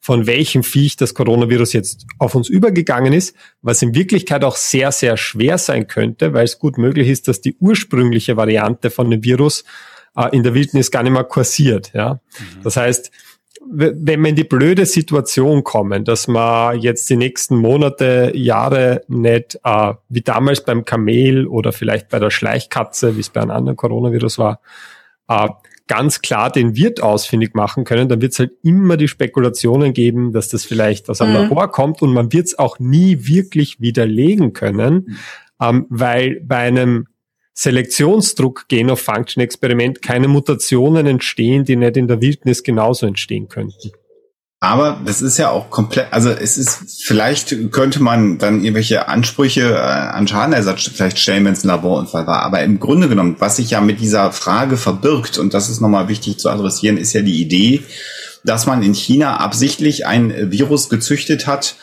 [0.00, 4.92] von welchem Viech das Coronavirus jetzt auf uns übergegangen ist, was in Wirklichkeit auch sehr,
[4.92, 9.22] sehr schwer sein könnte, weil es gut möglich ist, dass die ursprüngliche Variante von dem
[9.22, 9.64] Virus
[10.16, 11.92] äh, in der Wildnis gar nicht mehr kursiert.
[11.92, 12.14] Ja?
[12.14, 12.62] Mhm.
[12.62, 13.10] Das heißt,
[13.72, 19.60] wenn wir in die blöde Situation kommen, dass man jetzt die nächsten Monate, Jahre nicht
[19.62, 23.76] äh, wie damals beim Kamel oder vielleicht bei der Schleichkatze, wie es bei einem anderen
[23.76, 24.60] Coronavirus war,
[25.28, 25.48] äh,
[25.90, 30.32] ganz klar den Wirt ausfindig machen können, dann wird es halt immer die Spekulationen geben,
[30.32, 31.48] dass das vielleicht aus einem mhm.
[31.48, 35.16] Labor kommt und man wird es auch nie wirklich widerlegen können, mhm.
[35.60, 37.08] ähm, weil bei einem
[37.54, 43.90] Selektionsdruck Gain-of-Function-Experiment keine Mutationen entstehen, die nicht in der Wildnis genauso entstehen könnten.
[44.62, 49.72] Aber das ist ja auch komplett, also es ist, vielleicht könnte man dann irgendwelche Ansprüche
[49.72, 52.42] äh, an Schadenersatz vielleicht stellen, wenn es ein Laborunfall war.
[52.42, 56.08] Aber im Grunde genommen, was sich ja mit dieser Frage verbirgt, und das ist nochmal
[56.08, 57.82] wichtig zu adressieren, ist ja die Idee,
[58.44, 61.76] dass man in China absichtlich ein Virus gezüchtet hat,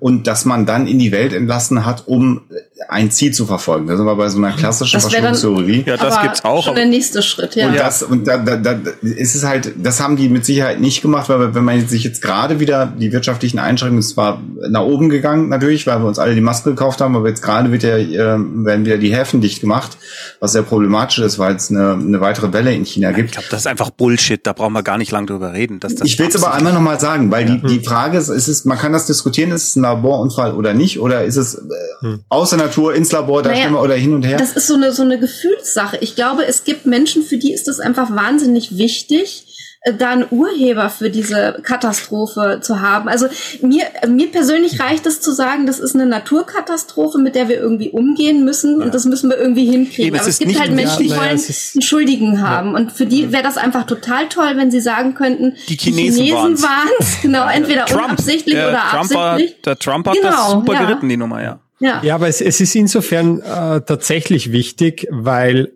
[0.00, 2.42] und dass man dann in die Welt entlassen hat, um
[2.88, 3.86] ein Ziel zu verfolgen.
[3.86, 5.84] Das sind wir bei so einer klassischen Verschwörungstheorie.
[5.86, 6.64] Ja, das gibt's auch.
[6.64, 7.68] Schon der nächste Schritt, ja.
[7.68, 11.02] Und das, und da, da, da ist es halt, das haben die mit Sicherheit nicht
[11.02, 15.48] gemacht, weil wenn man sich jetzt gerade wieder die wirtschaftlichen Einschränkungen zwar nach oben gegangen,
[15.48, 18.38] natürlich, weil wir uns alle die Maske gekauft haben, aber jetzt gerade wird ja, äh,
[18.38, 19.96] werden wieder die Häfen dicht gemacht,
[20.40, 23.30] was sehr problematisch ist, weil es eine, eine weitere Welle in China gibt.
[23.30, 25.80] Ich glaube, das ist einfach Bullshit, da brauchen wir gar nicht lange drüber reden.
[25.80, 27.56] Dass das ich will es aber einmal nochmal sagen, weil ja.
[27.56, 30.74] die, die Frage ist, es ist, man kann das diskutieren, es es ein Laborunfall oder
[30.74, 31.00] nicht?
[31.00, 31.60] Oder ist es äh,
[32.00, 32.20] hm.
[32.28, 34.38] aus der Natur ins Labor, da naja, wir, oder hin und her?
[34.38, 35.98] Das ist so eine, so eine Gefühlssache.
[36.00, 39.51] Ich glaube, es gibt Menschen, für die ist das einfach wahnsinnig wichtig
[39.84, 43.08] da einen Urheber für diese Katastrophe zu haben.
[43.08, 43.26] Also
[43.62, 47.90] mir, mir persönlich reicht es zu sagen, das ist eine Naturkatastrophe, mit der wir irgendwie
[47.90, 48.86] umgehen müssen ja.
[48.86, 50.06] und das müssen wir irgendwie hinkriegen.
[50.06, 53.42] Eben, Aber es, gibt halt Menschen, die wollen einen Schuldigen haben und für die wäre
[53.42, 57.86] das einfach total toll, wenn sie sagen könnten, die Chinesen, Chinesen waren es, genau, entweder
[57.86, 58.04] Trump.
[58.04, 59.56] unabsichtlich ja, oder Trump absichtlich.
[59.56, 60.84] War, der Trump hat genau, das super ja.
[60.84, 61.60] geritten, die Nummer, ja.
[61.80, 65.72] Ja, ja aber es, es ist insofern äh, tatsächlich wichtig, weil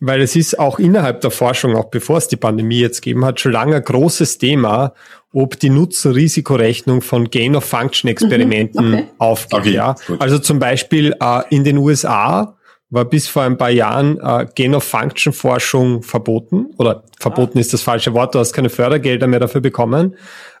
[0.00, 3.38] weil es ist auch innerhalb der Forschung, auch bevor es die Pandemie jetzt gegeben hat,
[3.38, 4.94] schon lange ein großes Thema,
[5.32, 9.06] ob die Nutzen-Risikorechnung von Gain-of-Function-Experimenten mhm, okay.
[9.18, 9.60] aufgeht.
[9.60, 9.94] Okay, ja.
[10.18, 12.56] Also zum Beispiel äh, in den USA
[12.88, 16.68] war bis vor ein paar Jahren äh, Gain-of-Function-Forschung verboten.
[16.78, 17.60] Oder verboten ah.
[17.60, 20.16] ist das falsche Wort, du hast keine Fördergelder mehr dafür bekommen.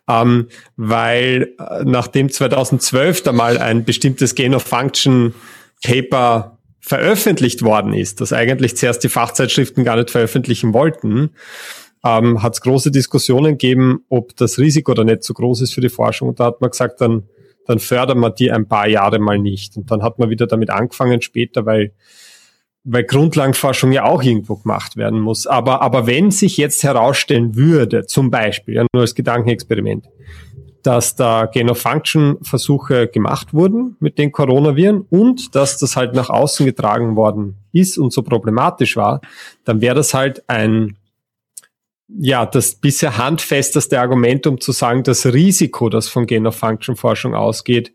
[0.08, 8.76] Ähm, weil äh, nachdem 2012 da mal ein bestimmtes Gain-of-Function-Paper veröffentlicht worden ist, das eigentlich
[8.76, 11.30] zuerst die Fachzeitschriften gar nicht veröffentlichen wollten,
[12.04, 15.82] ähm, hat es große Diskussionen gegeben, ob das Risiko da nicht so groß ist für
[15.82, 16.30] die Forschung.
[16.30, 17.24] Und da hat man gesagt, dann,
[17.66, 19.76] dann fördern wir die ein paar Jahre mal nicht.
[19.76, 21.92] Und dann hat man wieder damit angefangen später, weil,
[22.84, 25.46] weil Grundlagenforschung ja auch irgendwo gemacht werden muss.
[25.46, 30.06] Aber, aber wenn sich jetzt herausstellen würde, zum Beispiel, ja, nur als Gedankenexperiment,
[30.82, 37.16] dass da Gain-of-Function-Versuche gemacht wurden mit den Coronaviren und dass das halt nach außen getragen
[37.16, 39.20] worden ist und so problematisch war,
[39.64, 40.96] dann wäre das halt ein,
[42.08, 47.92] ja, das bisher handfesteste Argument, um zu sagen, das Risiko, das von Gain-of-Function-Forschung ausgeht,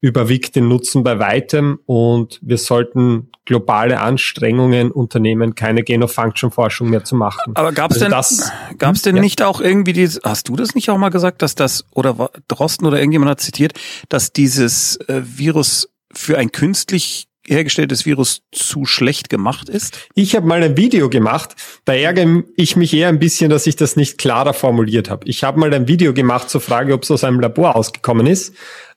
[0.00, 7.16] überwiegt den Nutzen bei weitem und wir sollten globale Anstrengungen unternehmen, keine Gain-of-Function-Forschung mehr zu
[7.16, 7.56] machen.
[7.56, 9.22] Aber gab es also denn, das, gab's denn ja.
[9.22, 12.86] nicht auch irgendwie die, hast du das nicht auch mal gesagt, dass das, oder Drosten
[12.86, 13.72] oder irgendjemand hat zitiert,
[14.08, 19.98] dass dieses äh, Virus für ein künstlich hergestelltes Virus zu schlecht gemacht ist?
[20.14, 23.76] Ich habe mal ein Video gemacht, da ärgere ich mich eher ein bisschen, dass ich
[23.76, 25.26] das nicht klarer formuliert habe.
[25.26, 28.54] Ich habe mal ein Video gemacht zur Frage, ob es aus einem Labor ausgekommen ist.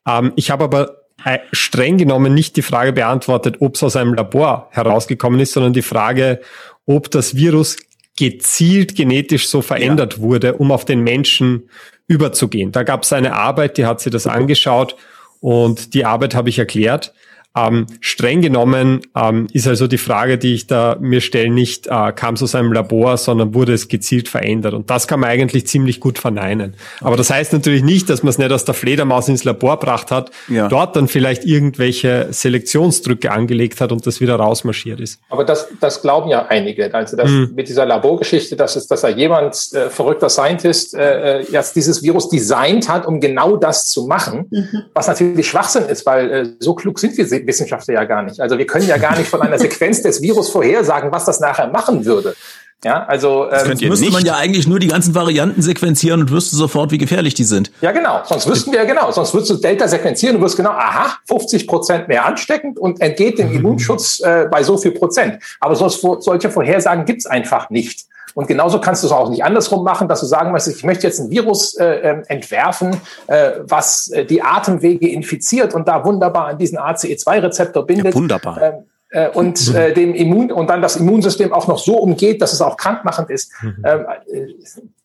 [0.07, 4.13] Ähm, ich habe aber äh, streng genommen nicht die Frage beantwortet, ob es aus einem
[4.13, 6.41] Labor herausgekommen ist, sondern die Frage,
[6.85, 7.77] ob das Virus
[8.17, 10.19] gezielt genetisch so verändert ja.
[10.19, 11.69] wurde, um auf den Menschen
[12.07, 12.71] überzugehen.
[12.71, 14.95] Da gab es eine Arbeit, die hat sich das angeschaut
[15.39, 17.13] und die Arbeit habe ich erklärt.
[17.55, 22.13] Ähm, streng genommen ähm, ist also die Frage, die ich da mir stelle, nicht äh,
[22.13, 24.73] kam es aus einem Labor, sondern wurde es gezielt verändert.
[24.73, 26.75] Und das kann man eigentlich ziemlich gut verneinen.
[27.01, 30.11] Aber das heißt natürlich nicht, dass man es nicht aus der Fledermaus ins Labor gebracht
[30.11, 30.69] hat, ja.
[30.69, 35.19] dort dann vielleicht irgendwelche Selektionsdrücke angelegt hat und das wieder rausmarschiert ist.
[35.29, 36.93] Aber das, das glauben ja einige.
[36.93, 37.51] Also das, hm.
[37.53, 42.01] mit dieser Laborgeschichte, dass es, dass da jemand äh, verrückter Scientist äh, äh, jetzt dieses
[42.01, 44.83] Virus designt hat, um genau das zu machen, mhm.
[44.93, 48.39] was natürlich Schwachsinn ist, weil äh, so klug sind wir Wissenschaftler ja gar nicht.
[48.39, 51.67] Also wir können ja gar nicht von einer Sequenz des Virus vorhersagen, was das nachher
[51.67, 52.35] machen würde.
[52.83, 54.11] Ja, also ähm, müsste nicht.
[54.11, 57.71] man ja eigentlich nur die ganzen Varianten sequenzieren und wüsste sofort, wie gefährlich die sind.
[57.81, 58.21] Ja, genau.
[58.25, 59.11] Sonst wüssten wir ja genau.
[59.11, 63.37] Sonst würdest du Delta sequenzieren und wirst genau, aha, 50 Prozent mehr ansteckend und entgeht
[63.37, 65.37] dem Immunschutz äh, bei so viel Prozent.
[65.59, 68.05] Aber sonst, solche Vorhersagen gibt's einfach nicht.
[68.33, 71.07] Und genauso kannst du es auch nicht andersrum machen, dass du sagen musst, ich möchte
[71.07, 72.95] jetzt ein Virus äh, ähm, entwerfen,
[73.27, 78.13] äh, was äh, die Atemwege infiziert und da wunderbar an diesen ACE2-Rezeptor bindet.
[78.13, 78.61] Ja, wunderbar.
[78.61, 78.73] Ähm,
[79.09, 79.75] äh, und mhm.
[79.75, 83.29] äh, dem Immun und dann das Immunsystem auch noch so umgeht, dass es auch krankmachend
[83.29, 83.51] ist.
[83.61, 83.83] Mhm.
[83.85, 84.47] Ähm, äh,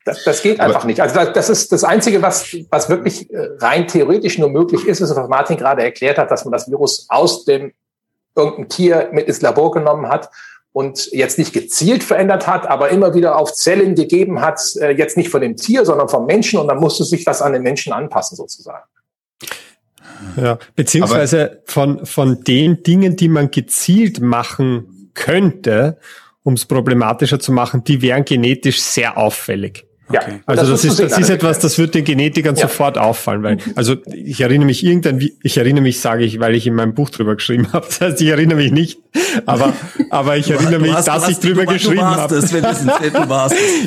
[0.05, 1.01] das, das geht einfach nicht.
[1.01, 5.15] Also das ist das Einzige, was, was wirklich äh, rein theoretisch nur möglich ist, ist,
[5.17, 7.73] was Martin gerade erklärt hat, dass man das Virus aus dem
[8.37, 10.31] irgendein Tier mit ins Labor genommen hat
[10.77, 15.17] und jetzt nicht gezielt verändert hat, aber immer wieder auf Zellen gegeben hat, äh, jetzt
[15.17, 17.95] nicht von dem Tier, sondern vom Menschen und dann musste sich das an den Menschen
[17.95, 18.85] anpassen sozusagen.
[20.37, 25.97] Ja, beziehungsweise aber von, von den Dingen, die man gezielt machen könnte,
[26.43, 29.86] um es problematischer zu machen, die wären genetisch sehr auffällig.
[30.13, 30.41] Ja, okay.
[30.47, 32.63] also das, das ist, das ist etwas, das wird den Genetikern ja.
[32.63, 36.67] sofort auffallen, weil, also ich erinnere mich irgendein, ich erinnere mich, sage ich, weil ich
[36.67, 37.87] in meinem Buch drüber geschrieben habe.
[37.87, 39.01] Das heißt, ich erinnere mich nicht,
[39.47, 39.73] aber,
[40.11, 42.35] aber ich erinnere mich, hast, dass ich drüber geschrieben habe.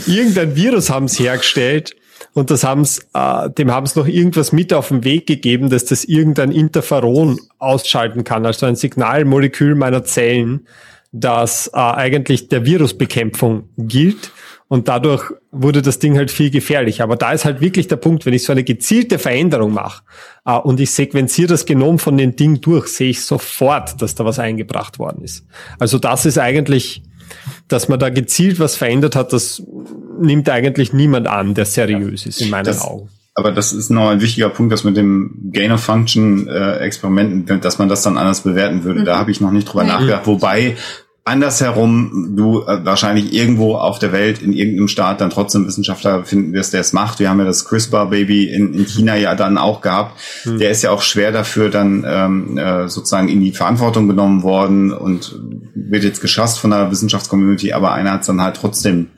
[0.08, 1.96] irgendein Virus haben sie hergestellt
[2.34, 5.86] und das haben's, äh, dem haben sie noch irgendwas mit auf den Weg gegeben, dass
[5.86, 10.68] das irgendein Interferon ausschalten kann, also ein Signalmolekül meiner Zellen,
[11.14, 14.32] das äh, eigentlich der Virusbekämpfung gilt
[14.70, 17.04] und dadurch wurde das Ding halt viel gefährlicher.
[17.04, 20.04] Aber da ist halt wirklich der Punkt, wenn ich so eine gezielte Veränderung mache
[20.46, 24.26] äh, und ich sequenziere das Genom von dem Ding durch, sehe ich sofort, dass da
[24.26, 25.46] was eingebracht worden ist.
[25.80, 27.02] Also das ist eigentlich,
[27.68, 29.64] dass man da gezielt was verändert hat, das
[30.22, 33.10] nimmt eigentlich niemand an, der seriös ist in meinen das, Augen.
[33.34, 37.60] aber das ist noch ein wichtiger Punkt, dass mit dem Gain of Function äh, Experimenten,
[37.62, 39.00] dass man das dann anders bewerten würde.
[39.00, 39.06] Mhm.
[39.06, 39.90] Da habe ich noch nicht drüber nee.
[39.90, 40.28] nachgedacht.
[40.28, 40.76] Wobei
[41.30, 46.54] andersherum du äh, wahrscheinlich irgendwo auf der Welt in irgendeinem Staat dann trotzdem Wissenschaftler finden
[46.54, 47.20] wirst, der es macht.
[47.20, 50.20] Wir haben ja das CRISPR-Baby in, in China ja dann auch gehabt.
[50.44, 50.60] Hm.
[50.60, 54.92] Der ist ja auch schwer dafür dann ähm, äh, sozusagen in die Verantwortung genommen worden
[54.92, 55.40] und
[55.76, 59.10] wird jetzt geschasst von der Wissenschaftscommunity, aber einer hat es dann halt trotzdem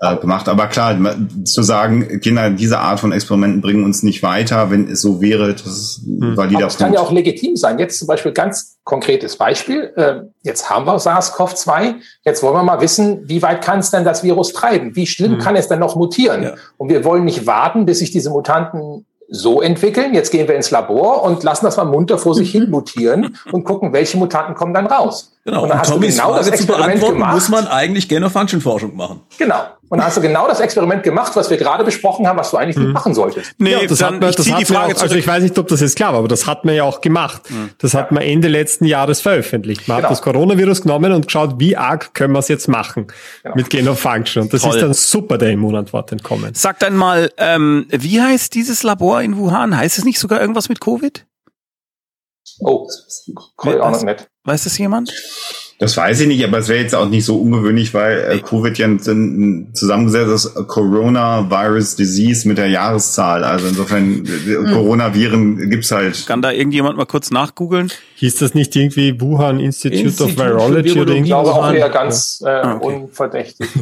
[0.00, 0.48] äh, gemacht.
[0.48, 0.96] Aber klar,
[1.44, 5.52] zu sagen, Kinder, diese Art von Experimenten bringen uns nicht weiter, wenn es so wäre,
[5.52, 6.36] das ist ein hm.
[6.36, 7.78] valider Das kann ja auch legitim sein.
[7.78, 9.92] Jetzt zum Beispiel ganz konkretes Beispiel.
[9.96, 11.96] Äh, jetzt haben wir SARS-CoV-2.
[12.24, 14.96] Jetzt wollen wir mal wissen, wie weit kann es denn das Virus treiben?
[14.96, 15.38] Wie schlimm mhm.
[15.38, 16.42] kann es denn noch mutieren?
[16.44, 16.54] Ja.
[16.78, 20.14] Und wir wollen nicht warten, bis sich diese Mutanten so entwickeln.
[20.14, 23.64] Jetzt gehen wir ins Labor und lassen das mal munter vor sich hin mutieren und
[23.64, 25.36] gucken, welche Mutanten kommen dann raus.
[25.44, 25.62] Genau.
[25.62, 27.34] Und dann und hast Tommys du genau Frage das Experiment gemacht.
[27.34, 29.20] Muss man eigentlich Gain-of-Function-Forschung machen?
[29.38, 29.62] Genau.
[29.90, 32.56] Und dann hast du genau das Experiment gemacht, was wir gerade besprochen haben, was du
[32.56, 32.84] eigentlich mhm.
[32.84, 33.54] nicht machen solltest.
[33.58, 35.58] Nee, ja, das dann, hat man, das hat die Frage auch, also ich weiß nicht,
[35.58, 37.50] ob das jetzt klar war, aber das hat man ja auch gemacht.
[37.50, 37.70] Mhm.
[37.78, 39.88] Das hat man Ende letzten Jahres veröffentlicht.
[39.88, 40.08] Man genau.
[40.08, 43.08] hat das Coronavirus genommen und geschaut, wie arg können wir es jetzt machen
[43.42, 43.56] genau.
[43.56, 44.44] mit Gain of Function.
[44.44, 44.76] Und das Toll.
[44.76, 46.54] ist dann super der Immunantwort entkommen.
[46.54, 49.76] Sag dann mal, ähm, wie heißt dieses Labor in Wuhan?
[49.76, 51.26] Heißt es nicht sogar irgendwas mit Covid?
[52.60, 52.88] Oh,
[53.64, 54.28] ich auch noch nicht.
[54.44, 55.12] Weiß das jemand?
[55.80, 58.76] Das weiß ich nicht, aber es wäre jetzt auch nicht so ungewöhnlich, weil äh, Covid
[58.76, 63.44] ja ein zusammengesetztes Coronavirus Disease mit der Jahreszahl.
[63.44, 64.72] Also insofern, hm.
[64.74, 66.26] Coronaviren gibt's halt.
[66.26, 67.90] Kann da irgendjemand mal kurz nachgoogeln?
[68.16, 72.42] Hieß das nicht irgendwie Wuhan Institute, Institute of Virology oder Ich glaube auch eher ganz
[72.44, 72.86] äh, ah, okay.
[72.86, 73.66] unverdächtig.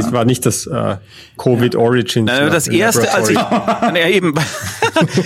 [0.00, 0.96] Es war nicht das äh,
[1.36, 2.28] Covid Origin.
[2.28, 4.34] Äh, das erste, als ich, ja, eben.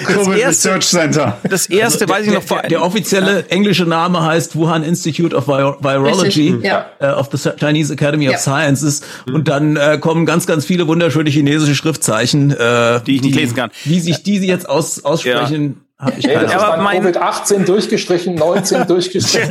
[0.07, 1.39] Covid erste, Research Center.
[1.49, 2.61] Das erste, also, weiß ich noch vor.
[2.63, 6.14] Der, der offizielle englische Name heißt Wuhan Institute of Virology
[6.63, 6.87] ja.
[7.01, 9.03] uh, of the Chinese Academy of Sciences.
[9.27, 13.41] Und dann äh, kommen ganz, ganz viele wunderschöne chinesische Schriftzeichen, äh, die ich nicht die,
[13.41, 13.71] lesen kann.
[13.85, 15.81] Wie sich diese jetzt aus, aussprechen.
[15.97, 19.49] Hab ich das aber mein Covid 18 durchgestrichen, 19 durchgestrichen.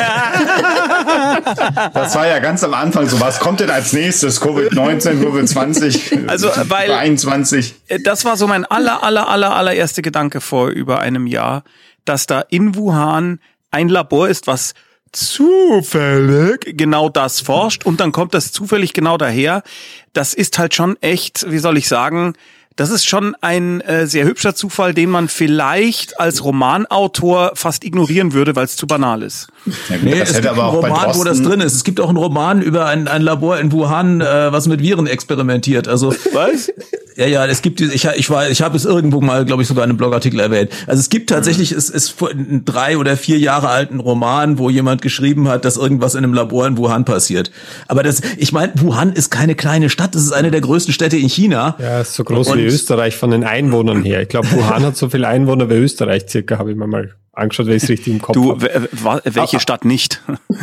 [1.94, 3.20] das war ja ganz am Anfang so.
[3.22, 4.42] Was kommt denn als nächstes?
[4.42, 7.76] Covid 19, Covid 20, also, weil 21.
[7.88, 11.64] Äh, das war so mein aller, aller, aller, allererste Gedanke vor über einem Jahr,
[12.04, 13.40] dass da in Wuhan
[13.72, 14.74] ein Labor ist, was
[15.14, 19.64] zufällig genau das forscht und dann kommt das zufällig genau daher.
[20.12, 22.34] Das ist halt schon echt, wie soll ich sagen,
[22.76, 28.34] das ist schon ein äh, sehr hübscher Zufall, den man vielleicht als Romanautor fast ignorieren
[28.34, 29.48] würde, weil es zu banal ist.
[29.66, 31.74] Ja, nee, es gibt aber einen Roman, wo das drin ist.
[31.74, 35.08] Es gibt auch einen Roman über ein, ein Labor in Wuhan, äh, was mit Viren
[35.08, 35.88] experimentiert.
[35.88, 36.72] Also was?
[37.16, 39.84] Ja, ja, es gibt ich ich war ich habe es irgendwo mal, glaube ich, sogar
[39.84, 40.72] in einem Blogartikel erwähnt.
[40.88, 41.78] Also es gibt tatsächlich mhm.
[41.78, 46.16] es ist ein drei oder vier Jahre alten Roman, wo jemand geschrieben hat, dass irgendwas
[46.16, 47.52] in einem Labor in Wuhan passiert.
[47.88, 51.18] Aber das ich meine, Wuhan ist keine kleine Stadt, das ist eine der größten Städte
[51.18, 51.76] in China.
[51.80, 54.22] Ja, ist so groß Und, wie Österreich von den Einwohnern her.
[54.22, 57.66] Ich glaube, Wuhan hat so viele Einwohner wie Österreich circa, habe ich mir mal angeschaut,
[57.66, 60.22] wenn ich es richtig im Kopf Du, welche Stadt nicht?
[60.28, 60.56] und,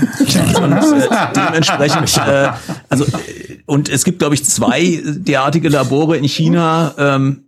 [0.73, 2.51] äh, dementsprechend, äh,
[2.89, 3.05] also
[3.67, 6.95] und es gibt, glaube ich, zwei derartige Labore in China.
[6.97, 7.45] Ähm,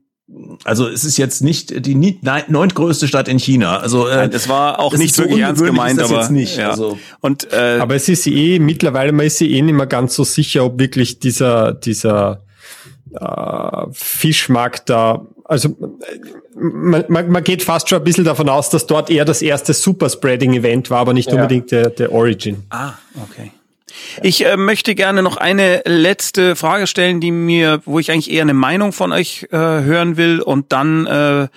[0.64, 2.18] also es ist jetzt nicht die
[2.48, 3.78] neuntgrößte Stadt in China.
[3.78, 6.56] Also äh, es war auch nicht wirklich so ernst gemeint, aber nicht.
[6.56, 6.70] Ja.
[6.70, 6.98] Also.
[7.20, 10.64] Und äh, aber es ist eh mittlerweile man ist eh nicht mehr ganz so sicher,
[10.64, 12.44] ob wirklich dieser dieser
[13.18, 15.76] äh, Fischmarkt da also
[16.54, 19.74] man, man, man geht fast schon ein bisschen davon aus, dass dort eher das erste
[19.74, 21.34] Superspreading-Event war, aber nicht ja.
[21.34, 22.64] unbedingt der, der Origin.
[22.70, 23.52] Ah, okay.
[24.22, 28.42] Ich äh, möchte gerne noch eine letzte Frage stellen, die mir, wo ich eigentlich eher
[28.42, 31.48] eine Meinung von euch äh, hören will und dann äh,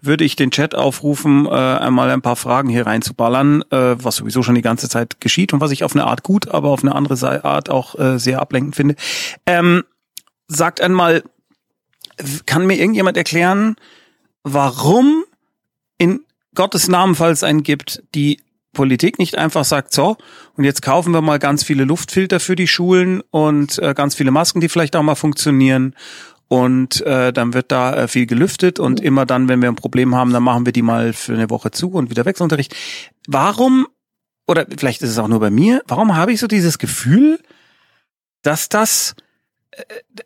[0.00, 4.42] würde ich den Chat aufrufen, äh, einmal ein paar Fragen hier reinzuballern, äh, was sowieso
[4.42, 6.94] schon die ganze Zeit geschieht und was ich auf eine Art gut, aber auf eine
[6.94, 8.96] andere Art auch äh, sehr ablenkend finde.
[9.46, 9.84] Ähm,
[10.48, 11.22] sagt einmal,
[12.46, 13.76] kann mir irgendjemand erklären,
[14.42, 15.24] warum
[15.98, 16.20] in
[16.54, 18.40] Gottes Namen, falls es einen gibt, die
[18.74, 20.16] Politik nicht einfach sagt, so,
[20.56, 24.30] und jetzt kaufen wir mal ganz viele Luftfilter für die Schulen und äh, ganz viele
[24.30, 25.94] Masken, die vielleicht auch mal funktionieren.
[26.48, 30.14] Und äh, dann wird da äh, viel gelüftet und immer dann, wenn wir ein Problem
[30.14, 32.76] haben, dann machen wir die mal für eine Woche zu und wieder Wechselunterricht.
[33.26, 33.86] Warum,
[34.46, 37.40] oder vielleicht ist es auch nur bei mir, warum habe ich so dieses Gefühl,
[38.42, 39.14] dass das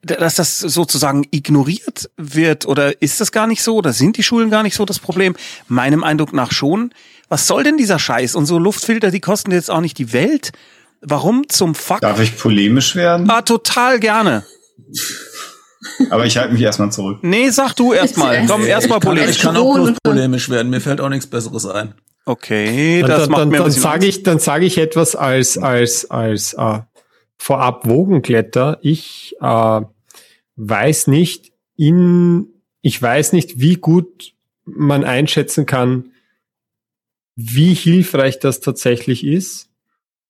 [0.02, 4.50] dass das sozusagen ignoriert wird oder ist das gar nicht so oder sind die Schulen
[4.50, 5.36] gar nicht so das Problem?
[5.68, 6.92] Meinem Eindruck nach schon.
[7.28, 8.34] Was soll denn dieser Scheiß?
[8.34, 10.52] Und so Luftfilter, die kosten jetzt auch nicht die Welt.
[11.00, 12.00] Warum zum Fuck?
[12.00, 13.30] Darf ich polemisch werden?
[13.30, 14.44] Ah, total gerne.
[16.10, 17.18] Aber ich halte mich erstmal zurück.
[17.22, 18.46] Nee, sag du erstmal.
[18.46, 19.36] Komm, erstmal polemisch.
[19.36, 20.70] Ich kann auch bloß polemisch werden.
[20.70, 21.94] Mir fällt auch nichts Besseres ein.
[22.24, 26.10] Okay, das dann, macht dann, mir dann sage ich, dann sage ich etwas als als
[26.10, 26.80] als äh,
[27.38, 28.78] vorab Wogenkletter.
[28.82, 29.80] Ich äh,
[30.56, 32.48] weiß nicht, in
[32.82, 34.34] ich weiß nicht, wie gut
[34.64, 36.12] man einschätzen kann,
[37.34, 39.70] wie hilfreich das tatsächlich ist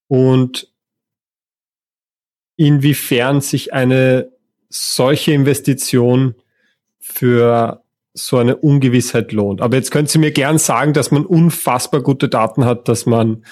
[0.06, 0.72] und
[2.56, 4.30] inwiefern sich eine
[4.68, 6.34] solche Investition
[6.98, 7.82] für
[8.14, 9.60] so eine Ungewissheit lohnt.
[9.60, 13.44] Aber jetzt können Sie mir gern sagen, dass man unfassbar gute Daten hat, dass man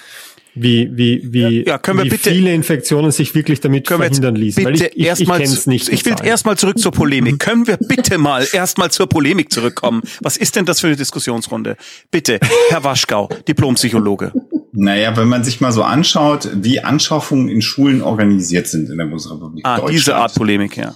[0.61, 4.63] wie, wie, wie, ja, können wir wie bitte, viele Infektionen sich wirklich damit verhindern ließen.
[4.63, 7.39] Bitte Weil ich, ich, ich, nicht ich will erstmal zurück zur Polemik.
[7.39, 10.01] können wir bitte mal erstmal zur Polemik zurückkommen?
[10.21, 11.77] Was ist denn das für eine Diskussionsrunde?
[12.11, 12.39] Bitte,
[12.69, 14.33] Herr Waschgau, Diplompsychologe.
[14.73, 19.05] Naja, wenn man sich mal so anschaut, wie Anschaffungen in Schulen organisiert sind in der
[19.05, 19.95] Bundesrepublik ah, Deutschland.
[19.95, 20.93] diese Art Polemik, ja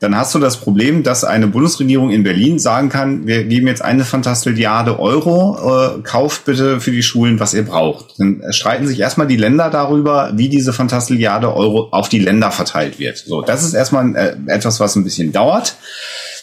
[0.00, 3.82] dann hast du das Problem, dass eine Bundesregierung in Berlin sagen kann, wir geben jetzt
[3.82, 8.14] eine Fantastilliarde Euro, äh, kauft bitte für die Schulen, was ihr braucht.
[8.18, 12.98] Dann streiten sich erstmal die Länder darüber, wie diese Fantastilliarde Euro auf die Länder verteilt
[12.98, 13.18] wird.
[13.18, 15.76] So, das ist erstmal äh, etwas, was ein bisschen dauert.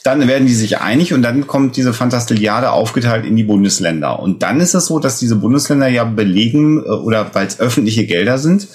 [0.06, 4.20] Dann werden die sich einig und dann kommt diese Fantastilliarde aufgeteilt in die Bundesländer.
[4.20, 8.06] Und dann ist es so, dass diese Bundesländer ja belegen äh, oder weil es öffentliche
[8.06, 8.68] Gelder sind,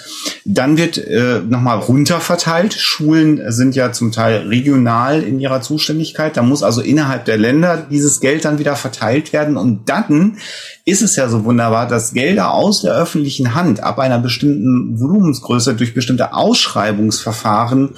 [0.44, 2.74] dann wird äh, nochmal runterverteilt.
[2.74, 6.36] Schulen sind ja zum Teil regional in ihrer Zuständigkeit.
[6.36, 9.56] Da muss also innerhalb der Länder dieses Geld dann wieder verteilt werden.
[9.56, 10.38] Und dann
[10.90, 15.74] ist es ja so wunderbar, dass Gelder aus der öffentlichen Hand ab einer bestimmten Volumensgröße
[15.74, 17.90] durch bestimmte Ausschreibungsverfahren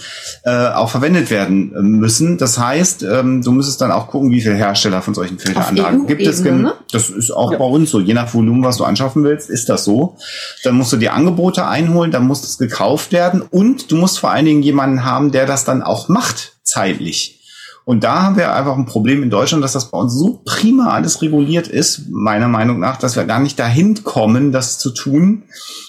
[0.45, 2.39] äh, auch verwendet werden müssen.
[2.39, 6.23] Das heißt, ähm, du müsstest dann auch gucken, wie viele Hersteller von solchen Filteranlagen gibt
[6.23, 6.43] es.
[6.43, 6.75] Ne?
[6.93, 7.59] Das ist auch ja.
[7.59, 8.01] bei uns so.
[8.01, 10.17] Je nach Volumen, was du anschaffen willst, ist das so.
[10.65, 14.31] Dann musst du die Angebote einholen, dann muss es gekauft werden und du musst vor
[14.31, 17.42] allen Dingen jemanden haben, der das dann auch macht, zeitlich.
[17.85, 20.91] Und da haben wir einfach ein Problem in Deutschland, dass das bei uns so prima
[20.91, 25.43] alles reguliert ist, meiner Meinung nach, dass wir gar nicht dahin kommen, das zu tun.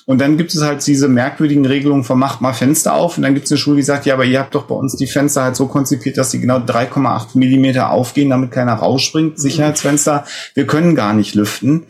[0.06, 3.18] Und dann gibt es halt diese merkwürdigen Regelungen von macht mal Fenster auf.
[3.18, 4.96] Und dann gibt es eine Schule, die sagt, ja, aber ihr habt doch bei uns
[4.96, 9.40] die Fenster halt so konzipiert, dass sie genau 3,8 Millimeter aufgehen, damit keiner rausspringt.
[9.40, 10.26] Sicherheitsfenster.
[10.56, 11.84] Wir können gar nicht lüften.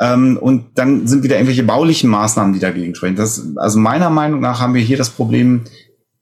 [0.00, 3.16] Ähm, und dann sind wieder irgendwelche baulichen Maßnahmen, die dagegen sprechen.
[3.16, 5.62] Das, also meiner Meinung nach haben wir hier das Problem,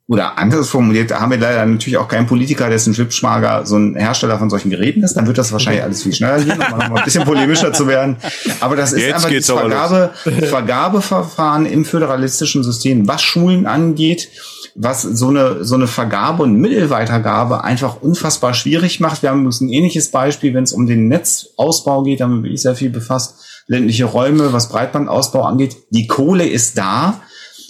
[0.08, 3.94] oder anders formuliert, da haben wir leider natürlich auch keinen Politiker, dessen Schwibschmager so ein
[3.94, 5.14] Hersteller von solchen Geräten ist.
[5.14, 8.16] Dann wird das wahrscheinlich alles viel schneller gehen, um mal ein bisschen polemischer zu werden.
[8.60, 10.10] Aber das ist Jetzt einfach das Vergabe,
[10.48, 14.30] Vergabeverfahren im föderalistischen System, was Schulen angeht,
[14.74, 19.22] was so eine, so eine Vergabe und Mittelweitergabe einfach unfassbar schwierig macht.
[19.22, 22.62] Wir haben übrigens ein ähnliches Beispiel, wenn es um den Netzausbau geht, damit bin ich
[22.62, 23.44] sehr viel befasst.
[23.66, 25.76] Ländliche Räume, was Breitbandausbau angeht.
[25.90, 27.20] Die Kohle ist da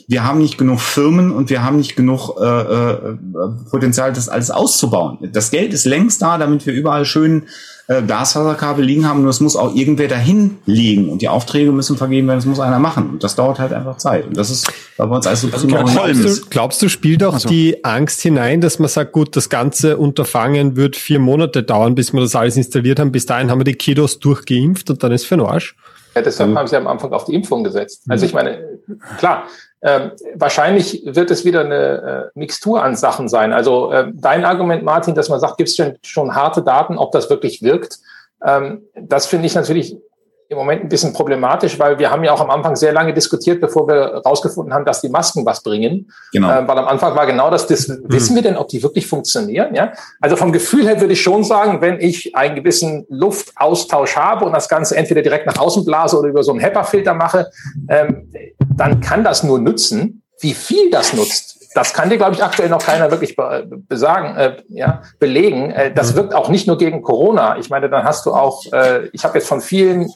[0.08, 3.16] wir haben nicht genug Firmen und wir haben nicht genug äh, äh,
[3.70, 5.18] Potenzial, das alles auszubauen.
[5.34, 7.44] Das Geld ist längst da, damit wir überall schön
[7.88, 11.98] äh, Glasfaserkabel liegen haben, nur es muss auch irgendwer dahin liegen und die Aufträge müssen
[11.98, 13.10] vergeben werden, das muss einer machen.
[13.10, 14.26] Und das dauert halt einfach Zeit.
[14.26, 17.48] Und das ist bei uns alles so prima glaubst, du, glaubst du, spielt auch also.
[17.50, 22.14] die Angst hinein, dass man sagt, gut, das ganze Unterfangen wird vier Monate dauern, bis
[22.14, 23.12] wir das alles installiert haben.
[23.12, 25.76] Bis dahin haben wir die Kiddos durchgeimpft und dann ist für den Arsch.
[26.14, 28.02] Ja, deshalb haben sie am Anfang auf die Impfung gesetzt.
[28.08, 28.58] Also ich meine,
[29.18, 29.44] klar,
[29.80, 33.52] ähm, wahrscheinlich wird es wieder eine äh, Mixtur an Sachen sein.
[33.52, 37.12] Also äh, dein Argument, Martin, dass man sagt, gibt es schon, schon harte Daten, ob
[37.12, 37.98] das wirklich wirkt,
[38.44, 39.96] ähm, das finde ich natürlich
[40.50, 43.60] im Moment ein bisschen problematisch, weil wir haben ja auch am Anfang sehr lange diskutiert,
[43.60, 46.10] bevor wir rausgefunden haben, dass die Masken was bringen.
[46.32, 46.48] Genau.
[46.50, 48.04] Äh, weil am Anfang war genau das, das mhm.
[48.04, 49.74] wissen wir denn, ob die wirklich funktionieren?
[49.74, 49.92] Ja.
[50.20, 54.52] Also vom Gefühl her würde ich schon sagen, wenn ich einen gewissen Luftaustausch habe und
[54.52, 57.50] das Ganze entweder direkt nach außen blase oder über so einen HEPA-Filter mache,
[57.90, 58.32] ähm,
[58.74, 60.22] dann kann das nur nützen.
[60.40, 64.56] Wie viel das nutzt, das kann dir, glaube ich, aktuell noch keiner wirklich besagen, äh,
[64.68, 65.70] ja, belegen.
[65.72, 67.58] Äh, das wirkt auch nicht nur gegen Corona.
[67.58, 70.10] Ich meine, dann hast du auch, äh, ich habe jetzt von vielen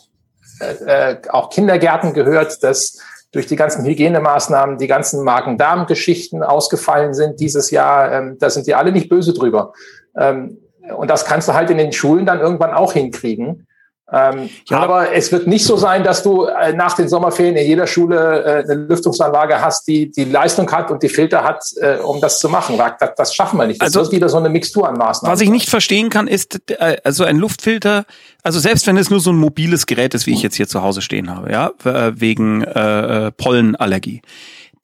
[0.87, 2.99] äh, auch Kindergärten gehört, dass
[3.33, 8.13] durch die ganzen Hygienemaßnahmen die ganzen Magen-Darm-Geschichten ausgefallen sind dieses Jahr.
[8.13, 9.73] Ähm, da sind die alle nicht böse drüber.
[10.17, 10.59] Ähm,
[10.97, 13.67] und das kannst du halt in den Schulen dann irgendwann auch hinkriegen.
[14.13, 14.79] Ähm, ja.
[14.79, 18.45] Aber es wird nicht so sein, dass du äh, nach den Sommerferien in jeder Schule
[18.45, 22.39] äh, eine Lüftungsanlage hast, die die Leistung hat und die Filter hat, äh, um das
[22.39, 22.77] zu machen.
[22.77, 23.81] Das, das schaffen wir nicht.
[23.81, 25.33] Das also, ist wieder so eine Mixtur an Maßnahmen.
[25.33, 28.05] Was ich nicht verstehen kann, ist, äh, also ein Luftfilter,
[28.43, 30.83] also selbst wenn es nur so ein mobiles Gerät ist, wie ich jetzt hier zu
[30.83, 34.21] Hause stehen habe, ja, äh, wegen äh, Pollenallergie.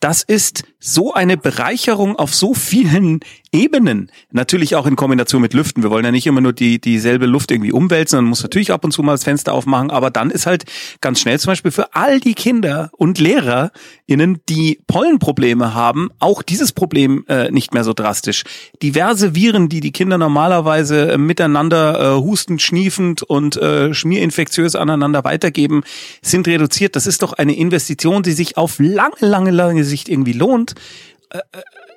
[0.00, 3.20] Das ist so eine Bereicherung auf so vielen
[3.52, 4.10] Ebenen.
[4.30, 5.82] Natürlich auch in Kombination mit Lüften.
[5.82, 8.84] Wir wollen ja nicht immer nur die, dieselbe Luft irgendwie umwälzen, man muss natürlich ab
[8.84, 10.64] und zu mal das Fenster aufmachen, aber dann ist halt
[11.00, 16.72] ganz schnell zum Beispiel für all die Kinder und LehrerInnen, die Pollenprobleme haben, auch dieses
[16.72, 18.44] Problem äh, nicht mehr so drastisch.
[18.82, 25.24] Diverse Viren, die die Kinder normalerweise äh, miteinander äh, hustend, schniefend und äh, schmierinfektiös aneinander
[25.24, 25.82] weitergeben,
[26.22, 26.96] sind reduziert.
[26.96, 30.74] Das ist doch eine Investition, die sich auf lange, lange, lange Sicht irgendwie lohnt.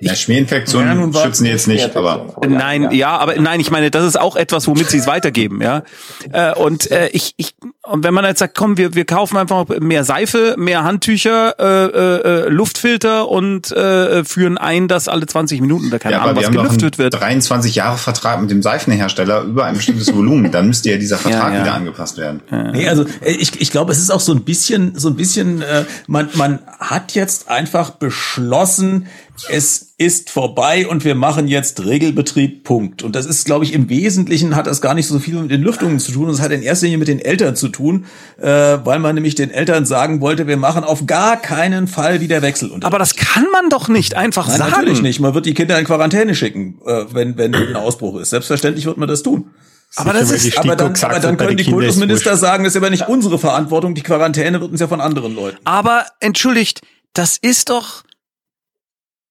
[0.02, 2.92] Äh, ja, Schmierinfektionen ja, schützen jetzt nicht, aber nein, ja.
[2.92, 5.84] ja, aber nein, ich meine, das ist auch etwas, womit sie es weitergeben, ja.
[6.32, 9.66] Äh, und äh, ich, ich, und wenn man jetzt sagt, komm, wir, wir kaufen einfach
[9.80, 15.90] mehr Seife, mehr Handtücher, äh, äh, Luftfilter und äh, führen ein, dass alle 20 Minuten
[15.90, 17.20] da keine ja, Ahnung was gelüftet wird.
[17.20, 21.54] 23 Jahre Vertrag mit dem Seifenhersteller über ein bestimmtes Volumen, dann müsste ja dieser Vertrag
[21.54, 22.42] wieder angepasst werden.
[22.74, 25.62] Nee, also äh, ich, ich glaube, es ist auch so ein bisschen, so ein bisschen,
[25.62, 29.08] äh, man, man hat jetzt einfach beschlossen,
[29.50, 33.04] es ist vorbei und wir machen jetzt Regelbetrieb, Punkt.
[33.04, 35.62] Und das ist, glaube ich, im Wesentlichen hat das gar nicht so viel mit den
[35.62, 36.30] Lüftungen zu tun.
[36.30, 38.06] Es hat in erster Linie mit den Eltern zu tun,
[38.40, 42.42] äh, weil man nämlich den Eltern sagen wollte, wir machen auf gar keinen Fall wieder
[42.42, 42.72] Wechsel.
[42.82, 44.72] Aber das kann man doch nicht einfach Nein, sagen.
[44.72, 45.20] Natürlich nicht.
[45.20, 48.32] Man wird die Kinder in Quarantäne schicken, äh, wenn, wenn ein Ausbruch ist.
[48.32, 49.52] Selbstverständlich wird man das tun.
[49.96, 53.10] Aber, das ist, aber, dann, aber dann können die Kultusminister sagen, das ist aber nicht
[53.10, 55.58] unsere Verantwortung, die Quarantäne wird uns ja von anderen Leuten.
[55.66, 56.82] Aber entschuldigt,
[57.14, 58.04] das ist doch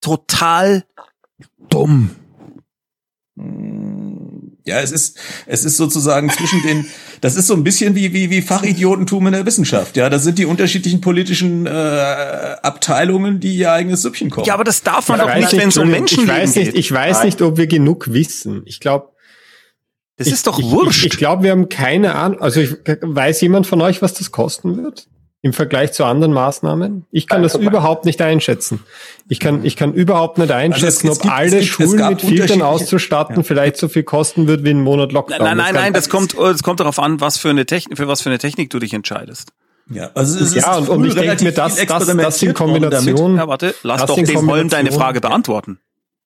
[0.01, 0.85] total
[1.68, 2.10] dumm.
[4.64, 6.86] Ja, es ist, es ist sozusagen zwischen den,
[7.20, 9.97] das ist so ein bisschen wie, wie, wie Fachidiotentum in der Wissenschaft.
[9.97, 14.47] Ja, das sind die unterschiedlichen politischen äh, Abteilungen, die ihr eigenes Süppchen kochen.
[14.47, 16.93] Ja, aber das darf man doch nicht, wenn es um Menschen ich weiß nicht, Ich
[16.93, 17.27] weiß Nein.
[17.27, 18.62] nicht, ob wir genug wissen.
[18.66, 19.09] Ich glaube,
[20.16, 21.06] das ich, ist doch wurscht.
[21.06, 22.40] Ich, ich glaube, wir haben keine Ahnung.
[22.43, 25.09] Also ich, weiß jemand von euch, was das kosten wird?
[25.43, 27.07] Im Vergleich zu anderen Maßnahmen?
[27.11, 28.81] Ich kann das überhaupt nicht einschätzen.
[29.29, 32.62] Ich kann, ich kann überhaupt nicht also einschätzen, also ob alle gibt, Schulen mit Filtern
[32.62, 33.43] auszustatten ja.
[33.43, 35.39] vielleicht so viel kosten wird wie ein Monat Lockdown.
[35.39, 38.21] Nein, nein, nein, das kommt, das kommt darauf an, was für eine Technik, für was
[38.21, 39.53] für eine Technik du dich entscheidest.
[39.89, 43.37] Ja, also es ja, ist und, und ich denke mir, das, das, das in Kombination.
[43.37, 45.81] Ja, warte, lass doch dem Holm deine Frage beantworten.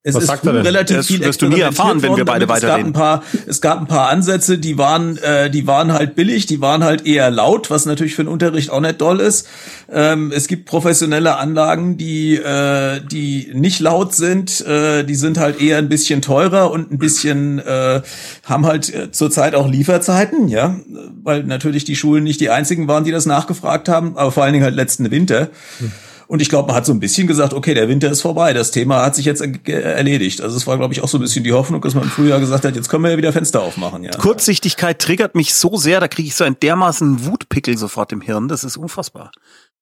[0.07, 0.57] Es Was ist sagt denn?
[0.57, 2.89] relativ das viel wirst du nie erfahren, wenn wir beide weiterreden.
[2.89, 6.15] Es gab ein paar, es gab ein paar Ansätze, die waren, äh, die waren halt
[6.15, 9.49] billig, die waren halt eher laut, was natürlich für den Unterricht auch nicht doll ist.
[9.91, 15.59] Ähm, es gibt professionelle Anlagen, die, äh, die nicht laut sind, äh, die sind halt
[15.59, 18.03] eher ein bisschen teurer und ein bisschen äh,
[18.45, 20.77] haben halt äh, zurzeit auch Lieferzeiten, ja,
[21.23, 24.53] weil natürlich die Schulen nicht die einzigen waren, die das nachgefragt haben, aber vor allen
[24.53, 25.49] Dingen halt letzten Winter.
[25.79, 25.93] Hm.
[26.27, 28.71] Und ich glaube, man hat so ein bisschen gesagt, okay, der Winter ist vorbei, das
[28.71, 30.41] Thema hat sich jetzt erledigt.
[30.41, 32.41] Also es war, glaube ich, auch so ein bisschen die Hoffnung, dass man im Frühjahr
[32.41, 34.05] gesagt hat, jetzt können wir ja wieder Fenster aufmachen.
[34.05, 34.11] Ja.
[34.13, 38.49] Kurzsichtigkeit triggert mich so sehr, da kriege ich so einen dermaßen Wutpickel sofort im Hirn,
[38.49, 39.31] das ist unfassbar.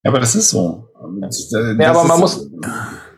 [0.05, 0.89] Ja, aber das ist so.
[1.20, 2.51] Das, das ja, aber man muss,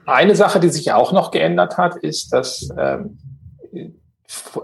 [0.07, 3.19] eine Sache, die sich auch noch geändert hat, ist, dass ähm,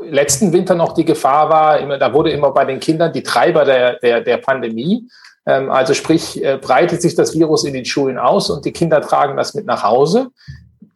[0.03, 3.65] letzten Winter noch die Gefahr war, immer, da wurde immer bei den Kindern die Treiber
[3.65, 5.09] der, der, der Pandemie
[5.45, 9.37] also sprich, äh, breitet sich das Virus in den Schulen aus und die Kinder tragen
[9.37, 10.31] das mit nach Hause.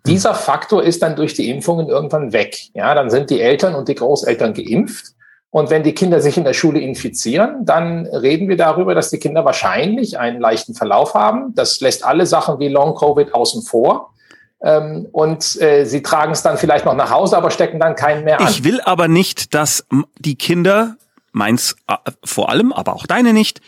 [0.07, 2.59] Dieser Faktor ist dann durch die Impfungen irgendwann weg.
[2.75, 5.15] Ja, dann sind die Eltern und die Großeltern geimpft.
[5.51, 9.19] Und wenn die Kinder sich in der Schule infizieren, dann reden wir darüber, dass die
[9.19, 11.55] Kinder wahrscheinlich einen leichten Verlauf haben.
[11.55, 14.13] Das lässt alle Sachen wie Long-Covid außen vor.
[14.65, 18.25] Ähm, und äh, sie tragen es dann vielleicht noch nach Hause, aber stecken dann keinen
[18.25, 18.49] mehr an.
[18.49, 19.87] Ich will aber nicht, dass
[20.19, 20.97] die Kinder,
[21.33, 23.61] meins äh, vor allem, aber auch deine nicht,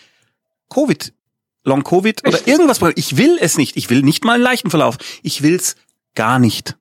[0.70, 1.12] Covid,
[1.64, 2.80] Long Covid oder irgendwas.
[2.94, 3.76] Ich will es nicht.
[3.76, 4.98] Ich will nicht mal einen leichten Verlauf.
[5.22, 5.76] Ich will's
[6.14, 6.76] gar nicht.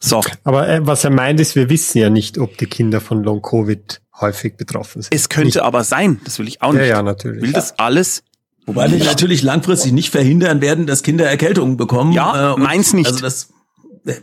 [0.00, 0.22] So.
[0.42, 3.40] Aber äh, was er meint ist, wir wissen ja nicht, ob die Kinder von Long
[3.40, 5.14] Covid häufig betroffen sind.
[5.14, 5.62] Es könnte nicht.
[5.62, 6.20] aber sein.
[6.24, 6.80] Das will ich auch nicht.
[6.82, 7.38] Ja, ja, natürlich.
[7.38, 8.24] Ich will das alles
[8.66, 12.12] Wobei wir natürlich langfristig nicht verhindern werden, dass Kinder Erkältungen bekommen.
[12.12, 13.08] Ja, äh, meins nicht.
[13.08, 13.48] Also das,
[14.06, 14.14] äh,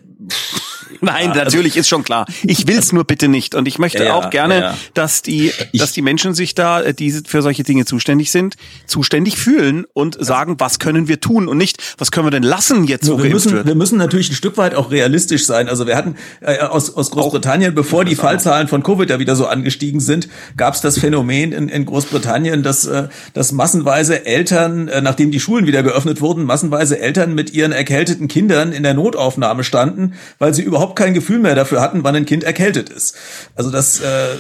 [1.02, 2.26] Nein, ja, natürlich also, ist schon klar.
[2.44, 4.78] Ich will's nur bitte nicht und ich möchte ja, auch gerne, ja.
[4.94, 8.56] dass die, ich, dass die Menschen sich da, äh, die für solche Dinge zuständig sind,
[8.86, 12.86] zuständig fühlen und sagen, was können wir tun und nicht, was können wir denn lassen
[12.86, 13.68] jetzt, wo wir müssen, wird.
[13.68, 15.70] Wir müssen natürlich ein Stück weit auch realistisch sein.
[15.70, 19.48] Also wir hatten äh, aus, aus Großbritannien, bevor die Fallzahlen von Covid ja wieder so
[19.48, 25.02] angestiegen sind, gab es das Phänomen in, in Großbritannien, dass, äh, dass massenweise Eltern, äh,
[25.02, 29.64] nachdem die Schulen wieder geöffnet wurden, massenweise Eltern mit ihren erkälteten Kindern in der Notaufnahme
[29.64, 33.16] standen, weil sie überhaupt kein Gefühl mehr dafür hatten, wann ein Kind erkältet ist.
[33.56, 34.36] Also das äh,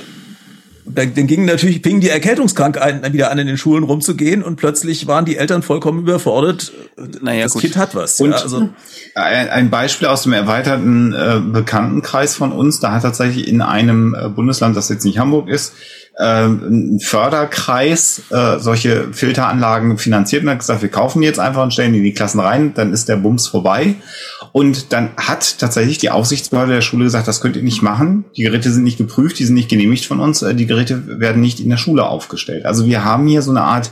[0.91, 5.25] dann gingen natürlich fingen die Erkältungskrankheiten wieder an, in den Schulen rumzugehen und plötzlich waren
[5.25, 6.71] die Eltern vollkommen überfordert.
[7.21, 7.61] Naja, das gut.
[7.61, 8.19] Kind hat was.
[8.19, 8.69] Und ja, also
[9.15, 14.29] ein Beispiel aus dem erweiterten äh, Bekanntenkreis von uns, da hat tatsächlich in einem äh,
[14.29, 15.73] Bundesland, das jetzt nicht Hamburg ist,
[16.21, 21.93] ein Förderkreis äh, solche Filteranlagen finanziert und hat gesagt, wir kaufen jetzt einfach und stellen
[21.93, 23.95] die in die Klassen rein, dann ist der Bums vorbei.
[24.51, 28.25] Und dann hat tatsächlich die Aufsichtsbehörde der Schule gesagt, das könnt ihr nicht machen.
[28.35, 31.41] Die Geräte sind nicht geprüft, die sind nicht genehmigt von uns, äh, die Geräte werden
[31.41, 32.65] nicht in der Schule aufgestellt.
[32.65, 33.89] Also wir haben hier so eine Art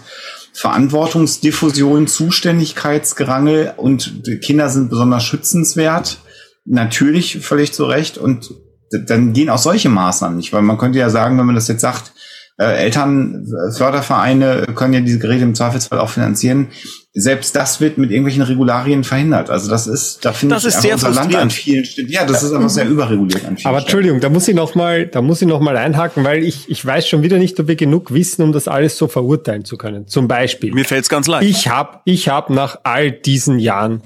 [0.52, 6.18] Verantwortungsdiffusion, Zuständigkeitsgerangel und Kinder sind besonders schützenswert.
[6.66, 8.54] Natürlich völlig zu Recht und
[8.92, 11.82] dann gehen auch solche Maßnahmen nicht, weil man könnte ja sagen, wenn man das jetzt
[11.82, 12.14] sagt,
[12.60, 16.70] Äh, Elternfördervereine können ja diese Geräte im Zweifelsfall auch finanzieren.
[17.14, 19.52] Selbst das wird mit irgendwelchen Regularien verhindert.
[19.52, 22.10] Also das ist, da finde Das ich ist sehr unser Land an vielen Stellen.
[22.10, 23.86] Ja, das ist einfach sehr überreguliert an vielen Aber Stellen.
[23.86, 26.84] Entschuldigung, da muss ich noch mal, da muss ich noch mal einhaken, weil ich, ich
[26.84, 30.08] weiß schon wieder nicht, ob wir genug wissen, um das alles so verurteilen zu können.
[30.08, 30.74] Zum Beispiel.
[30.74, 31.48] Mir fällt's ganz leicht.
[31.48, 34.02] Ich habe ich hab nach all diesen Jahren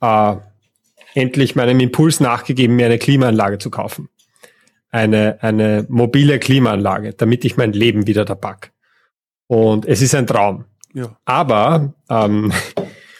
[0.00, 0.36] äh,
[1.14, 4.08] endlich meinem Impuls nachgegeben, mir eine Klimaanlage zu kaufen.
[4.92, 8.72] Eine, eine mobile Klimaanlage, damit ich mein Leben wieder da pack.
[9.48, 10.66] Und es ist ein Traum.
[10.94, 11.16] Ja.
[11.24, 12.52] Aber ähm,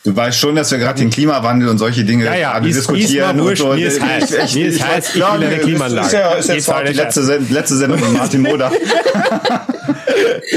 [0.05, 3.37] Du weißt schon, dass wir gerade den Klimawandel und solche Dinge Ja, ja, ist- diskutieren
[3.39, 3.69] ist mir und so.
[3.75, 4.31] mir ist Ich- heiß.
[4.33, 6.07] ich- Mir ist ich- heiß, ich ja, will eine Klimaanlage.
[6.39, 8.73] Ist ja, ist zwar alle die letzte, Send- letzte Sendung mit Martin Moder.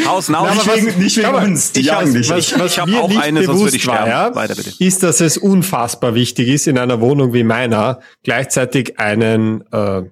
[0.07, 0.51] Haus nach.
[0.51, 2.53] nicht, wegen, nicht wegen uns, die ich jagen hab- dich.
[2.65, 4.71] Ich hab mir auch nicht eine, sonst bewusst würde ich war, ja, Weiter bitte.
[4.79, 10.03] ist, dass es unfassbar wichtig ist, in einer Wohnung wie meiner gleichzeitig einen äh,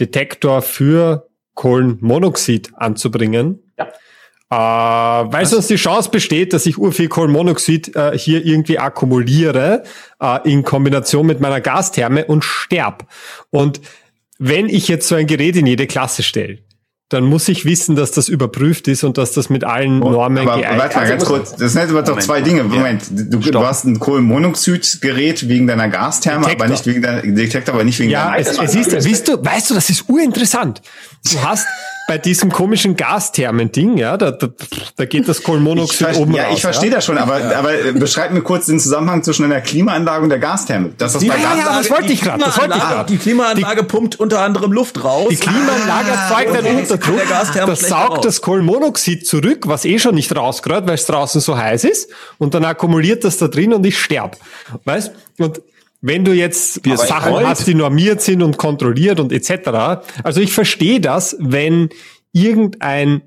[0.00, 3.72] Detektor für Kohlenmonoxid anzubringen.
[3.78, 3.88] Ja.
[4.50, 9.82] Äh, weil sonst die Chance besteht, dass ich urviel Kohlenmonoxid äh, hier irgendwie akkumuliere
[10.22, 13.06] äh, in Kombination mit meiner Gastherme und sterb.
[13.50, 13.80] Und
[14.38, 16.60] wenn ich jetzt so ein Gerät in jede Klasse stelle,
[17.08, 20.60] dann muss ich wissen, dass das überprüft ist und dass das mit allen Normen aber
[20.60, 22.64] geeignet warte mal ganz kurz, das sind aber doch zwei Dinge.
[22.64, 26.66] Moment, du, du hast ein Kohlenmonoxidgerät wegen deiner Gastherme, Detektor.
[26.66, 28.92] aber nicht wegen deiner Detektor, aber nicht wegen Ja, deiner es, das war es ist,
[28.92, 30.82] weißt du, weißt du, das ist urinteressant.
[31.32, 31.66] Du hast
[32.08, 34.48] bei diesem komischen Gasthermen-Ding, ja, da, da,
[34.96, 36.54] da geht das Kohlenmonoxid oben ja, raus.
[36.56, 36.96] ich verstehe ja?
[36.96, 40.38] das schon, aber, aber äh, beschreib mir kurz den Zusammenhang zwischen einer Klimaanlage und der
[40.38, 40.90] Gastherme.
[40.96, 43.12] Das Ja, bei ja, Gas- ja, das wollte ich gerade, das wollte ich Klimaanlage- gerade.
[43.12, 45.28] Die Klimaanlage pumpt unter anderem Luft raus.
[45.30, 48.24] Die Klimaanlage erzeugt und einen der Unterdruck, Gastherme das saugt raus.
[48.24, 52.08] das Kohlenmonoxid zurück, was eh schon nicht rausgehört, weil es draußen so heiß ist,
[52.38, 54.38] und dann akkumuliert das da drin und ich sterb.
[54.84, 55.12] Weißt?
[55.38, 55.60] Und
[56.00, 60.52] wenn du jetzt es Sachen hast, die normiert sind und kontrolliert und etc., also ich
[60.52, 61.88] verstehe das, wenn
[62.32, 63.22] irgendein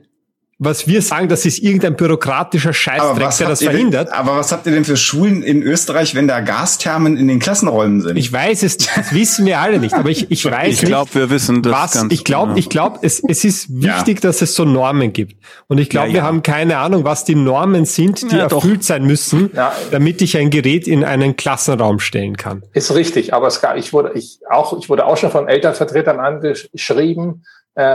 [0.64, 4.14] was wir sagen, das ist irgendein bürokratischer aber Scheißdreck, was, der das ihr denn, verhindert.
[4.14, 8.00] aber was habt ihr denn für Schulen in Österreich, wenn da Gasthermen in den Klassenräumen
[8.02, 8.16] sind?
[8.16, 10.88] Ich weiß es, das wissen wir alle nicht, aber ich, ich weiß Ich nicht.
[10.90, 12.60] glaube, wir wissen das was, ganz ich glaube, genau.
[12.60, 13.96] ich glaube, es, es ist Ja.
[13.98, 15.36] wichtig, dass es so Normen gibt.
[15.68, 16.26] Und ich glaube, Ja, wir ja.
[16.26, 18.58] haben keine Ahnung, was die Normen sind, die Ja, doch.
[18.64, 19.74] erfüllt sein müssen, Ja.
[19.90, 22.62] damit ich ein Gerät in einen Klassenraum stellen kann.
[22.74, 26.20] Ist richtig, aber es gab, ich wurde, ich auch, ich wurde auch schon von Elternvertretern
[26.20, 27.46] angeschrieben,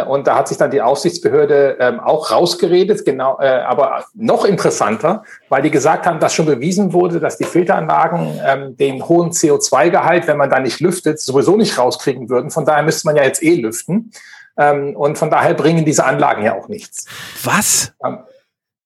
[0.04, 5.22] und da hat sich dann die Aufsichtsbehörde ähm, auch rausgeredet, genau, äh, aber noch interessanter,
[5.50, 10.26] weil die gesagt haben, dass schon bewiesen wurde, dass die Filteranlagen ähm, den hohen CO2-Gehalt,
[10.26, 12.50] wenn man da nicht lüftet, sowieso nicht rauskriegen würden.
[12.50, 14.12] Von daher müsste man ja jetzt eh lüften.
[14.58, 17.06] Ähm, und von daher bringen diese Anlagen ja auch nichts.
[17.44, 17.92] Was?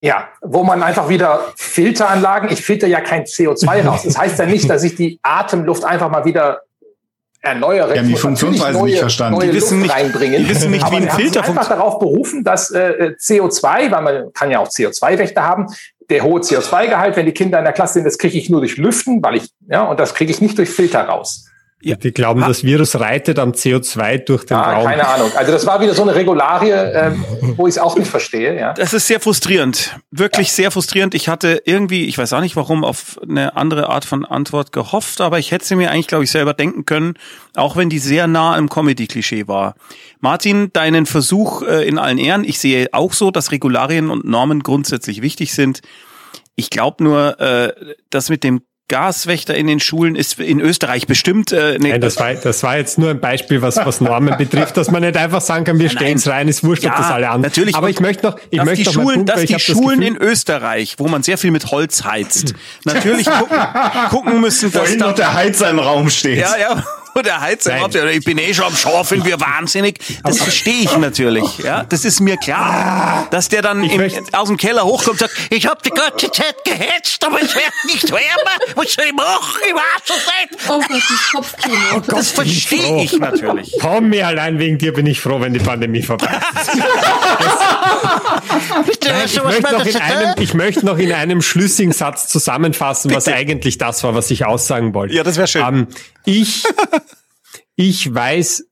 [0.02, 4.02] Ja, wo man einfach wieder Filteranlagen, ich filter ja kein CO2 raus.
[4.04, 6.62] Das heißt ja nicht, dass ich die Atemluft einfach mal wieder
[7.40, 7.92] erneuere.
[7.94, 9.40] Die haben Ich die Funktionsweise neue, nicht verstanden.
[9.40, 10.42] Die wissen Luft nicht- reinbringen.
[10.44, 11.70] die wissen nicht, wie ein Filter sich einfach funktioniert.
[11.80, 15.66] darauf berufen, dass äh, CO2, weil man kann ja auch CO2-Wächter haben,
[16.10, 18.76] der hohe CO2-Gehalt, wenn die Kinder in der Klasse sind, das kriege ich nur durch
[18.76, 21.46] Lüften, weil ich, ja, und das kriege ich nicht durch Filter raus.
[21.82, 21.97] Ja.
[21.97, 24.85] Die glauben, das Virus reitet am CO2 durch den Ja, Raum.
[24.85, 25.31] keine Ahnung.
[25.35, 27.24] Also das war wieder so eine Regularie, ähm,
[27.57, 28.55] wo ich es auch nicht verstehe.
[28.59, 28.74] Ja.
[28.74, 29.97] Das ist sehr frustrierend.
[30.11, 31.15] Wirklich sehr frustrierend.
[31.15, 35.23] Ich hatte irgendwie, ich weiß auch nicht warum, auf eine andere Art von Antwort gehofft,
[35.23, 37.15] aber ich hätte sie mir eigentlich, glaube ich, selber denken können,
[37.57, 39.74] auch wenn die sehr nah im Comedy-Klischee war.
[40.20, 42.44] Martin, deinen Versuch äh, in allen Ehren.
[42.44, 45.81] Ich sehe auch so, dass Regularien und Normen grundsätzlich wichtig sind.
[46.57, 47.73] Ich glaube nur, äh,
[48.11, 52.18] das mit dem Gaswächter in den Schulen ist in Österreich bestimmt äh, eine, Nein, das
[52.18, 55.40] war, das war jetzt nur ein Beispiel, was, was Normen betrifft, dass man nicht einfach
[55.40, 57.40] sagen kann, wir stellen es rein, ist wurscht, ob Ja, das alle an.
[57.40, 57.74] natürlich.
[57.74, 59.62] Aber ich möchte noch, ich dass möchte die noch mal Schulen, Punkt, dass die das
[59.62, 62.54] Schulen Gefühl- in Österreich, wo man sehr viel mit Holz heizt,
[62.84, 63.58] natürlich gucken,
[64.10, 66.38] gucken müssen, dass Vorhin da noch der Heizer im Raum steht.
[66.38, 66.84] ja, ja,
[67.14, 67.80] wo der Heizer Nein.
[67.82, 69.98] kommt, ja, ich bin eh schon am Schaufeln, wir wahnsinnig.
[70.22, 71.82] Das verstehe ich natürlich, ja.
[71.84, 75.32] Das ist mir klar, dass der dann Ich im, aus dem Keller hochkommt und sagt,
[75.50, 78.58] ich habe die ganze Zeit gehetzt, aber es wird nicht wärmer.
[78.74, 79.60] Was soll ich machen?
[79.66, 80.48] Ich weiß es nicht.
[80.68, 82.00] Oh Gott, die Kopfkino.
[82.06, 83.76] Das verstehe ich natürlich.
[83.80, 86.70] Tommy, allein wegen dir bin ich froh, wenn die Pandemie vorbei ist.
[88.86, 93.12] Bitte, Nein, ich, möchte noch in einem, ich möchte noch in einem schlüssigen Satz zusammenfassen,
[93.14, 95.14] was eigentlich das war, was ich aussagen wollte.
[95.14, 95.64] Ja, das wäre schön.
[95.66, 95.86] Ähm,
[96.31, 96.65] ich,
[97.77, 98.66] ich weiß,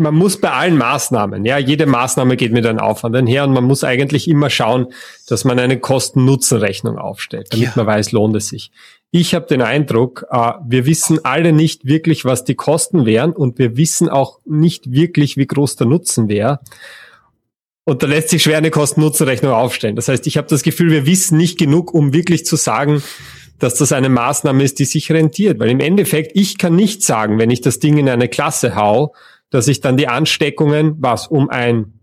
[0.00, 3.64] man muss bei allen Maßnahmen, ja, jede Maßnahme geht mit einem Aufwand einher und man
[3.64, 4.86] muss eigentlich immer schauen,
[5.26, 7.72] dass man eine Kosten-Nutzen-Rechnung aufstellt, damit Ja.
[7.74, 8.70] man weiß, lohnt es sich.
[9.10, 13.58] Ich habe den Eindruck, äh, wir wissen alle nicht wirklich, was die Kosten wären und
[13.58, 16.60] wir wissen auch nicht wirklich, wie groß der Nutzen wäre.
[17.84, 19.96] Und da lässt sich schwer eine Kosten-Nutzen-Rechnung aufstellen.
[19.96, 23.02] Das heißt, ich habe das Gefühl, wir wissen nicht genug, um wirklich zu sagen,
[23.58, 25.58] dass das eine Maßnahme ist, die sich rentiert.
[25.58, 29.14] Weil im Endeffekt, ich kann nicht sagen, wenn ich das Ding in eine Klasse hau,
[29.50, 31.94] dass ich dann die Ansteckungen, was um ein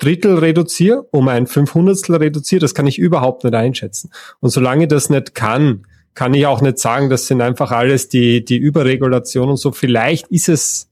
[0.00, 4.10] Drittel reduziere, um ein Fünfhundertstel reduziere, das kann ich überhaupt nicht einschätzen.
[4.40, 8.44] Und solange das nicht kann, kann ich auch nicht sagen, das sind einfach alles die,
[8.44, 9.72] die Überregulation und so.
[9.72, 10.90] Vielleicht ist es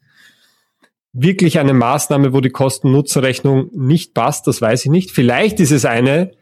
[1.13, 5.11] wirklich eine Maßnahme, wo die Kosten-Nutzen-Rechnung nicht passt, das weiß ich nicht.
[5.11, 6.33] Vielleicht ist es eine,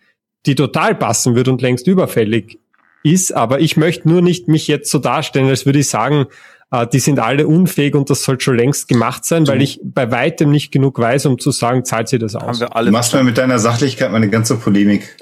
[0.47, 2.59] die total passen wird und längst überfällig
[3.03, 6.27] ist, aber ich möchte nur nicht mich jetzt so darstellen, als würde ich sagen,
[6.71, 10.11] äh, die sind alle unfähig und das soll schon längst gemacht sein, weil ich bei
[10.11, 12.43] weitem nicht genug weiß, um zu sagen, zahlt sie das aus.
[12.43, 15.17] Haben wir alle du machst mir mit deiner Sachlichkeit meine ganze Polemik.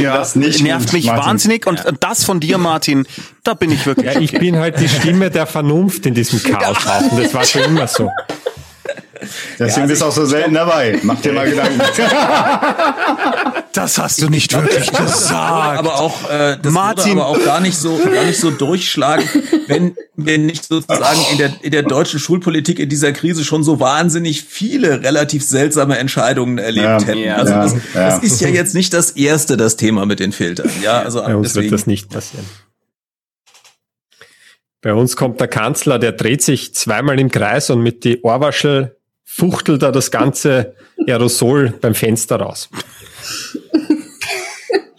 [0.00, 1.24] ja, das nicht nervt mich Martin.
[1.24, 3.06] wahnsinnig und das von dir, Martin,
[3.44, 4.12] da bin ich wirklich.
[4.12, 7.22] Ja, ich bin halt die Stimme der Vernunft in diesem Chaoshaufen.
[7.22, 8.10] Das war schon immer so.
[9.58, 10.98] Deswegen ja, bist du auch so selten dabei.
[11.02, 11.80] Mach dir mal Gedanken.
[13.74, 15.78] Das hast du nicht wirklich gesagt.
[15.78, 17.14] Aber auch äh, das Martin.
[17.14, 19.28] würde aber auch gar nicht so gar nicht so durchschlagen,
[19.66, 23.80] wenn wir nicht sozusagen in der in der deutschen Schulpolitik in dieser Krise schon so
[23.80, 27.28] wahnsinnig viele relativ seltsame Entscheidungen erlebt ja, hätten.
[27.30, 30.70] Also ja, das, das, ist ja jetzt nicht das erste das Thema mit den Filtern.
[30.80, 31.72] Ja, also Bei uns deswegen.
[31.72, 32.46] wird das nicht passieren.
[34.82, 38.96] Bei uns kommt der Kanzler, der dreht sich zweimal im Kreis und mit die Ohrwaschel
[39.36, 40.74] fuchtelt er das ganze
[41.06, 42.68] Aerosol beim Fenster raus.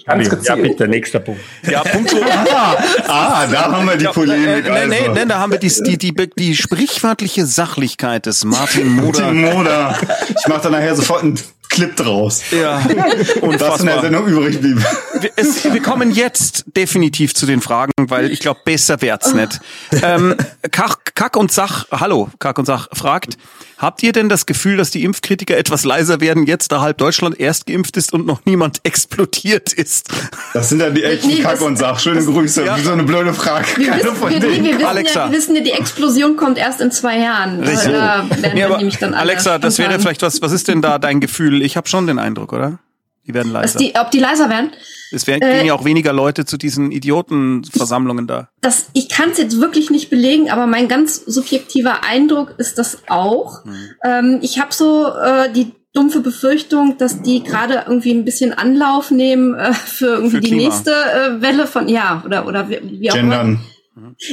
[0.06, 0.48] Ganz gezielt.
[0.48, 1.42] Ja, bitte, nächster Punkt.
[1.68, 2.14] Ja, Punkt.
[2.14, 2.76] ah,
[3.08, 4.66] ah, da haben wir die Polemik.
[4.66, 9.32] Nee, nee, nee, da haben wir die, die, die, die sprichwörtliche Sachlichkeit des Martin Moder.
[9.32, 9.98] Martin Moder.
[10.30, 11.40] Ich mache da nachher sofort einen
[11.70, 12.42] Clip draus.
[12.52, 12.78] Ja.
[13.42, 14.78] Und was in der Sendung übrig blieb.
[15.20, 19.60] Wir, es, wir kommen jetzt definitiv zu den Fragen, weil ich glaube, besser wär's nicht.
[20.04, 20.36] Ähm,
[20.72, 23.38] Kack, Kack und Sach, hallo, Kack und Sach fragt,
[23.78, 27.40] Habt ihr denn das Gefühl, dass die Impfkritiker etwas leiser werden, jetzt da halb Deutschland
[27.40, 30.10] erst geimpft ist und noch niemand explodiert ist?
[30.54, 32.00] Das sind ja die echten nee, Kack und Sach.
[32.00, 32.66] Schöne Grüße.
[32.66, 32.78] Ja.
[32.78, 33.68] Wie so eine blöde Frage.
[33.78, 35.26] Wir, wissen, wir, wir, wissen Alexa.
[35.26, 37.60] Ja, wir wissen ja, die Explosion kommt erst in zwei Jahren.
[37.62, 37.92] Richtig.
[37.92, 41.62] Da werden nämlich dann Alexa, das wäre vielleicht was, was ist denn da dein Gefühl?
[41.62, 42.80] Ich habe schon den Eindruck, oder?
[43.28, 43.80] Die werden leiser.
[43.80, 44.72] Die, ob die leiser werden?
[45.12, 48.50] Es werden, äh, gehen ja auch weniger Leute zu diesen Idiotenversammlungen da.
[48.62, 53.00] Das, ich kann es jetzt wirklich nicht belegen, aber mein ganz subjektiver Eindruck ist das
[53.08, 53.64] auch.
[53.64, 53.76] Hm.
[54.04, 59.12] Ähm, ich habe so äh, die dumpfe Befürchtung, dass die gerade irgendwie ein bisschen Anlauf
[59.12, 63.12] nehmen äh, für irgendwie für die nächste äh, Welle von ja oder oder wie, wie
[63.12, 63.58] auch immer.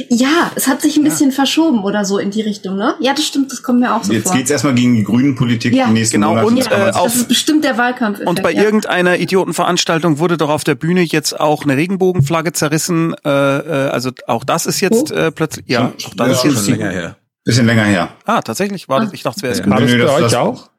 [0.09, 1.35] Ja, es hat sich ein bisschen ja.
[1.35, 2.95] verschoben oder so in die Richtung, ne?
[2.99, 4.35] Ja, das stimmt, das kommt mir auch so Jetzt vor.
[4.35, 5.87] geht's erstmal gegen die grünen Politik ja.
[5.87, 6.35] die nächsten genau.
[6.35, 6.47] Monate.
[6.47, 8.19] Und, ja, äh, auf, das ist bestimmt der Wahlkampf.
[8.25, 8.61] Und bei ja.
[8.61, 13.15] irgendeiner Idiotenveranstaltung wurde doch auf der Bühne jetzt auch eine Regenbogenflagge zerrissen.
[13.23, 15.15] Äh, äh, also auch das ist jetzt oh.
[15.15, 17.17] äh, plötzlich, ja, auch das ist jetzt länger her.
[17.45, 18.09] Bisschen länger her.
[18.25, 19.79] Ah, tatsächlich war das, ich dachte, es wäre es ja.
[19.79, 20.69] Nö, das, bei euch auch?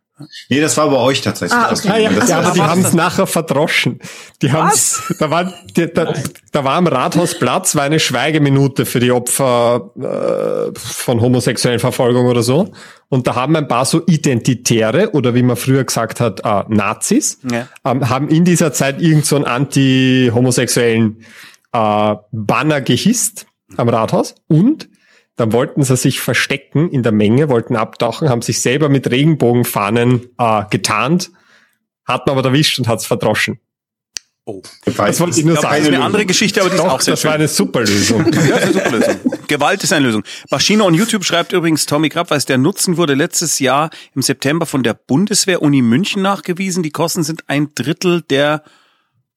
[0.48, 1.58] Nee, das war bei euch tatsächlich.
[1.58, 1.88] Ah, okay.
[2.04, 3.98] ja, ja, ja, aber die haben es nachher verdroschen.
[4.42, 4.70] Die haben
[5.18, 6.12] da war die, da,
[6.52, 12.44] da war am Rathausplatz war eine Schweigeminute für die Opfer äh, von homosexuellen Verfolgung oder
[12.44, 12.70] so.
[13.08, 17.40] Und da haben ein paar so Identitäre oder wie man früher gesagt hat, äh, Nazis,
[17.50, 17.66] ja.
[17.84, 21.24] ähm, haben in dieser Zeit irgend so einen anti-homosexuellen
[21.72, 23.46] äh, Banner gehisst
[23.76, 24.88] am Rathaus und
[25.36, 30.28] dann wollten sie sich verstecken in der Menge, wollten abtauchen, haben sich selber mit Regenbogenfahnen
[30.38, 31.30] äh, getarnt,
[32.04, 33.58] hatten aber erwischt und hat's verdroschen.
[34.46, 35.76] Oh, das wollte ich nur sagen.
[35.76, 37.28] Das ist eine andere Geschichte, aber die Doch, ist auch sehr Das schön.
[37.30, 38.30] war eine super Lösung.
[38.48, 39.20] ja, eine super Lösung.
[39.48, 40.22] Gewalt ist eine Lösung.
[40.50, 44.82] Baschino on YouTube schreibt übrigens, Tommy Krabweis, der Nutzen wurde letztes Jahr im September von
[44.82, 46.82] der Bundeswehr-Uni München nachgewiesen.
[46.82, 48.64] Die Kosten sind ein Drittel der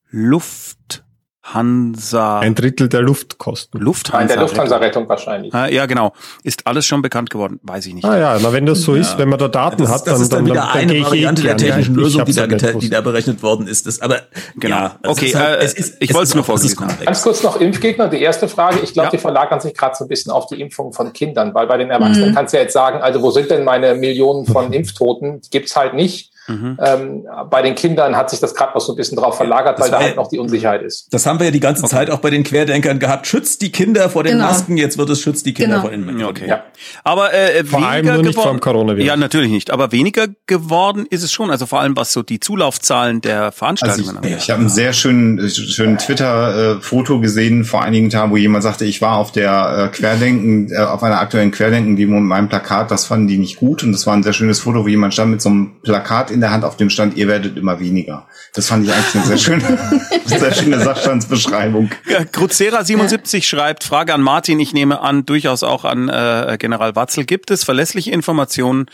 [0.10, 1.06] Luft
[1.53, 2.40] Hansa.
[2.40, 3.80] Ein Drittel der Luftkosten.
[3.80, 4.18] Lufthansa.
[4.18, 5.53] Nein, der Lufthansa-Rettung wahrscheinlich.
[5.53, 6.11] Ah, ja, genau.
[6.44, 7.60] Ist alles schon bekannt geworden.
[7.64, 8.03] Weiß ich nicht.
[8.03, 9.02] Ah ja, na wenn das so ja.
[9.02, 11.06] ist, wenn man da Daten das, hat, das dann, ist dann, dann wieder dann, eine
[11.06, 13.88] Variante der technischen ja, Lösung, die da, die da berechnet worden ist.
[13.88, 14.24] Das, aber
[14.57, 14.76] genau.
[14.76, 17.61] Ja, also okay, halt, äh, es ist, ich wollte es nur vorgelesen Ganz kurz noch
[17.61, 18.10] Impfgegner.
[18.10, 18.80] Die erste Frage.
[18.84, 21.68] Ich glaube, die verlagern sich gerade so ein bisschen auf die Impfung von Kindern, weil
[21.68, 22.36] bei den Erwachsenen mhm.
[22.36, 25.40] kannst du ja jetzt sagen, also wo sind denn meine Millionen von Impftoten?
[25.41, 26.32] Die gibt's halt nicht.
[26.48, 26.78] Mhm.
[26.82, 29.91] Ähm, bei den Kindern hat sich das gerade noch so ein bisschen drauf verlagert, weil
[29.91, 31.14] da halt noch die Unsicherheit ist.
[31.14, 31.95] Das haben wir ja die ganze okay.
[31.95, 33.28] Zeit auch bei den Querdenkern gehabt.
[33.28, 34.45] Schützt die Kinder vor den genau.
[34.45, 35.82] Masken, jetzt wird es schützt die Kinder genau.
[35.82, 36.24] vor den Masken.
[36.24, 36.48] Okay.
[36.48, 36.64] Ja.
[37.03, 39.06] Aber äh, vor allem nur nicht vom Coronavirus.
[39.06, 39.72] Ja, natürlich nicht.
[39.72, 41.52] Aber weniger geworden ist es schon.
[41.52, 44.94] Also vor allem was so die Zulaufzahlen der Veranstaltungen also ich, ich habe einen sehr
[44.94, 49.95] schönen, schönen Twitter-Foto gesehen vor einigen Tagen, wo jemand sagte, ich war auf der äh,
[49.95, 52.91] Querdenken, äh, auf einer aktuellen Querdenken-Demo mit meinem Plakat.
[52.91, 55.32] Das fanden die nicht gut und das war ein sehr schönes Foto, wo jemand stand
[55.32, 58.27] mit so einem Plakat in der Hand, auf dem stand, ihr werdet immer weniger.
[58.53, 59.80] Das fand ich eigentlich eine sehr schöne,
[60.26, 61.89] sehr schöne Sachstandsbeschreibung.
[62.07, 67.26] Ja, Cruzera77 schreibt, Frage an Martin, ich nehme an, durchaus auch an äh, General Watzel.
[67.26, 68.85] Gibt es verlässliche Informationen,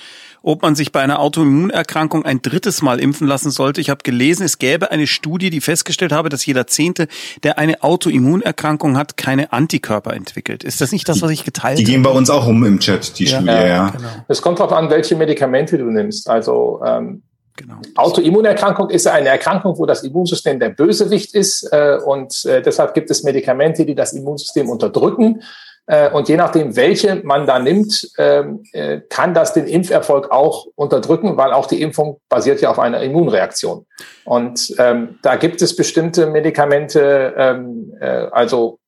[0.42, 3.82] ob man sich bei einer Autoimmunerkrankung ein drittes Mal impfen lassen sollte.
[3.82, 7.08] Ich habe gelesen, es gäbe eine Studie, die festgestellt habe, dass jeder Zehnte,
[7.44, 10.64] der eine Autoimmunerkrankung hat, keine Antikörper entwickelt.
[10.64, 11.86] Ist das nicht das, was ich geteilt habe?
[11.86, 13.38] Die gehen bei uns auch rum im Chat, die ja.
[13.38, 13.90] Studie, ja.
[13.90, 14.10] Genau.
[14.28, 16.30] Es kommt darauf an, welche Medikamente du nimmst.
[16.30, 17.24] Also ähm,
[17.56, 17.76] Genau.
[17.96, 23.12] Autoimmunerkrankung ist eine Erkrankung, wo das Immunsystem der Bösewicht ist äh, und äh, deshalb gibt
[23.12, 25.44] es Medikamente, die das Immunsystem unterdrücken.
[25.86, 30.68] Äh, und je nachdem, welche man da nimmt, ähm, äh, kann das den Impferfolg auch
[30.76, 33.86] unterdrücken, weil auch die Impfung basiert ja auf einer Immunreaktion.
[34.24, 38.80] Und ähm, da gibt es bestimmte Medikamente, ähm, äh, also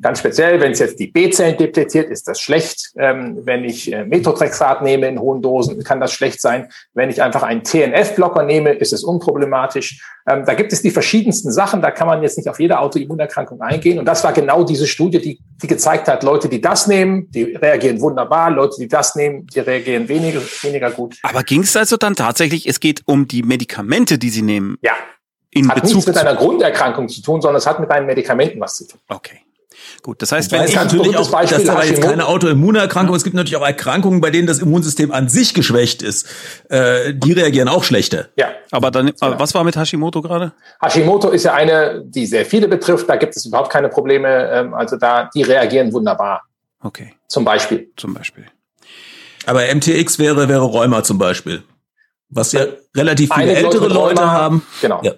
[0.00, 2.92] Ganz speziell, wenn es jetzt die B-Zellen depletiert, ist das schlecht.
[2.96, 6.68] Ähm, wenn ich äh, Methotrexat nehme in hohen Dosen, kann das schlecht sein.
[6.94, 10.02] Wenn ich einfach einen TNF-Blocker nehme, ist es unproblematisch.
[10.26, 11.82] Ähm, da gibt es die verschiedensten Sachen.
[11.82, 13.98] Da kann man jetzt nicht auf jede Autoimmunerkrankung eingehen.
[13.98, 17.54] Und das war genau diese Studie, die, die gezeigt hat, Leute, die das nehmen, die
[17.56, 18.50] reagieren wunderbar.
[18.50, 21.16] Leute, die das nehmen, die reagieren weniger, weniger gut.
[21.22, 24.76] Aber ging es also dann tatsächlich, es geht um die Medikamente, die sie nehmen?
[24.82, 24.92] Ja.
[25.50, 28.60] In hat Bezug nichts mit einer Grunderkrankung zu tun, sondern es hat mit deinen Medikamenten
[28.60, 29.00] was zu tun.
[29.08, 29.40] Okay.
[30.02, 33.14] Gut, das heißt, wenn ich natürlich auch, Beispiel das ist aber jetzt keine Autoimmunerkrankung.
[33.14, 36.26] Es gibt natürlich auch Erkrankungen, bei denen das Immunsystem an sich geschwächt ist.
[36.68, 38.28] Äh, die reagieren auch schlechter.
[38.36, 38.48] Ja.
[38.70, 39.38] Aber dann, genau.
[39.38, 40.52] was war mit Hashimoto gerade?
[40.80, 43.08] Hashimoto ist ja eine, die sehr viele betrifft.
[43.08, 44.50] Da gibt es überhaupt keine Probleme.
[44.52, 46.42] Ähm, also da, die reagieren wunderbar.
[46.82, 47.14] Okay.
[47.28, 47.90] Zum Beispiel.
[47.96, 48.46] Zum Beispiel.
[49.46, 51.62] Aber MTX wäre, wäre Rheuma zum Beispiel.
[52.28, 52.66] Was ja
[52.96, 54.64] relativ viele ältere Leute haben.
[54.80, 55.00] Genau.
[55.02, 55.12] Ja.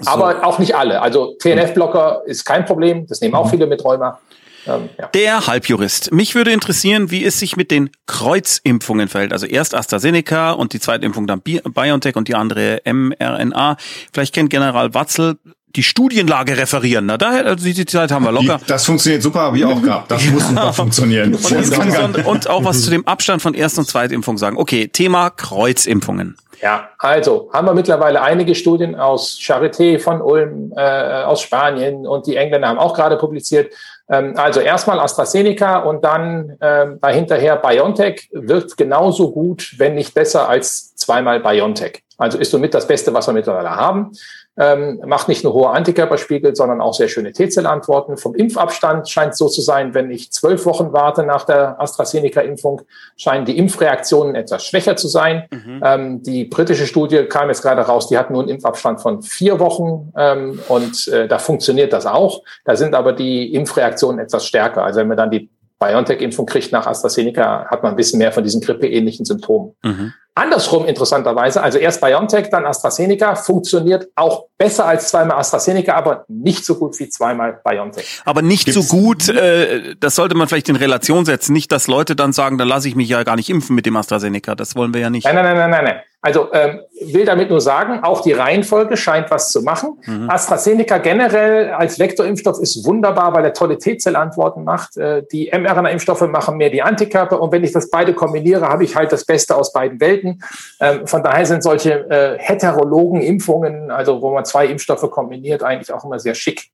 [0.00, 0.10] So.
[0.10, 1.02] Aber auch nicht alle.
[1.02, 3.06] Also TNF-Blocker ist kein Problem.
[3.06, 3.50] Das nehmen auch mhm.
[3.50, 4.20] viele mit Rheuma.
[4.66, 5.08] Ähm, ja.
[5.08, 6.12] Der Halbjurist.
[6.12, 9.32] Mich würde interessieren, wie es sich mit den Kreuzimpfungen verhält.
[9.32, 13.76] Also erst AstraZeneca und die zweite Impfung dann BioNTech und die andere mRNA.
[14.12, 15.38] Vielleicht kennt General Watzel
[15.76, 17.06] die Studienlage referieren.
[17.06, 18.60] Na, daher, also die Zeit haben wir locker.
[18.66, 20.10] Das funktioniert super, habe ich auch gehabt.
[20.10, 21.34] Das muss super funktionieren.
[21.34, 24.56] Und, und, und, auch was zu dem Abstand von Erst- und Zweitimpfung sagen.
[24.56, 26.36] Okay, Thema Kreuzimpfungen.
[26.60, 32.26] Ja, also haben wir mittlerweile einige Studien aus Charité von Ulm, äh, aus Spanien und
[32.26, 33.72] die Engländer haben auch gerade publiziert.
[34.08, 40.48] Ähm, also erstmal AstraZeneca und dann ähm, dahinterher BioNTech wirkt genauso gut, wenn nicht besser
[40.48, 42.02] als zweimal BioNTech.
[42.16, 44.10] Also ist somit das Beste, was wir mittlerweile haben
[44.58, 48.16] ähm, macht nicht nur hohe Antikörperspiegel, sondern auch sehr schöne T-Zellantworten.
[48.16, 52.82] Vom Impfabstand scheint es so zu sein, wenn ich zwölf Wochen warte nach der AstraZeneca-Impfung,
[53.16, 55.44] scheinen die Impfreaktionen etwas schwächer zu sein.
[55.50, 55.82] Mhm.
[55.84, 59.60] Ähm, die britische Studie kam jetzt gerade raus, die hat nur einen Impfabstand von vier
[59.60, 62.42] Wochen ähm, und äh, da funktioniert das auch.
[62.64, 64.84] Da sind aber die Impfreaktionen etwas stärker.
[64.84, 68.42] Also wenn man dann die BioNTech-Impfung kriegt nach AstraZeneca, hat man ein bisschen mehr von
[68.42, 69.76] diesen grippeähnlichen Symptomen.
[69.82, 70.12] Mhm.
[70.34, 76.64] Andersrum interessanterweise, also erst BioNTech, dann AstraZeneca, funktioniert auch besser als zweimal AstraZeneca, aber nicht
[76.64, 78.22] so gut wie zweimal BioNTech.
[78.24, 81.52] Aber nicht Gibt's so gut, äh, das sollte man vielleicht in Relation setzen.
[81.52, 83.96] Nicht, dass Leute dann sagen, dann lasse ich mich ja gar nicht impfen mit dem
[83.96, 84.54] AstraZeneca.
[84.54, 85.24] Das wollen wir ja nicht.
[85.24, 86.00] Nein, nein, nein, nein, nein.
[86.20, 90.00] Also ähm, will damit nur sagen, auch die Reihenfolge scheint was zu machen.
[90.04, 90.28] Mhm.
[90.28, 94.96] AstraZeneca generell als Vektorimpfstoff ist wunderbar, weil er tolle T-Zellantworten macht.
[94.96, 98.96] Äh, die mRNA-Impfstoffe machen mehr die Antikörper und wenn ich das beide kombiniere, habe ich
[98.96, 100.42] halt das Beste aus beiden Welten.
[100.80, 105.92] Ähm, von daher sind solche äh, heterologen Impfungen, also wo man zwei Impfstoffe kombiniert, eigentlich
[105.92, 106.72] auch immer sehr schick.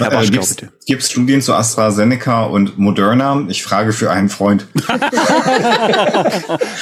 [0.00, 0.26] Herr äh,
[0.86, 3.44] Gibt es Studien zu AstraZeneca und Moderna?
[3.48, 4.66] Ich frage für einen Freund.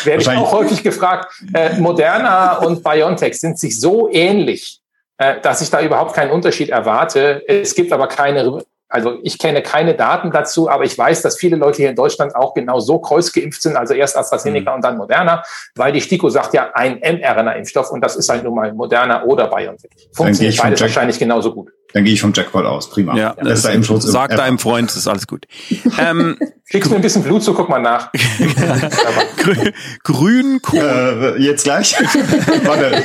[0.04, 1.32] Werde ich auch häufig gefragt.
[1.52, 4.80] Äh, Moderna und BioNTech sind sich so ähnlich,
[5.18, 7.42] äh, dass ich da überhaupt keinen Unterschied erwarte.
[7.46, 11.56] Es gibt aber keine also ich kenne keine Daten dazu, aber ich weiß, dass viele
[11.56, 14.76] Leute hier in Deutschland auch genau so kreuzgeimpft sind, also erst AstraZeneca mhm.
[14.76, 15.42] und dann Moderna,
[15.74, 19.48] weil die STIKO sagt ja ein mRNA-Impfstoff und das ist halt nun mal Moderna oder
[19.48, 19.90] BioNTech.
[20.12, 21.70] Funktioniert beides wahrscheinlich genauso gut.
[21.92, 23.16] Dann gehe ich vom Jackpot aus, prima.
[23.16, 25.46] Ja, das ist Impfschutz Sag deinem Freund, das ist alles gut.
[25.98, 28.12] ähm, Schickst mir ein bisschen Blut zu, guck mal nach.
[30.04, 31.36] Grünkohl.
[31.38, 31.94] Äh, jetzt gleich?
[32.64, 33.04] Warte.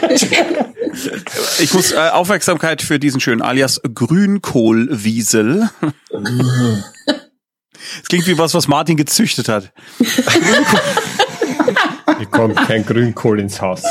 [1.60, 5.70] Ich muss äh, Aufmerksamkeit für diesen schönen alias Grünkohlwiesel.
[8.02, 9.72] Es klingt wie was, was Martin gezüchtet hat.
[12.18, 13.84] Hier kommt kein Grünkohl ins Haus.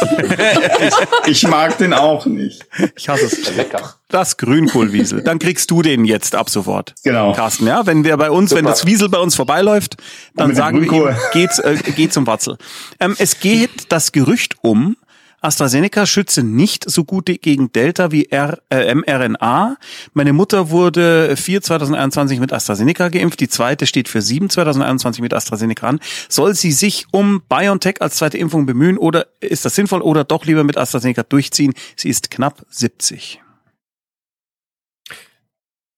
[1.26, 2.64] ich, ich, mag den auch nicht.
[2.96, 3.54] Ich hasse es.
[3.56, 3.94] Lecker.
[4.08, 5.22] Das Grünkohlwiesel.
[5.22, 6.94] Dann kriegst du den jetzt ab sofort.
[7.02, 7.32] Genau.
[7.32, 7.86] Carsten, ja?
[7.86, 8.60] Wenn wir bei uns, Super.
[8.60, 9.96] wenn das Wiesel bei uns vorbeiläuft,
[10.34, 12.58] dann sagen wir ihm, geht's, äh, geht zum Watzel.
[13.00, 14.96] Ähm, es geht das Gerücht um,
[15.42, 19.76] AstraZeneca schütze nicht so gut gegen Delta wie R, äh, mRNA.
[20.12, 23.40] Meine Mutter wurde 4 2021 mit AstraZeneca geimpft.
[23.40, 26.00] Die zweite steht für 7 2021 mit AstraZeneca an.
[26.28, 30.44] Soll sie sich um BioNTech als zweite Impfung bemühen oder ist das sinnvoll oder doch
[30.44, 31.74] lieber mit AstraZeneca durchziehen?
[31.96, 33.40] Sie ist knapp 70.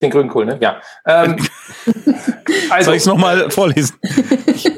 [0.02, 0.58] Den Grünkohl, ne?
[0.60, 0.80] Ja.
[1.06, 1.36] Ähm,
[2.70, 3.96] also, Soll ich es nochmal vorlesen?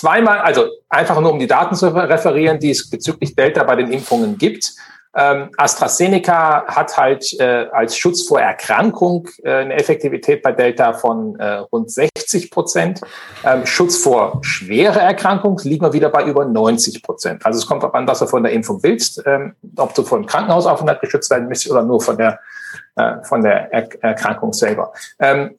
[0.00, 3.92] Zweimal, also einfach nur um die Daten zu referieren, die es bezüglich Delta bei den
[3.92, 4.72] Impfungen gibt.
[5.14, 11.38] Ähm, AstraZeneca hat halt äh, als Schutz vor Erkrankung äh, eine Effektivität bei Delta von
[11.38, 13.02] äh, rund 60 Prozent.
[13.44, 17.44] Ähm, Schutz vor schwere Erkrankung liegen wir wieder bei über 90 Prozent.
[17.44, 20.24] Also es kommt darauf an, was du von der Impfung willst, ähm, ob du von
[20.24, 22.40] Krankenhausaufenthalt geschützt werden müsstest oder nur von der,
[22.96, 24.94] äh, von der er Erkrankung selber.
[25.18, 25.58] Ähm,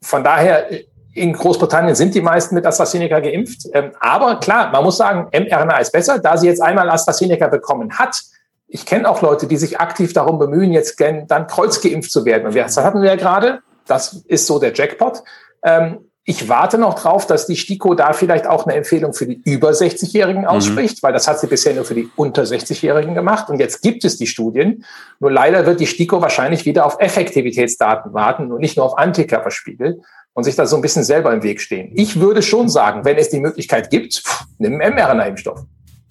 [0.00, 0.70] von daher
[1.14, 3.68] in Großbritannien sind die meisten mit AstraZeneca geimpft.
[3.72, 6.18] Ähm, aber klar, man muss sagen, mRNA ist besser.
[6.18, 8.22] Da sie jetzt einmal AstraZeneca bekommen hat,
[8.66, 12.46] ich kenne auch Leute, die sich aktiv darum bemühen, jetzt dann kreuzgeimpft zu werden.
[12.46, 13.60] Und das hatten wir ja gerade.
[13.86, 15.22] Das ist so der Jackpot.
[15.62, 19.42] Ähm, ich warte noch drauf, dass die STIKO da vielleicht auch eine Empfehlung für die
[19.44, 20.48] über 60-Jährigen mhm.
[20.48, 21.06] ausspricht, mhm.
[21.06, 23.50] weil das hat sie bisher nur für die unter 60-Jährigen gemacht.
[23.50, 24.84] Und jetzt gibt es die Studien.
[25.18, 30.00] Nur leider wird die STIKO wahrscheinlich wieder auf Effektivitätsdaten warten und nicht nur auf Antikörperspiegel
[30.34, 31.90] und sich da so ein bisschen selber im Weg stehen.
[31.94, 34.22] Ich würde schon sagen, wenn es die Möglichkeit gibt,
[34.58, 35.64] nimm mRNA-Impfstoff.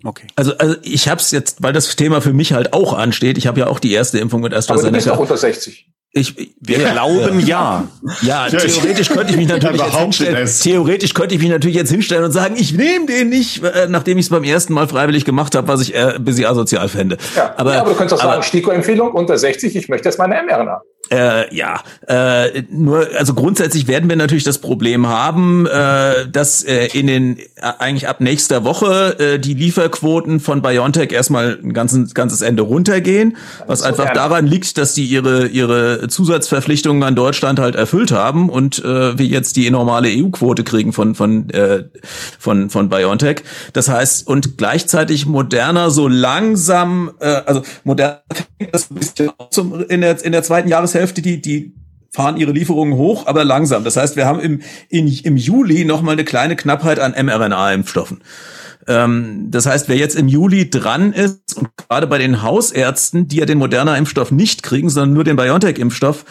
[0.04, 0.28] Okay.
[0.36, 3.38] Also, also ich habe es jetzt, weil das Thema für mich halt auch ansteht.
[3.38, 4.88] Ich habe ja auch die erste Impfung mit AstraZeneca.
[4.88, 5.88] Aber du bist doch unter 60.
[6.14, 6.92] Ich, wir ja.
[6.92, 7.88] glauben ja.
[8.22, 10.50] Ja, theoretisch könnte ich mich natürlich jetzt hinstellen.
[10.62, 14.18] Theoretisch könnte ich mich natürlich jetzt hinstellen und sagen, ich nehme den nicht, äh, nachdem
[14.18, 17.18] ich es beim ersten Mal freiwillig gemacht habe, was ich äh, ein bisschen asozial fände.
[17.36, 20.36] Ja, aber, ja, aber du könntest auch sagen, STIKO-Empfehlung unter 60, ich möchte jetzt meine
[20.44, 20.82] mRNA.
[21.12, 26.88] Äh, ja, äh, nur also grundsätzlich werden wir natürlich das Problem haben, äh, dass äh,
[26.94, 27.44] in den äh,
[27.80, 33.36] eigentlich ab nächster Woche äh, die Lieferquoten von BioNTech erstmal ein ganzes ganzes Ende runtergehen,
[33.68, 34.20] was einfach gerne.
[34.20, 39.26] daran liegt, dass die ihre ihre Zusatzverpflichtungen an Deutschland halt erfüllt haben und äh, wir
[39.26, 41.90] jetzt die normale EU-Quote kriegen von von äh,
[42.40, 43.44] von von BioNTech.
[43.74, 48.22] Das heißt und gleichzeitig Moderna so langsam, äh, also Moderna
[48.58, 49.32] fängt das ein bisschen
[49.90, 51.76] in der in der zweiten Jahreshälfte Hälfte, die, die
[52.14, 53.84] fahren ihre Lieferungen hoch, aber langsam.
[53.84, 58.22] Das heißt, wir haben im, in, im Juli noch mal eine kleine Knappheit an mRNA-Impfstoffen.
[58.88, 63.38] Ähm, das heißt, wer jetzt im Juli dran ist und gerade bei den Hausärzten, die
[63.38, 66.26] ja den Moderna-Impfstoff nicht kriegen, sondern nur den BioNTech-Impfstoff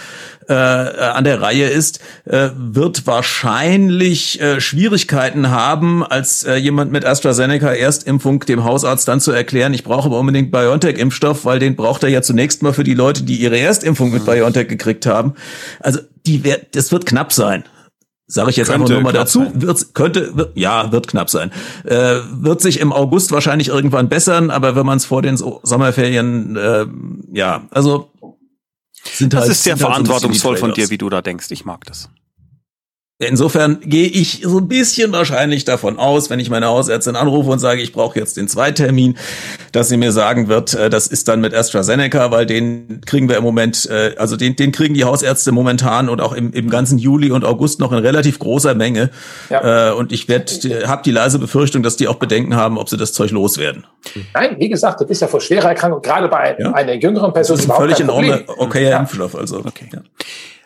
[0.49, 7.05] äh, an der Reihe ist, äh, wird wahrscheinlich äh, Schwierigkeiten haben, als äh, jemand mit
[7.05, 12.03] AstraZeneca Erstimpfung dem Hausarzt dann zu erklären, ich brauche aber unbedingt BioNTech-Impfstoff, weil den braucht
[12.03, 15.35] er ja zunächst mal für die Leute, die ihre Erstimpfung mit BioNTech gekriegt haben.
[15.81, 16.43] Also die,
[16.73, 17.65] das wird knapp sein
[18.31, 21.51] sage ich jetzt könnte einfach nur mal dazu, wird, könnte, wird, ja, wird knapp sein.
[21.85, 26.57] Äh, wird sich im August wahrscheinlich irgendwann bessern, aber wenn man es vor den Sommerferien,
[26.57, 26.87] äh,
[27.33, 28.11] ja, also
[29.05, 31.47] sind halt, das ist sehr halt verantwortungsvoll so von dir, wie du da denkst.
[31.51, 32.11] Ich mag das.
[33.23, 37.59] Insofern gehe ich so ein bisschen wahrscheinlich davon aus, wenn ich meine Hausärztin anrufe und
[37.59, 39.19] sage, ich brauche jetzt den Zweitermin,
[39.73, 43.37] dass sie mir sagen wird, äh, das ist dann mit AstraZeneca, weil den kriegen wir
[43.37, 46.97] im Moment, äh, also den, den kriegen die Hausärzte momentan und auch im, im ganzen
[46.97, 49.11] Juli und August noch in relativ großer Menge.
[49.51, 49.91] Ja.
[49.91, 52.97] Äh, und ich werde, habe die leise Befürchtung, dass die auch Bedenken haben, ob sie
[52.97, 53.87] das Zeug loswerden.
[54.33, 56.73] Nein, wie gesagt, du bist ja vor schwerer Erkrankung, gerade bei ja.
[56.73, 57.59] einer jüngeren Person.
[57.59, 58.99] Das ist ein völlig in Ordnung, okayer ja.
[58.99, 59.37] Impfstoff.
[59.37, 59.59] Also.
[59.59, 59.91] Okay.
[59.93, 60.01] Ja.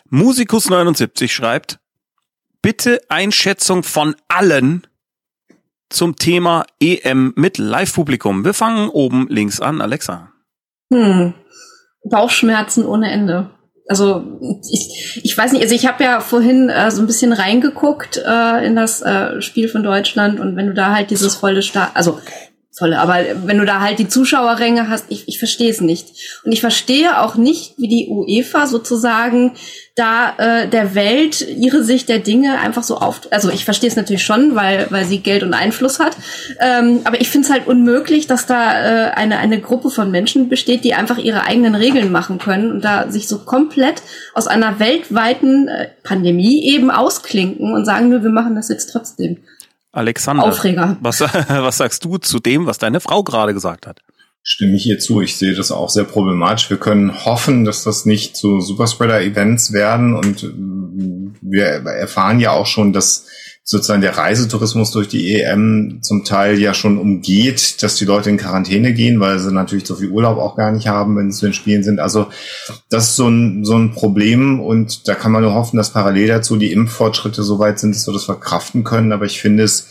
[0.09, 1.81] Musikus 79 schreibt,
[2.65, 4.87] bitte Einschätzung von allen
[5.91, 8.43] zum Thema EM mit Live-Publikum.
[8.43, 10.33] Wir fangen oben links an, Alexa.
[10.91, 11.35] Hm.
[12.09, 13.51] Bauchschmerzen ohne Ende.
[13.87, 14.41] Also
[14.73, 18.67] ich, ich weiß nicht, also ich habe ja vorhin äh, so ein bisschen reingeguckt äh,
[18.67, 22.19] in das äh, Spiel von Deutschland und wenn du da halt dieses volle Start, also
[22.77, 26.09] volle, aber wenn du da halt die Zuschauerränge hast, ich, ich verstehe es nicht.
[26.45, 29.53] Und ich verstehe auch nicht, wie die UEFA sozusagen
[29.95, 33.21] da äh, der Welt ihre Sicht der Dinge einfach so auf.
[33.31, 36.17] Also ich verstehe es natürlich schon, weil weil sie Geld und Einfluss hat.
[36.59, 40.49] Ähm, aber ich finde es halt unmöglich, dass da äh, eine eine Gruppe von Menschen
[40.49, 44.03] besteht, die einfach ihre eigenen Regeln machen können und da sich so komplett
[44.35, 49.39] aus einer weltweiten äh, Pandemie eben ausklinken und sagen, nur wir machen das jetzt trotzdem.
[49.95, 50.97] Alexander, Aufreger.
[51.01, 54.01] Was, was sagst du zu dem, was deine Frau gerade gesagt hat?
[54.47, 55.23] stimme ich ihr zu.
[55.23, 56.69] Ich sehe das auch sehr problematisch.
[56.69, 60.53] Wir können hoffen, dass das nicht zu Superspreader-Events werden und
[61.41, 63.27] wir erfahren ja auch schon, dass
[63.67, 68.37] sozusagen der Reisetourismus durch die EM zum Teil ja schon umgeht, dass die Leute in
[68.37, 71.47] Quarantäne gehen, weil sie natürlich so viel Urlaub auch gar nicht haben, wenn sie zu
[71.47, 71.99] den Spielen sind.
[71.99, 72.27] Also
[72.91, 76.29] das ist so ein, so ein Problem und da kann man nur hoffen, dass parallel
[76.29, 79.13] dazu die Impffortschritte so weit sind, dass wir das verkraften können.
[79.13, 79.89] Aber ich finde es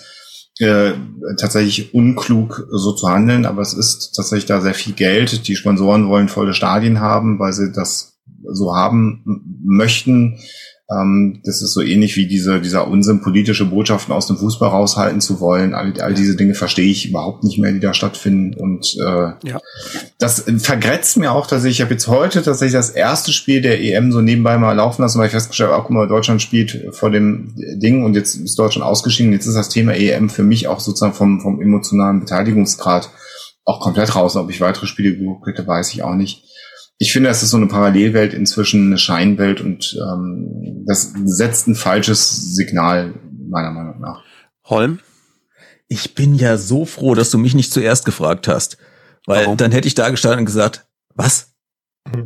[0.59, 0.91] äh,
[1.37, 5.47] tatsächlich unklug so zu handeln, aber es ist tatsächlich da sehr viel Geld.
[5.47, 8.19] Die Sponsoren wollen volle Stadien haben, weil sie das
[8.51, 9.23] so haben
[9.63, 10.37] möchten.
[10.93, 15.21] Ähm, das ist so ähnlich wie diese, dieser Unsinn, politische Botschaften aus dem Fußball raushalten
[15.21, 15.73] zu wollen.
[15.73, 18.53] All, all diese Dinge verstehe ich überhaupt nicht mehr, die da stattfinden.
[18.53, 19.59] Und äh, ja.
[20.19, 24.11] das vergrätzt mir auch dass Ich habe jetzt heute tatsächlich das erste Spiel der EM
[24.11, 27.09] so nebenbei mal laufen lassen, weil ich festgestellt habe, auch guck mal, Deutschland spielt vor
[27.09, 29.33] dem Ding und jetzt ist Deutschland ausgeschieden.
[29.33, 33.09] Jetzt ist das Thema EM für mich auch sozusagen vom, vom emotionalen Beteiligungsgrad
[33.65, 34.35] auch komplett raus.
[34.35, 36.43] Ob ich weitere Spiele geguckt hätte, weiß ich auch nicht.
[36.97, 41.75] Ich finde, es ist so eine Parallelwelt inzwischen, eine Scheinwelt und ähm, das setzt ein
[41.75, 43.13] falsches Signal,
[43.49, 44.23] meiner Meinung nach.
[44.65, 44.99] Holm?
[45.87, 48.77] Ich bin ja so froh, dass du mich nicht zuerst gefragt hast.
[49.25, 49.57] Weil Warum?
[49.57, 51.52] dann hätte ich da gestanden und gesagt, was?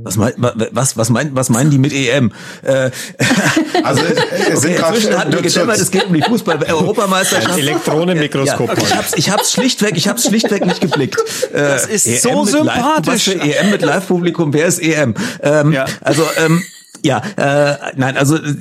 [0.03, 0.33] Was, mein,
[0.71, 2.31] was, was, meinen, was meinen die mit EM?
[2.63, 2.89] Äh,
[3.83, 7.59] Also es, es sind okay, inzwischen gerade hatten wir gedämmert, es geht um die Fußball-Europameisterschaft.
[7.59, 8.69] Elektronenmikroskop.
[8.69, 11.17] Ja, ich hab's, ich hab's schlichtweg, ich hab's schlichtweg nicht geblickt.
[11.53, 13.13] Das Äh, ist so mit Live- sympathisch.
[13.13, 15.13] was für EM mit Live-Publikum, wer ist EM?
[15.43, 15.85] Ähm, Ja.
[16.01, 16.63] Also, ähm,
[17.03, 18.55] ja, äh, nein, also äh,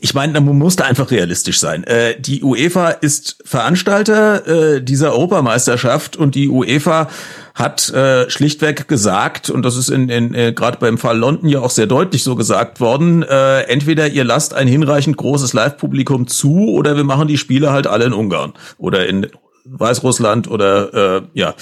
[0.00, 1.84] ich meine, man muss da einfach realistisch sein.
[1.84, 4.46] Äh, die UEFA ist Veranstalter
[4.76, 7.08] äh, dieser Europameisterschaft und die UEFA
[7.54, 11.60] hat äh, schlichtweg gesagt, und das ist in, in äh, gerade beim Fall London ja
[11.60, 16.70] auch sehr deutlich so gesagt worden, äh, entweder ihr lasst ein hinreichend großes Live-Publikum zu
[16.70, 19.26] oder wir machen die Spiele halt alle in Ungarn oder in
[19.64, 21.54] Weißrussland oder äh, ja.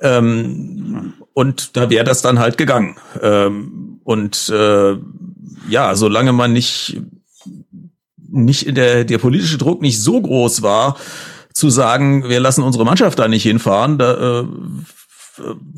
[0.00, 2.96] Ähm, und da wäre das dann halt gegangen.
[3.20, 4.96] Ähm, und äh,
[5.68, 7.00] ja, solange man nicht
[8.30, 10.96] nicht in der der politische Druck nicht so groß war,
[11.52, 14.44] zu sagen, wir lassen unsere Mannschaft da nicht hinfahren, da äh,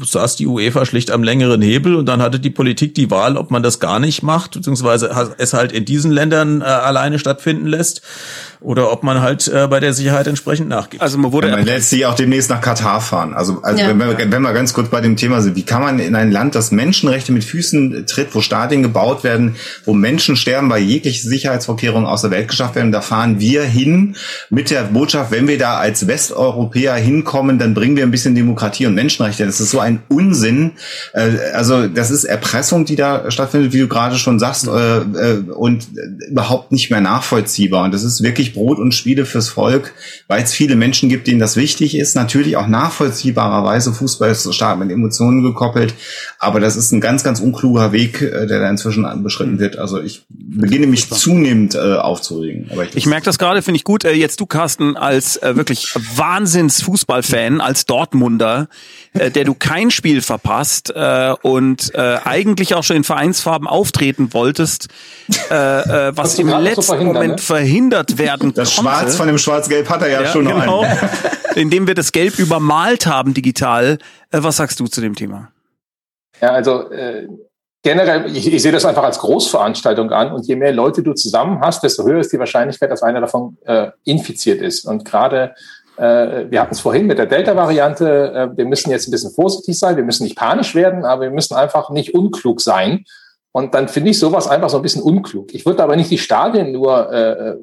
[0.03, 3.51] saß die UEFA schlicht am längeren Hebel und dann hatte die Politik die Wahl, ob
[3.51, 8.03] man das gar nicht macht, beziehungsweise es halt in diesen Ländern äh, alleine stattfinden lässt
[8.67, 11.01] oder ob man halt äh, bei der Sicherheit entsprechend nachgibt.
[11.01, 13.33] Also man wurde Ja, man lässt sie auch demnächst nach Katar fahren.
[13.33, 13.91] Also, also Ja.
[13.91, 16.33] wenn, wir, wenn wir ganz kurz bei dem Thema sind, wie kann man in ein
[16.33, 21.29] Land, das Menschenrechte mit Füßen tritt, wo Stadien gebaut werden, wo Menschen sterben, weil jegliche
[21.29, 24.17] Sicherheitsvorkehrungen aus der Welt geschafft werden, da fahren wir hin
[24.51, 28.87] mit der Botschaft, wenn wir da als Westeuropäer hinkommen, dann bringen wir ein bisschen Demokratie
[28.87, 29.47] und Menschenrechte.
[29.47, 30.73] Das ist so ein Unsinn.
[31.13, 35.39] Äh, Also das ist Erpressung, die da stattfindet, wie du gerade schon sagst, äh, äh,
[35.55, 35.87] und
[36.29, 37.85] überhaupt nicht mehr nachvollziehbar.
[37.85, 39.93] Und das ist wirklich Brot und Spiele fürs Volk,
[40.27, 42.17] weil es viele Menschen gibt, denen das wichtig ist.
[42.17, 43.93] Natürlich auch nachvollziehbarerweise.
[43.93, 45.95] Fußball ist so stark mit Emotionen gekoppelt.
[46.39, 49.79] Aber das ist ein ganz, ganz unkluger Weg, äh, der da inzwischen beschritten wird.
[49.79, 52.69] Also ich beginne mich zunehmend äh, aufzuregen.
[52.73, 54.05] Aber Ich merke das gerade, finde ich gut.
[54.05, 58.69] Äh, Jetzt du, Carsten, als äh, wirklich Wahnsinns-Fußballfan, als Dortmunder,
[59.19, 64.33] äh, der du kein Spiel verpasst äh, und äh, eigentlich auch schon in Vereinsfarben auftreten
[64.33, 64.89] wolltest,
[65.51, 67.39] äh, äh, was im noch so letzten verhindern, Moment ne?
[67.39, 68.91] verhindert werden das konnte.
[68.91, 70.99] Schwarz von dem Schwarz-Gelb hat er ja, ja, schon noch genau, einen.
[71.55, 73.99] indem wir das Gelb übermalt haben digital.
[74.31, 75.51] Äh, was sagst du zu dem Thema?
[76.41, 77.27] Ja, also äh,
[77.83, 81.61] generell, ich, ich sehe das einfach als Großveranstaltung an und je mehr Leute du zusammen
[81.61, 84.85] hast, desto höher ist die Wahrscheinlichkeit, dass einer davon äh, infiziert ist.
[84.85, 85.55] Und gerade,
[85.97, 89.79] äh, wir hatten es vorhin mit der Delta-Variante, äh, wir müssen jetzt ein bisschen vorsichtig
[89.79, 93.05] sein, wir müssen nicht panisch werden, aber wir müssen einfach nicht unklug sein.
[93.57, 95.55] Und dann finde ich sowas einfach so ein bisschen unklug.
[95.55, 97.57] Ich würde aber nicht die Stadien nur äh, äh,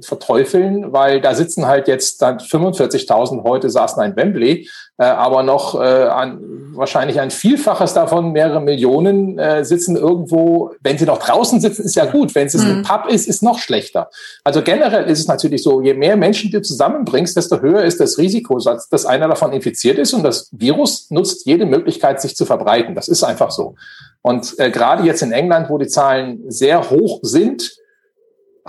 [0.00, 5.74] verteufeln, weil da sitzen halt jetzt dann 45.000 heute saßen ein Wembley, äh, aber noch
[5.74, 6.38] äh, an,
[6.72, 10.70] wahrscheinlich ein Vielfaches davon, mehrere Millionen äh, sitzen irgendwo.
[10.82, 12.36] Wenn sie noch draußen sitzen, ist ja gut.
[12.36, 12.70] Wenn es Mhm.
[12.70, 14.10] ein Pub ist, ist noch schlechter.
[14.44, 18.18] Also generell ist es natürlich so, je mehr Menschen du zusammenbringst, desto höher ist das
[18.18, 22.94] Risiko, dass einer davon infiziert ist und das Virus nutzt jede Möglichkeit, sich zu verbreiten.
[22.94, 23.74] Das ist einfach so.
[24.22, 27.78] Und äh, gerade jetzt in England, wo die Zahlen sehr hoch sind,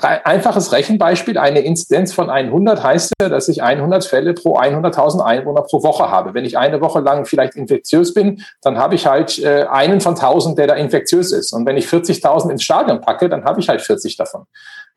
[0.03, 5.63] einfaches Rechenbeispiel, eine Inzidenz von 100 heißt ja, dass ich 100 Fälle pro 100.000 Einwohner
[5.63, 6.34] pro Woche habe.
[6.34, 10.15] Wenn ich eine Woche lang vielleicht infektiös bin, dann habe ich halt äh, einen von
[10.15, 11.53] 1000, der da infektiös ist.
[11.53, 14.45] Und wenn ich 40.000 ins Stadion packe, dann habe ich halt 40 davon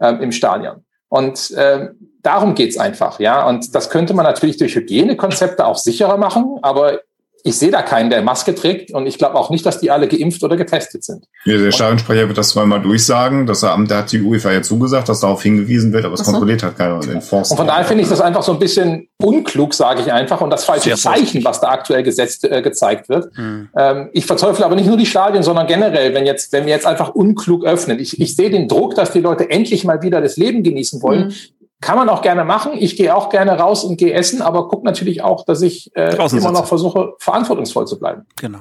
[0.00, 0.84] ähm, im Stadion.
[1.08, 3.46] Und ähm, darum geht's einfach, ja.
[3.46, 7.00] Und das könnte man natürlich durch Hygienekonzepte auch sicherer machen, aber
[7.44, 10.06] ich sehe da keinen, der Maske trägt und ich glaube auch nicht, dass die alle
[10.06, 11.26] geimpft oder getestet sind.
[11.44, 13.46] Ja, der Stadionsprecher wird das zweimal durchsagen.
[13.46, 16.30] Das Amt da hat die UEFA ja zugesagt, dass darauf hingewiesen wird, aber es so.
[16.30, 17.00] kontrolliert hat keiner.
[17.00, 20.12] Den Forst Und von daher finde ich das einfach so ein bisschen unklug, sage ich
[20.12, 20.96] einfach, und das falsche Sehr.
[20.96, 23.34] Zeichen, was da aktuell gesetzt, äh, gezeigt wird.
[23.36, 23.68] Hm.
[23.76, 26.86] Ähm, ich verteufle aber nicht nur die Stadien, sondern generell, wenn jetzt, wenn wir jetzt
[26.86, 27.98] einfach unklug öffnen.
[27.98, 31.28] Ich, ich sehe den Druck, dass die Leute endlich mal wieder das Leben genießen wollen.
[31.28, 31.34] Mhm.
[31.82, 32.74] Kann man auch gerne machen.
[32.78, 36.14] Ich gehe auch gerne raus und gehe essen, aber guck natürlich auch, dass ich äh,
[36.14, 36.60] Draußen immer sitze.
[36.60, 38.22] noch versuche, verantwortungsvoll zu bleiben.
[38.40, 38.60] Genau.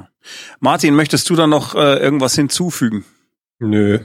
[0.59, 3.05] Martin, möchtest du da noch äh, irgendwas hinzufügen?
[3.59, 3.99] Nö.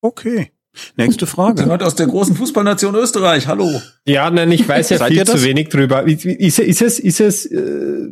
[0.00, 0.50] Okay.
[0.96, 1.60] Nächste Frage.
[1.60, 3.68] Jemand aus der großen Fußballnation Österreich, hallo.
[4.06, 6.04] Ja, nein, ich weiß ja viel zu wenig drüber.
[6.04, 8.08] Ist, ist, ist es, ist es, äh,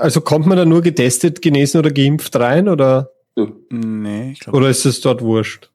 [0.00, 3.12] also kommt man da nur getestet, genesen oder geimpft rein oder.
[3.70, 4.58] Nee, ich glaube.
[4.58, 5.70] oder ist es dort wurscht?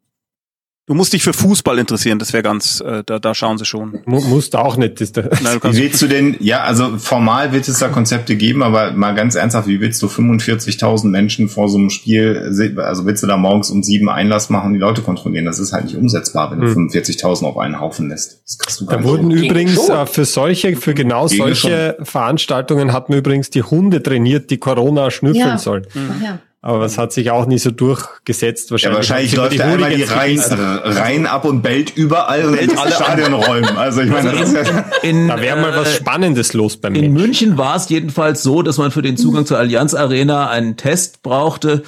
[0.90, 4.00] Du musst dich für Fußball interessieren, das wäre ganz, äh, da, da schauen sie schon.
[4.06, 5.00] Mu musst auch nicht.
[5.00, 7.90] Das da Nein, du Wie kannst, willst du denn, ja, also formal wird es da
[7.90, 12.52] Konzepte geben, aber mal ganz ernsthaft, wie willst du 45.000 Menschen vor so einem Spiel,
[12.78, 15.46] also willst du da morgens um sieben Einlass machen und die Leute kontrollieren?
[15.46, 18.42] Das ist halt nicht umsetzbar, wenn du 45.000 auf einen Haufen lässt.
[18.48, 19.10] Das kriegst du gar Da nicht.
[19.12, 19.96] wurden Ging übrigens schon.
[19.96, 25.12] äh, für solche, für genau Ging solche Veranstaltungen hatten übrigens die Hunde trainiert, die Corona
[25.12, 25.58] schnüffeln Ja.
[25.60, 25.86] sollen.
[25.94, 26.40] Ach ja.
[26.62, 28.70] Aber das hat sich auch nie so durchgesetzt.
[28.70, 30.60] Ja, Wahrscheinlich, wahrscheinlich haben läuft über einmal die gewiesen.
[30.60, 33.78] Reihen ab und bellt überall und bellt alle Stadionräumen.
[33.78, 36.96] Also ich meine, das ist ja, In, Da wäre mal was äh, Spannendes los beim
[36.96, 37.24] In Match.
[37.24, 41.22] München war es jedenfalls so, dass man für den Zugang zur Allianz Arena einen Test
[41.24, 41.84] brauchte.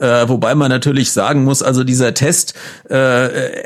[0.00, 2.54] Äh, wobei man natürlich sagen muss, also dieser Test
[2.90, 2.94] äh,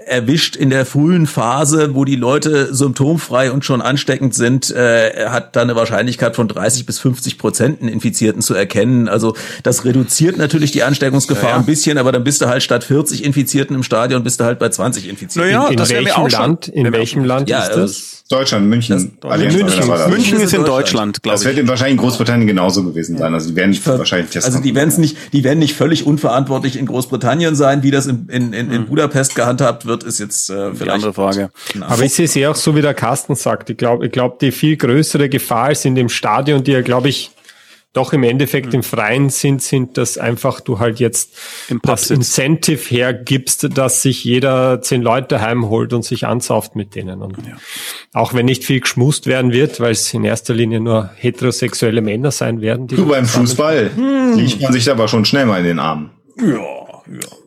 [0.06, 5.56] erwischt in der frühen Phase, wo die Leute symptomfrei und schon ansteckend sind, äh, hat
[5.56, 9.08] da eine Wahrscheinlichkeit von 30 bis 50 Prozent einen Infizierten zu erkennen.
[9.08, 13.24] Also das reduziert natürlich die Ansteckungsgefahr ein bisschen, aber dann bist du halt statt 40
[13.24, 15.50] Infizierten im Stadion bist du halt bei 20 Infizierten.
[15.52, 18.14] Naja, In das welchem auch schon- Land, in welchem Land Ja, ist also das?
[18.28, 19.12] Deutschland, München.
[19.22, 19.88] Das- Allianz München.
[19.88, 20.08] War das.
[20.08, 20.68] München ist in Deutschland.
[20.68, 21.60] Deutschland, glaube Das wird ich.
[21.60, 23.32] in, wahrscheinlich in Großbritannien genauso gewesen sein.
[23.32, 24.52] Also die werden wahrscheinlich testen.
[24.52, 28.06] Also die werden es nicht, die werden nicht völlig unverantwortlich in Großbritannien sein, wie das
[28.06, 31.50] in, in, in, in Budapest gehandhabt wird, ist jetzt äh, Die vielleicht andere Frage.
[31.80, 33.70] Aber ich sehe es eher auch so, wie der Carsten sagt.
[33.70, 37.08] Ich glaube, ich glaub, die viel größere Gefahr ist in dem Stadion, die ja, glaube
[37.08, 37.30] ich,
[37.94, 41.36] doch im Endeffekt im Freien sind, sind, dass einfach du halt jetzt
[41.68, 42.10] Im das.
[42.10, 47.22] Incentive hergibst, dass sich jeder zehn Leute heimholt und sich ansauft mit denen.
[47.22, 47.38] Und
[48.12, 52.30] auch wenn nicht viel geschmust werden wird, weil es in erster Linie nur heterosexuelle Männer
[52.30, 53.90] sein werden, die Du beim Fußball
[54.36, 56.10] liegt man sich da aber schon schnell mal in den Armen.
[56.40, 56.78] Ja,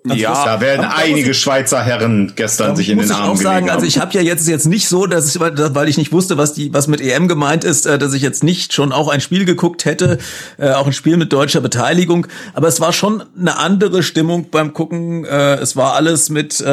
[0.04, 3.70] Da werden einige Schweizer Herren gestern sich in muss den ich Armen auch sagen, gelegen
[3.70, 3.88] also haben.
[3.88, 6.74] ich habe ja jetzt jetzt nicht so, dass ich, weil ich nicht wusste, was die,
[6.74, 9.86] was mit EM gemeint ist, äh, dass ich jetzt nicht schon auch ein Spiel geguckt
[9.86, 10.18] hätte,
[10.58, 12.26] äh, auch ein Spiel mit deutscher Beteiligung.
[12.56, 15.24] Aber es war schon eine andere Stimmung beim Gucken.
[15.26, 16.66] Äh, Es war alles mit äh,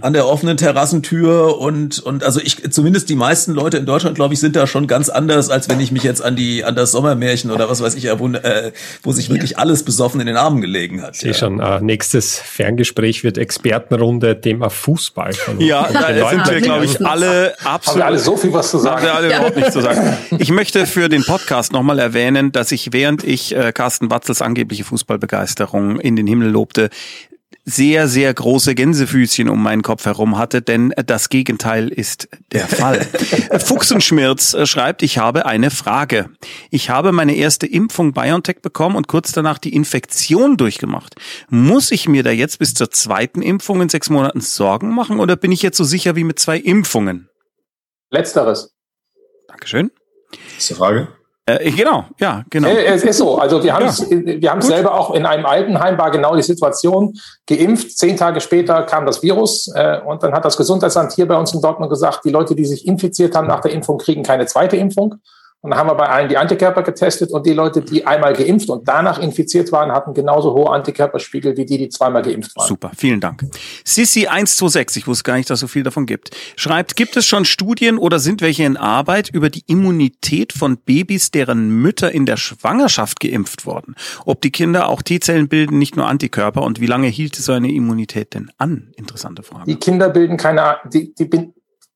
[0.00, 4.34] an der offenen Terrassentür und und also ich zumindest die meisten Leute in Deutschland, glaube
[4.34, 6.92] ich, sind da schon ganz anders, als wenn ich mich jetzt an die an das
[6.92, 8.70] Sommermärchen oder was weiß ich, erwund- äh,
[9.02, 11.14] wo sich wirklich alles besoffen in den Armen gelegen hat.
[11.16, 15.32] Ich sehe schon, äh, nächstes Ferngespräch wird Expertenrunde Thema Fußball.
[15.32, 16.28] Von Ja, da Leuten.
[16.44, 17.98] sind wir, glaube ich, alle Haben absolut.
[18.00, 19.02] wir alle so viel was zu Haben sagen?
[19.04, 20.16] wir alle überhaupt nichts zu sagen.
[20.38, 24.84] Ich möchte für den Podcast nochmal erwähnen, dass ich, während ich äh, Carsten Watzels angebliche
[24.84, 26.90] Fußballbegeisterung in den Himmel lobte,
[27.64, 33.00] sehr, sehr große Gänsefüßchen um meinen Kopf herum hatte, denn das Gegenteil ist der Fall.
[33.64, 36.30] Fuchsenschmirz äh, schreibt, ich habe eine Frage.
[36.70, 41.14] Ich habe meine erste Impfung BioNTech bekommen und kurz danach die Infektion durchgemacht.
[41.50, 45.36] Muss ich mir da jetzt bis zur zweiten Impfung in sechs Monaten Sorgen machen oder
[45.36, 47.28] bin ich jetzt so sicher wie mit zwei Impfungen?
[48.10, 48.74] Letzteres.
[49.48, 49.90] Dankeschön.
[50.58, 51.08] ist die Frage.
[51.44, 52.68] Äh, genau, ja, genau.
[52.68, 53.36] Äh, Es ist so.
[53.36, 56.42] Also wir haben es, wir haben es selber auch in einem Altenheim war genau die
[56.42, 57.14] Situation
[57.46, 57.98] geimpft.
[57.98, 61.52] Zehn Tage später kam das Virus äh, und dann hat das Gesundheitsamt hier bei uns
[61.52, 64.76] in Dortmund gesagt, die Leute, die sich infiziert haben nach der Impfung, kriegen keine zweite
[64.76, 65.16] Impfung.
[65.62, 68.68] Und dann haben wir bei allen die Antikörper getestet und die Leute, die einmal geimpft
[68.68, 72.66] und danach infiziert waren, hatten genauso hohe Antikörperspiegel wie die, die zweimal geimpft waren.
[72.66, 73.44] Super, vielen Dank.
[73.86, 77.44] Sissi126, ich wusste gar nicht, dass es so viel davon gibt, schreibt, gibt es schon
[77.44, 82.38] Studien oder sind welche in Arbeit über die Immunität von Babys, deren Mütter in der
[82.38, 83.94] Schwangerschaft geimpft wurden?
[84.26, 87.70] Ob die Kinder auch T-Zellen bilden, nicht nur Antikörper und wie lange hielt so eine
[87.70, 88.90] Immunität denn an?
[88.96, 89.66] Interessante Frage.
[89.66, 91.30] Die Kinder bilden keine, die, die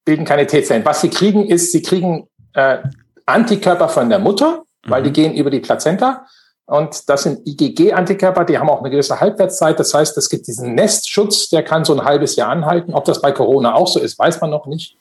[0.04, 0.84] bilden keine T-Zellen.
[0.84, 2.78] Was sie kriegen, ist, sie kriegen äh,
[3.26, 6.26] Antikörper von der Mutter, weil die gehen über die Plazenta.
[6.66, 9.78] Und das sind IgG-Antikörper, die haben auch eine gewisse Halbwertszeit.
[9.78, 12.94] Das heißt, es gibt diesen Nestschutz, der kann so ein halbes Jahr anhalten.
[12.94, 14.96] Ob das bei Corona auch so ist, weiß man noch nicht.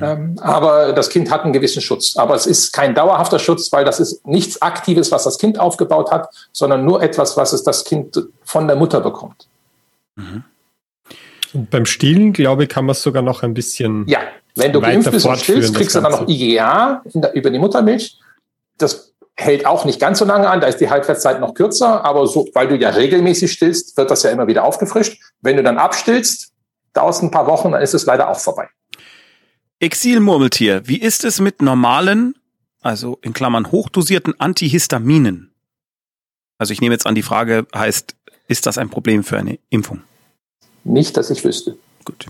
[0.00, 2.16] Ähm, aber das Kind hat einen gewissen Schutz.
[2.16, 6.10] Aber es ist kein dauerhafter Schutz, weil das ist nichts Aktives, was das Kind aufgebaut
[6.10, 9.48] hat, sondern nur etwas, was es das Kind von der Mutter bekommt.
[11.52, 14.06] Und beim Stillen, glaube ich, kann man es sogar noch ein bisschen.
[14.06, 14.20] Ja,
[14.56, 16.28] wenn du geimpft bist und stillst, kriegst du dann noch.
[16.28, 18.18] IgA der, über die Muttermilch.
[18.78, 22.26] Das hält auch nicht ganz so lange an, da ist die Halbwertszeit noch kürzer, aber
[22.26, 25.20] so, weil du ja regelmäßig stillst, wird das ja immer wieder aufgefrischt.
[25.40, 26.52] Wenn du dann abstillst,
[26.92, 28.68] dauert es ein paar Wochen, dann ist es leider auch vorbei.
[29.80, 32.36] Exil-Murmeltier, wie ist es mit normalen,
[32.82, 35.52] also in Klammern hochdosierten Antihistaminen?
[36.58, 38.14] Also ich nehme jetzt an, die Frage heißt,
[38.46, 40.02] ist das ein Problem für eine Impfung?
[40.84, 41.76] Nicht, dass ich wüsste.
[42.04, 42.26] Gut.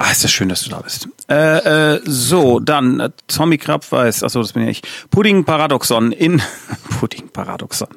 [0.00, 1.08] Ah, ist das schön, dass du da bist.
[1.28, 4.82] Äh, äh, so, dann äh, Tommy Krapp weiß, achso, das bin ja ich.
[5.10, 6.40] Pudding Paradoxon in
[7.00, 7.88] Pudding Paradoxon.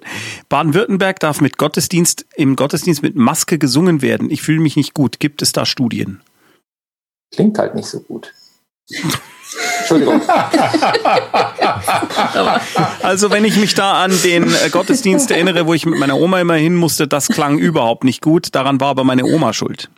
[0.50, 4.32] Baden-Württemberg darf mit Gottesdienst im Gottesdienst mit Maske gesungen werden.
[4.32, 5.20] Ich fühle mich nicht gut.
[5.20, 6.22] Gibt es da Studien?
[7.32, 8.34] Klingt halt nicht so gut.
[9.92, 10.22] Entschuldigung.
[13.04, 16.40] Also wenn ich mich da an den äh, Gottesdienst erinnere, wo ich mit meiner Oma
[16.40, 18.54] immer hin musste, das klang überhaupt nicht gut.
[18.56, 19.90] Daran war aber meine Oma schuld.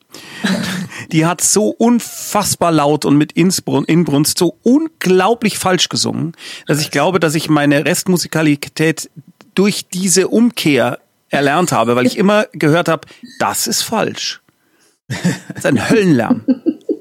[1.11, 6.34] Die hat so unfassbar laut und mit Inbrunst so unglaublich falsch gesungen,
[6.65, 9.10] dass ich glaube, dass ich meine Restmusikalität
[9.56, 10.99] durch diese Umkehr
[11.30, 13.07] erlernt habe, weil ich immer gehört habe,
[13.40, 14.41] das ist falsch.
[15.07, 16.44] Das ist ein Höllenlärm.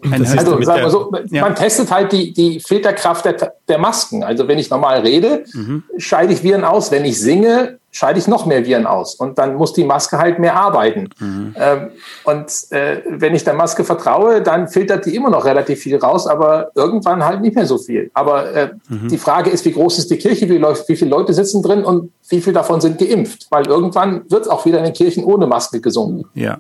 [0.03, 1.43] Ein also sagen wir so, ja.
[1.43, 4.25] man testet halt die, die Filterkraft der, der Masken.
[4.25, 5.85] Also wenn ich normal rede, mhm.
[5.97, 6.91] scheide ich Viren aus.
[6.91, 9.15] Wenn ich singe, scheide ich noch mehr Viren aus.
[9.15, 11.11] Und dann muss die Maske halt mehr arbeiten.
[11.21, 11.55] Mhm.
[11.57, 11.91] Ähm,
[12.25, 16.27] und äh, wenn ich der Maske vertraue, dann filtert die immer noch relativ viel raus,
[16.27, 18.11] aber irgendwann halt nicht mehr so viel.
[18.15, 19.09] Aber äh, mhm.
[19.09, 21.85] die Frage ist, wie groß ist die Kirche, wie, läuft, wie viele Leute sitzen drin
[21.85, 23.47] und wie viele davon sind geimpft?
[23.51, 26.25] Weil irgendwann wird es auch wieder in den Kirchen ohne Maske gesungen.
[26.35, 26.59] Ja.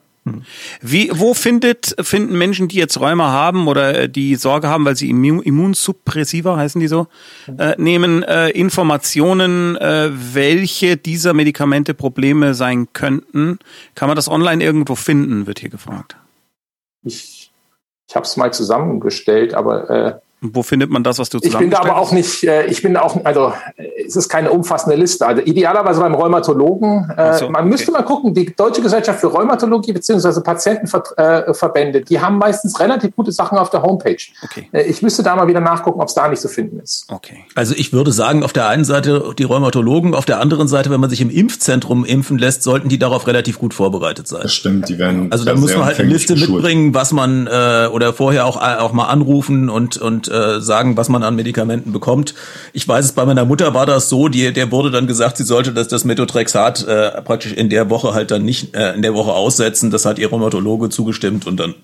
[0.81, 4.95] Wie, wo findet, finden Menschen, die jetzt Rheuma haben oder äh, die Sorge haben, weil
[4.95, 7.09] sie Immunsuppressiva, heißen die so,
[7.59, 13.59] äh, nehmen, äh, Informationen, äh, welche dieser Medikamente Probleme sein könnten?
[13.97, 16.17] Kann man das online irgendwo finden, wird hier gefragt.
[17.03, 17.51] Ich,
[18.09, 21.71] ich habe es mal zusammengestellt, aber äh, wo findet man das, was du Ich bin
[21.71, 23.53] da aber auch nicht, äh, ich bin da auch, also
[24.05, 25.25] es ist keine umfassende Liste.
[25.25, 27.11] Also idealerweise beim Rheumatologen.
[27.17, 28.01] Äh, so, man müsste okay.
[28.01, 33.57] mal gucken, die Deutsche Gesellschaft für Rheumatologie beziehungsweise Patientenverbände, die haben meistens relativ gute Sachen
[33.57, 34.17] auf der Homepage.
[34.43, 34.69] Okay.
[34.73, 37.07] Äh, ich müsste da mal wieder nachgucken, ob es da nicht zu finden ist.
[37.09, 37.45] Okay.
[37.55, 41.01] Also ich würde sagen, auf der einen Seite die Rheumatologen, auf der anderen Seite, wenn
[41.01, 44.41] man sich im Impfzentrum impfen lässt, sollten die darauf relativ gut vorbereitet sein.
[44.43, 45.31] Das stimmt, die werden.
[45.31, 48.93] Also da muss man halt eine Liste mitbringen, was man äh, oder vorher auch, auch
[48.93, 52.35] mal anrufen und, und äh, sagen, was man an Medikamenten bekommt.
[52.73, 55.45] Ich weiß es, bei meiner Mutter war das so, die, der wurde dann gesagt, sie
[55.45, 59.15] sollte das, das Methotrexat äh, praktisch in der Woche halt dann nicht, äh, in der
[59.15, 59.91] Woche aussetzen.
[59.91, 61.75] Das hat ihr Rheumatologe zugestimmt und dann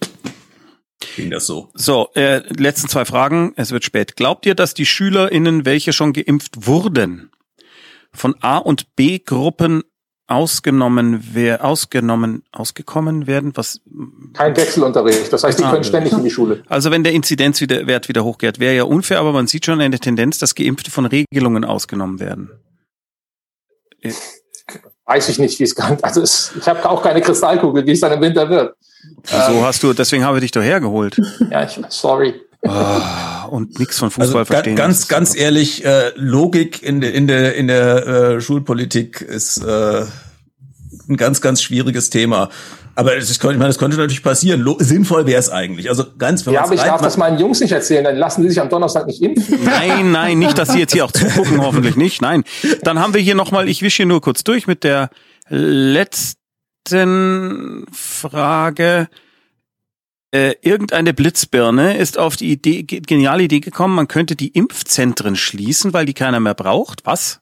[1.16, 1.68] ging das so.
[1.74, 3.52] So, äh, letzten zwei Fragen.
[3.56, 4.16] Es wird spät.
[4.16, 7.30] Glaubt ihr, dass die SchülerInnen, welche schon geimpft wurden,
[8.12, 9.82] von A- und B-Gruppen
[10.28, 13.80] ausgenommen, wer, ausgenommen, ausgekommen werden, was?
[14.34, 15.32] Kein Wechselunterricht.
[15.32, 16.62] Das heißt, die ah, können ständig in die Schule.
[16.68, 20.38] Also wenn der Inzidenzwert wieder hochgeht, wäre ja unfair, aber man sieht schon eine Tendenz,
[20.38, 22.50] dass Geimpfte von Regelungen ausgenommen werden.
[25.06, 28.00] Weiß ich nicht, wie es ganz, also es, ich habe auch keine Kristallkugel, wie es
[28.00, 28.76] dann im Winter wird.
[29.24, 31.18] So ähm, hast du, deswegen habe ich dich doch hergeholt.
[31.50, 32.34] ja, ich, sorry.
[32.62, 34.76] Oh, und nichts von Fußball also, verstehen.
[34.76, 40.04] Ganz, ganz ehrlich, äh, Logik in, de, in der in der äh, Schulpolitik ist äh,
[41.08, 42.50] ein ganz, ganz schwieriges Thema.
[42.98, 44.60] Aber es ist, ich meine, das könnte natürlich passieren.
[44.60, 45.88] Lo sinnvoll wäre es eigentlich.
[45.88, 48.60] Also ganz, Ja, aber ich darf das meinen Jungs nicht erzählen, dann lassen sie sich
[48.60, 49.62] am Donnerstag nicht impfen.
[49.64, 52.20] Nein, nein, nicht, dass sie jetzt hier auch zugucken, hoffentlich nicht.
[52.20, 52.42] Nein.
[52.82, 55.10] Dann haben wir hier nochmal, ich wische hier nur kurz durch mit der
[55.48, 56.16] letzten
[57.92, 59.06] Frage
[60.30, 65.92] äh, irgendeine Blitzbirne ist auf die Idee, geniale Idee gekommen, man könnte die Impfzentren schließen,
[65.92, 67.06] weil die keiner mehr braucht.
[67.06, 67.40] Was?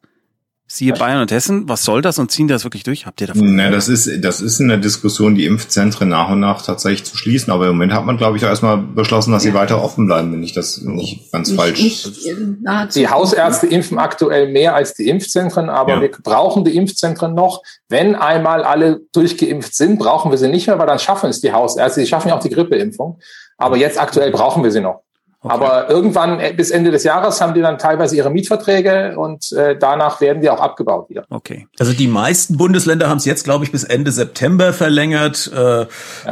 [0.68, 3.06] Siehe Bayern und Hessen, was soll das und ziehen das wirklich durch?
[3.06, 3.54] Habt ihr davon?
[3.54, 7.16] Ne, das ist, das ist in der Diskussion, die Impfzentren nach und nach tatsächlich zu
[7.16, 7.52] schließen.
[7.52, 10.42] Aber im Moment hat man, glaube ich, erstmal beschlossen, dass sie weiter offen bleiben, wenn
[10.42, 11.80] ich das nicht ganz nicht, falsch.
[11.80, 16.00] Nicht, äh, die Hausärzte impfen aktuell mehr als die Impfzentren, aber ja.
[16.00, 17.62] wir brauchen die Impfzentren noch.
[17.88, 21.52] Wenn einmal alle durchgeimpft sind, brauchen wir sie nicht mehr, weil dann schaffen es die
[21.52, 22.00] Hausärzte.
[22.00, 23.20] Sie schaffen ja auch die Grippeimpfung.
[23.56, 25.02] Aber jetzt aktuell brauchen wir sie noch.
[25.46, 25.54] Okay.
[25.54, 29.78] Aber irgendwann äh, bis Ende des Jahres haben die dann teilweise ihre Mietverträge und äh,
[29.78, 31.24] danach werden die auch abgebaut wieder.
[31.30, 31.68] Okay.
[31.78, 35.50] Also die meisten Bundesländer haben es jetzt, glaube ich, bis Ende September verlängert.
[35.54, 35.86] Äh, ja.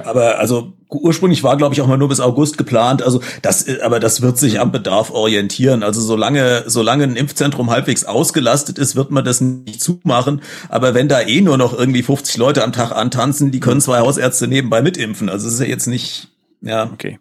[0.04, 3.02] Aber also ursprünglich war, glaube ich, auch mal nur bis August geplant.
[3.02, 5.84] Also das, äh, aber das wird sich am Bedarf orientieren.
[5.84, 10.42] Also solange, solange ein Impfzentrum halbwegs ausgelastet ist, wird man das nicht zumachen.
[10.68, 14.00] Aber wenn da eh nur noch irgendwie 50 Leute am Tag antanzen, die können zwei
[14.00, 15.28] Hausärzte nebenbei mitimpfen.
[15.28, 16.33] Also es ist ja jetzt nicht
[16.64, 17.18] ja, okay.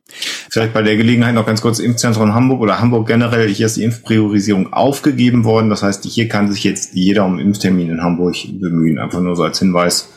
[0.50, 3.50] Vielleicht bei der Gelegenheit noch ganz kurz Impfzentrum Hamburg oder Hamburg generell.
[3.50, 5.70] Hier ist die Impfpriorisierung aufgegeben worden.
[5.70, 9.00] Das heißt, hier kann sich jetzt jeder um Impftermin in Hamburg bemühen.
[9.00, 10.10] Einfach nur so als Hinweis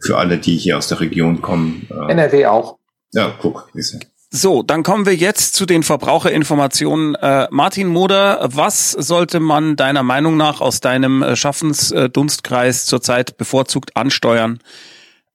[0.00, 1.86] für alle, die hier aus der Region kommen.
[1.90, 2.78] Äh, NRW auch.
[3.12, 3.70] Ja, guck.
[4.30, 7.16] So, dann kommen wir jetzt zu den Verbraucherinformationen.
[7.16, 13.96] Äh, Martin Moder, was sollte man deiner Meinung nach aus deinem äh, Schaffensdunstkreis zurzeit bevorzugt
[13.96, 14.60] ansteuern?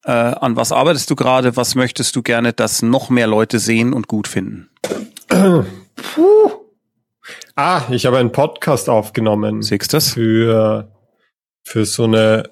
[0.05, 1.57] Äh, an was arbeitest du gerade?
[1.57, 4.69] Was möchtest du gerne, dass noch mehr Leute sehen und gut finden?
[5.27, 5.63] Puh.
[7.55, 9.61] Ah, ich habe einen Podcast aufgenommen.
[9.61, 10.13] Siehst du das?
[10.13, 10.91] Für,
[11.63, 12.49] für so eine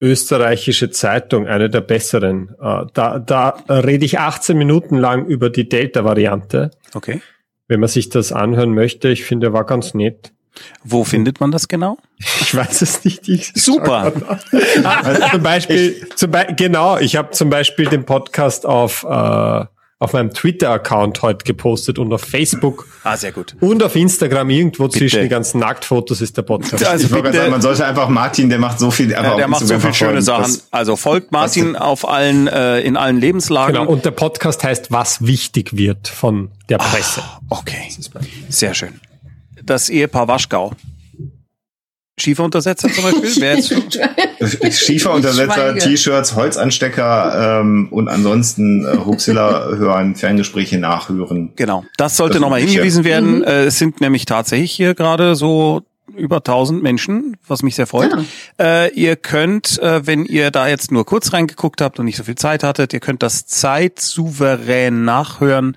[0.00, 2.56] österreichische Zeitung, eine der besseren.
[2.60, 6.70] Äh, da, da rede ich 18 Minuten lang über die Delta-Variante.
[6.94, 7.20] Okay.
[7.68, 10.32] Wenn man sich das anhören möchte, ich finde, war ganz nett.
[10.84, 11.98] Wo findet man das genau?
[12.40, 13.28] Ich weiß es nicht.
[13.28, 14.12] Ich Super.
[14.84, 19.64] also zum Beispiel, zum Be genau, ich habe zum Beispiel den Podcast auf, äh,
[20.02, 22.86] auf meinem Twitter-Account heute gepostet und auf Facebook.
[23.04, 23.54] Ah, sehr gut.
[23.60, 24.98] Und auf Instagram irgendwo Bitte.
[24.98, 26.84] zwischen die ganzen Nacktfotos ist der Podcast.
[26.86, 29.48] Also ich wollte sagen, man sollte einfach Martin, der macht so viel, einfach Ja, der
[29.48, 30.22] macht so viele schöne.
[30.22, 30.42] Sachen.
[30.44, 33.74] Das- Also folgt Martin auf allen, äh, in allen Lebenslagen.
[33.76, 33.90] Genau.
[33.90, 37.22] Und der Podcast heißt, was wichtig wird von der Presse.
[37.50, 37.90] Okay,
[38.48, 39.00] sehr schön.
[39.70, 40.72] Das Ehepaar Waschgau.
[42.18, 43.30] Schieferuntersetzer zum Beispiel?
[43.38, 45.76] Wer jetzt, Schieferuntersetzer.
[45.76, 51.52] T-Shirts, Holzanstecker ähm, und ansonsten äh, Huxilla hören, Ferngespräche nachhören.
[51.54, 53.44] genau, das sollte nochmal hingewiesen werden.
[53.44, 55.82] Äh, es sind nämlich tatsächlich hier gerade so
[56.16, 58.10] über 1000 Menschen, was mich sehr freut.
[58.58, 62.24] Äh, ihr könnt, äh, wenn ihr da jetzt nur kurz reingeguckt habt und nicht so
[62.24, 65.76] viel Zeit hattet, ihr könnt das zeitsouverän nachhören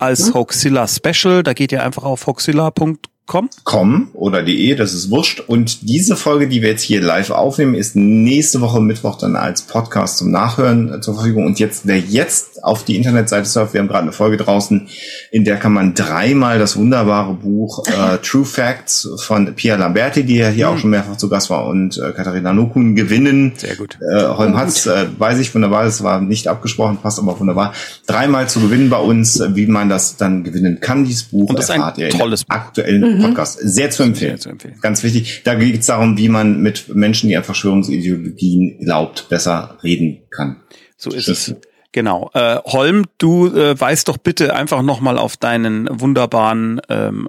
[0.00, 1.42] als Hoaxilla Special.
[1.42, 2.98] Da geht ihr einfach auf hoaxilla.com.
[3.26, 5.40] com oder de, das ist wurscht.
[5.40, 9.62] Und diese Folge, die wir jetzt hier live aufnehmen, ist nächste Woche Mittwoch dann als
[9.62, 11.46] Podcast zum Nachhören äh, zur Verfügung.
[11.46, 14.88] Und jetzt, wer jetzt auf die Internetseite surft, wir haben gerade eine Folge draußen,
[15.30, 20.36] in der kann man dreimal das wunderbare Buch äh, True Facts von Pia Lamberti, die
[20.36, 23.52] ja hier auch schon mehrfach zu Gast war, und äh, Katharina Nokun gewinnen.
[23.56, 23.98] Sehr gut.
[24.00, 27.72] Äh, Holm Hatz, äh, weiß ich wunderbar, das war nicht abgesprochen, passt aber wunderbar.
[28.06, 31.48] Dreimal zu gewinnen bei uns, wie man das dann gewinnen kann, dieses Buch.
[31.48, 33.58] Und das ist ein in tolles der aktuellen Podcast.
[33.60, 34.32] Sehr zu empfehlen.
[34.32, 34.78] Sehr zu empfehlen.
[34.80, 35.42] Ganz wichtig.
[35.44, 40.56] Da geht es darum, wie man mit Menschen, die an Verschwörungsideologien glaubt, besser reden kann.
[40.96, 41.54] So ist es.
[41.92, 42.30] Genau.
[42.32, 47.28] Äh, Holm, du äh, weist doch bitte einfach nochmal auf deinen wunderbaren ähm,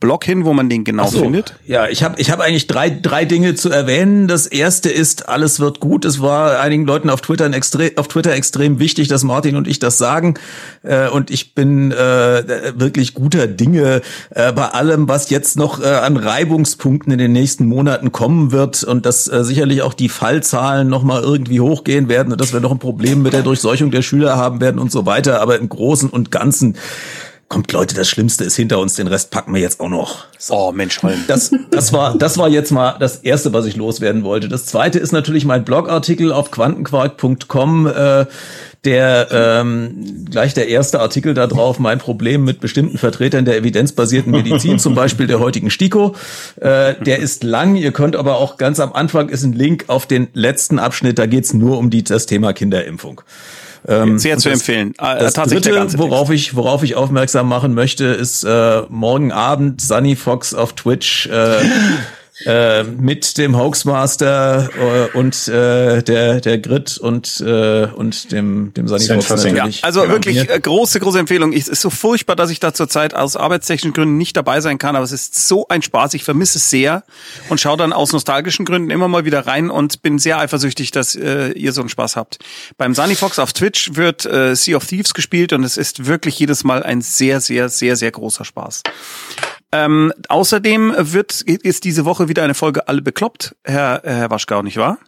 [0.00, 1.20] Blog hin, wo man den genau so.
[1.20, 1.54] findet.
[1.66, 4.28] Ja, ich habe ich hab eigentlich drei, drei Dinge zu erwähnen.
[4.28, 6.06] Das erste ist, alles wird gut.
[6.06, 9.78] Es war einigen Leuten auf Twitter, extre auf Twitter extrem wichtig, dass Martin und ich
[9.78, 10.34] das sagen.
[10.82, 14.00] Äh, und ich bin äh, wirklich guter Dinge
[14.30, 18.82] äh, bei allem, was jetzt noch äh, an Reibungspunkten in den nächsten Monaten kommen wird
[18.82, 22.60] und dass äh, sicherlich auch die Fallzahlen noch mal irgendwie hochgehen werden und dass wir
[22.60, 25.42] noch ein Problem mit der Durchseuchung der Schüler haben werden und so weiter.
[25.42, 26.78] Aber im Großen und Ganzen
[27.50, 28.94] kommt, Leute, das Schlimmste ist hinter uns.
[28.94, 30.24] Den Rest packen wir jetzt auch noch.
[30.48, 31.24] Oh Mensch, Holm.
[31.26, 34.48] Das, das war, das war jetzt mal das erste, was ich loswerden wollte.
[34.48, 38.26] Das zweite ist natürlich mein Blogartikel auf quantenquark.com, äh,
[38.84, 44.30] der ähm, gleich der erste Artikel da drauf, mein Problem mit bestimmten Vertretern der evidenzbasierten
[44.30, 46.14] Medizin, zum Beispiel der heutigen STIKO.
[46.60, 50.06] Äh, der ist lang, ihr könnt aber auch ganz am Anfang ist ein Link auf
[50.06, 53.22] den letzten Abschnitt, da geht's nur um die, das Thema Kinderimpfung.
[53.88, 54.94] Ähm, Sehr zu das- empfehlen.
[54.98, 60.16] Äh, das dritte, worauf ich, worauf ich aufmerksam machen möchte, ist äh, morgen Abend Sunny
[60.16, 61.60] Fox auf Twitch äh,
[62.46, 64.70] äh, mit dem Hoaxmaster
[65.12, 69.56] äh, und äh, der der Grit und äh, und dem dem Sunny Fox Fassing.
[69.56, 69.84] Ja, natürlich.
[69.84, 71.52] also Ja, wirklich äh, große, große Empfehlung.
[71.52, 74.96] Es ist so furchtbar, dass ich da zurzeit aus arbeitstechnischen Gründen nicht dabei sein kann,
[74.96, 76.14] aber es ist so ein Spaß.
[76.14, 77.04] Ich vermisse es sehr
[77.48, 81.14] und schaue dann aus nostalgischen Gründen immer mal wieder rein und bin sehr eifersüchtig, dass
[81.14, 82.38] äh, ihr so einen Spaß habt.
[82.76, 86.38] Beim Sunny Fox auf Twitch wird äh, Sea of Thieves gespielt und es ist wirklich
[86.38, 88.82] jedes Mal ein sehr, sehr, sehr, sehr großer Spaß.
[89.72, 94.76] Ähm, außerdem wird ist diese Woche wieder eine Folge Alle bekloppt, Herr, Herr Waschgau, nicht
[94.76, 94.98] wahr?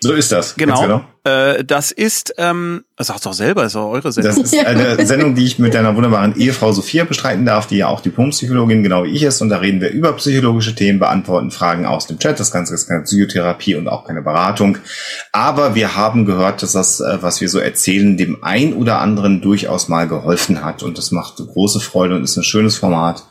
[0.00, 0.54] So ist das.
[0.54, 0.86] Genau.
[0.86, 4.36] Ganz Äh, das ist, ähm, sagt doch selber, ist auch eure Sendung.
[4.36, 7.88] Das ist eine Sendung, die ich mit deiner wunderbaren Ehefrau Sophia bestreiten darf, die ja
[7.88, 9.42] auch Diplompsychologin genau wie ich ist.
[9.42, 12.38] Und da reden wir über psychologische Themen, beantworten Fragen aus dem Chat.
[12.38, 14.78] Das Ganze ist keine Psychotherapie und auch keine Beratung.
[15.32, 19.42] Aber wir haben gehört, dass das, äh, was wir so erzählen, dem ein oder anderen
[19.42, 20.84] durchaus mal geholfen hat.
[20.84, 23.24] Und das macht große Freude und ist ein schönes Format.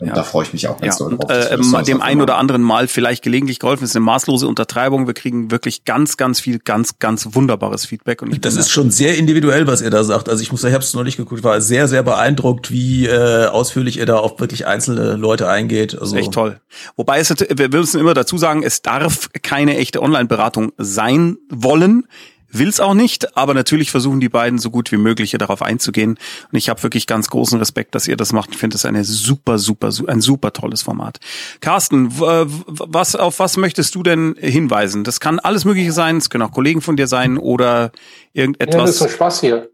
[0.00, 0.14] Und Ja.
[0.14, 1.28] da freue ich mich auch Ja, ganz doll und, drauf.
[1.28, 3.82] dass äh, das ähm, dem einen oder anderen Mal vielleicht gelegentlich geholfen.
[3.84, 5.06] Es ist eine maßlose Untertreibung.
[5.08, 8.22] Wir kriegen wirklich ganz, ganz viel, ganz, ganz wunderbares Feedback.
[8.22, 10.28] Und ich Das ist schon sehr individuell, was ihr da sagt.
[10.28, 13.46] Also ich muss, ich habe es noch nicht geguckt, war sehr, sehr beeindruckt, wie äh,
[13.46, 15.98] ausführlich ihr da auf wirklich einzelne Leute eingeht.
[16.00, 16.60] Also echt toll.
[16.96, 22.04] Wobei es, wir müssen immer dazu sagen, es darf keine echte Online-Beratung sein wollen.
[22.50, 25.60] Will es auch nicht, aber natürlich versuchen die beiden so gut wie möglich hier darauf
[25.62, 26.12] einzugehen.
[26.50, 28.50] Und ich habe wirklich ganz großen Respekt, dass ihr das macht.
[28.52, 31.18] Ich finde es eine super, super, su- ein super tolles Format.
[31.60, 35.04] Carsten, w- was, auf was möchtest du denn hinweisen?
[35.04, 37.90] Das kann alles Mögliche sein, es können auch Kollegen von dir sein oder Ja, das
[37.90, 38.98] ist irgendetwas.
[38.98, 39.68] so Spaß hier.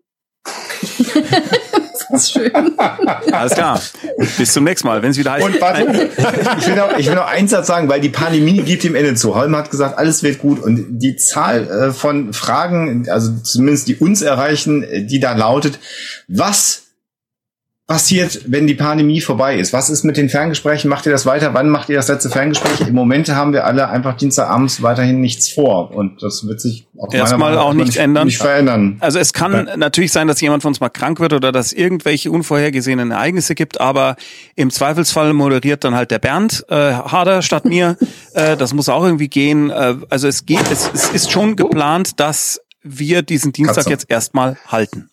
[2.14, 2.52] Ist schön.
[3.32, 3.80] Alles klar.
[4.38, 5.44] Bis zum nächsten Mal, wenn es wieder heißt.
[5.44, 6.10] Und warte,
[6.58, 9.14] ich will, noch, ich will noch einen Satz sagen, weil die Pandemie geht dem Ende
[9.14, 9.34] zu.
[9.34, 10.60] Holm hat gesagt, alles wird gut.
[10.60, 15.78] Und die Zahl äh, von Fragen, also zumindest die uns erreichen, äh, die da lautet,
[16.28, 16.83] was
[17.86, 19.74] passiert, wenn die Pandemie vorbei ist?
[19.74, 20.88] Was ist mit den Ferngesprächen?
[20.88, 21.52] Macht ihr das weiter?
[21.52, 22.88] Wann macht ihr das letzte Ferngespräch?
[22.88, 25.94] Im Moment haben wir alle einfach Dienstagabends weiterhin nichts vor.
[25.94, 28.26] Und das wird sich meiner Erstmal auch nicht, ändern.
[28.26, 28.96] nicht verändern.
[29.00, 32.30] Also es kann natürlich sein, dass jemand von uns mal krank wird oder dass irgendwelche
[32.30, 34.16] unvorhergesehenen Ereignisse gibt, aber
[34.56, 37.98] im Zweifelsfall moderiert dann halt der Bernd äh, Harder statt mir.
[38.34, 39.68] äh, das muss auch irgendwie gehen.
[39.68, 43.90] Äh, also es geht, es, es ist schon geplant, dass wir diesen Dienstag Katze.
[43.90, 45.10] jetzt erstmal halten.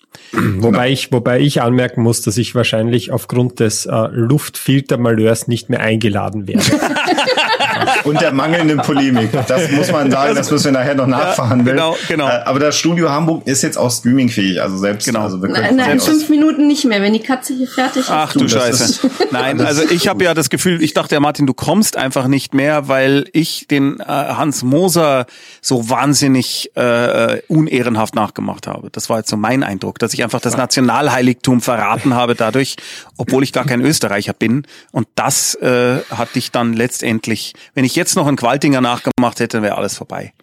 [0.60, 5.82] Wobei ich, wobei ich anmerken muss, dass ich wahrscheinlich aufgrund des äh, Luftfiltermalheurs nicht mehr
[5.82, 6.64] eingeladen werde.
[8.04, 9.30] Und der mangelnden Polemik.
[9.48, 11.66] Das muss man sagen, das müssen wir nachher noch nachfahren.
[11.66, 12.28] Ja, genau, genau.
[12.28, 15.06] Äh, aber das Studio Hamburg ist jetzt auch streamingfähig, also selbst.
[15.06, 15.22] Genau.
[15.22, 18.10] Also wir können von in fünf Minuten nicht mehr, wenn die Katze hier fertig ist.
[18.12, 18.84] Ach du, Scheiße.
[18.84, 22.28] ist- Nein, also ich habe ja das Gefühl, ich dachte ja, Martin, du kommst einfach
[22.28, 25.26] nicht mehr, weil ich den äh, Hans Moser
[25.62, 28.90] so wahnsinnig äh, unehrenhaft nachgemacht habe.
[28.92, 32.76] Das war jetzt so mein Eindruck, dass ich einfach das Nationalheiligtum verraten habe dadurch,
[33.18, 34.66] obwohl ich gar kein Österreicher bin.
[34.92, 39.62] Und das äh, hat dich dann letztendlich, wenn ich jetzt noch einen Qualtinger nachgemacht hätte,
[39.62, 40.34] wäre alles vorbei.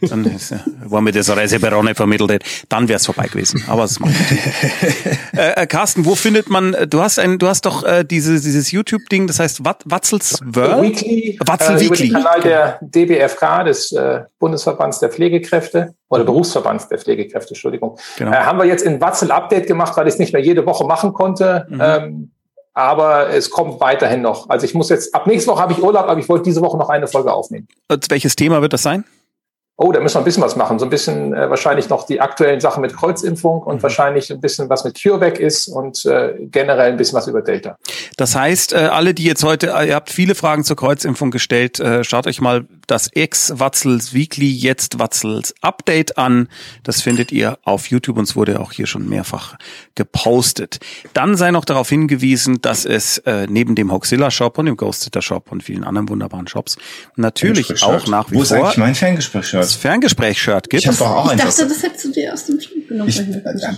[0.00, 3.64] Dann ist, äh, wo mir das Reiseberone vermittelt hätte, dann wäre es vorbei gewesen.
[3.68, 4.14] Aber das macht
[5.34, 8.70] äh, äh, Carsten, wo findet man, du hast ein, du hast doch äh, dieses, dieses
[8.72, 10.82] YouTube-Ding, das heißt Wat, Watzels World?
[10.82, 12.08] Weekly, Watzel äh, über Weekly.
[12.08, 17.98] den Kanal der DBFK, des äh, Bundesverbands der Pflegekräfte oder Berufsverbands der Pflegekräfte, Entschuldigung.
[18.16, 18.32] Genau.
[18.32, 20.84] Äh, haben wir jetzt in Watzel Update gemacht, weil ich es nicht mehr jede Woche
[20.84, 21.66] machen konnte.
[21.68, 21.80] Mhm.
[21.82, 22.30] Ähm,
[22.74, 24.48] aber es kommt weiterhin noch.
[24.48, 26.78] Also ich muss jetzt, ab nächste Woche habe ich Urlaub, aber ich wollte diese Woche
[26.78, 27.66] noch eine Folge aufnehmen.
[27.88, 29.04] Und welches Thema wird das sein?
[29.80, 30.78] Oh, da müssen wir ein bisschen was machen.
[30.80, 34.68] So ein bisschen äh, wahrscheinlich noch die aktuellen Sachen mit Kreuzimpfung und wahrscheinlich ein bisschen
[34.68, 37.76] was mit CureVac ist und äh, generell ein bisschen was über Delta.
[38.16, 41.78] Das heißt, äh, alle, die jetzt heute, äh, ihr habt viele Fragen zur Kreuzimpfung gestellt,
[41.78, 46.48] äh, schaut euch mal das Ex-Watzels Weekly, jetzt Watzels Update an.
[46.82, 49.56] Das findet ihr auf YouTube und es wurde auch hier schon mehrfach
[49.94, 50.80] gepostet.
[51.14, 55.22] Dann sei noch darauf hingewiesen, dass es äh, neben dem Hoxilla Shop und dem Ghostsitter
[55.22, 56.76] Shop und vielen anderen wunderbaren Shops
[57.14, 58.94] natürlich auch nach wie Wo ist vor eigentlich mein
[59.52, 60.70] das Ferngesprächshirt?
[60.70, 60.82] Gibt.
[60.82, 63.24] Ich habe doch auch Ich dachte, das hättest du dir aus dem Schrank Ich, äh,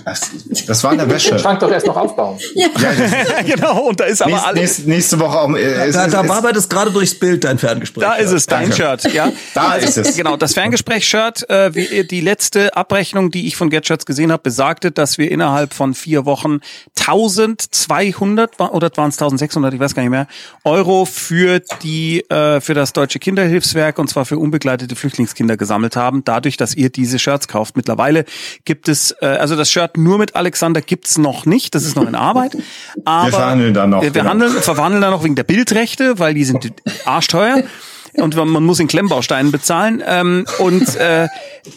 [0.04, 0.30] das,
[0.66, 1.38] das war in der Wäsche.
[1.38, 2.38] Schrank doch erst noch aufbauen.
[3.46, 4.60] genau, und da ist aber Nächste, alles.
[4.60, 5.50] nächste, nächste Woche auch.
[5.56, 8.02] Äh, Da, da es- war aber das gerade durchs Bild dein Ferngespräch.
[8.04, 8.76] Da ist es, dein Danke.
[9.02, 9.32] Shirt, ja.
[9.54, 10.16] Da ist es.
[10.16, 14.90] Genau, das Ferngespräch-Shirt, äh, wie, die letzte Abrechnung, die ich von GetShirts gesehen habe, besagte,
[14.92, 16.60] dass wir innerhalb von vier Wochen
[16.98, 20.26] 1200 wa- oder waren es 1600, ich weiß gar nicht mehr,
[20.64, 26.22] Euro für die äh, für das Deutsche Kinderhilfswerk und zwar für unbegleitete Flüchtlingskinder gesammelt haben,
[26.24, 27.76] dadurch, dass ihr diese Shirts kauft.
[27.76, 28.24] Mittlerweile
[28.64, 32.06] gibt es, äh, also das Shirt nur mit Alexander gibt's noch nicht, das ist noch
[32.06, 32.56] in Arbeit.
[33.04, 34.30] Aber verhandeln da noch, Wir genau.
[34.30, 36.72] handeln, verwandeln da noch wegen der Bildrechte, weil die sind
[37.04, 37.62] arschteuer.
[38.14, 40.02] Und man muss in Klemmbausteinen bezahlen.
[40.04, 41.28] Ähm, und äh,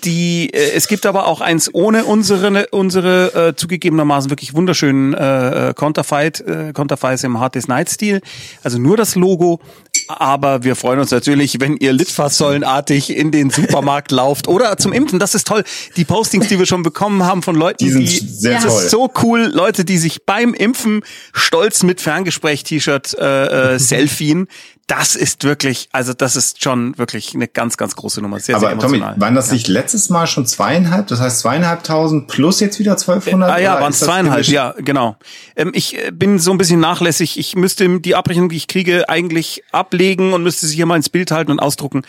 [0.04, 5.74] die, äh, es gibt aber auch eins ohne unsere, unsere äh, zugegebenermaßen wirklich wunderschönen äh,
[5.76, 8.22] Konterfeit, äh, Konterfeis im Hard Day's Night Stil.
[8.64, 9.60] Also nur das Logo.
[10.08, 15.20] Aber wir freuen uns natürlich, wenn ihr litfaßsäulenartig in den Supermarkt lauft oder zum Impfen.
[15.20, 15.64] Das ist toll.
[15.96, 18.84] Die Postings, die wir schon bekommen haben von Leuten, Die sind die sehr das toll.
[18.84, 19.52] ist so cool.
[19.54, 21.04] Leute, die sich beim Impfen
[21.34, 24.48] stolz mit Ferngespräch-T-Shirt äh, äh, selfien.
[24.88, 28.40] Das ist wirklich, also das ist schon wirklich eine ganz, ganz große Nummer.
[28.42, 29.22] Sehr, sehr aber Tommy, emotional.
[29.22, 29.54] waren das Ja.
[29.54, 31.08] nicht letztes Mal schon zweieinhalb?
[31.08, 33.50] Das heißt zweieinhalbtausend plus jetzt wieder 1200?
[33.50, 35.16] Ah ja, waren es zweieinhalb, ja, genau.
[35.56, 37.40] Ähm, ich äh, bin so ein bisschen nachlässig.
[37.40, 41.10] Ich müsste die Abrechnung, die ich kriege, eigentlich ablegen und müsste sie hier mal ins
[41.10, 42.04] Bild halten und ausdrucken.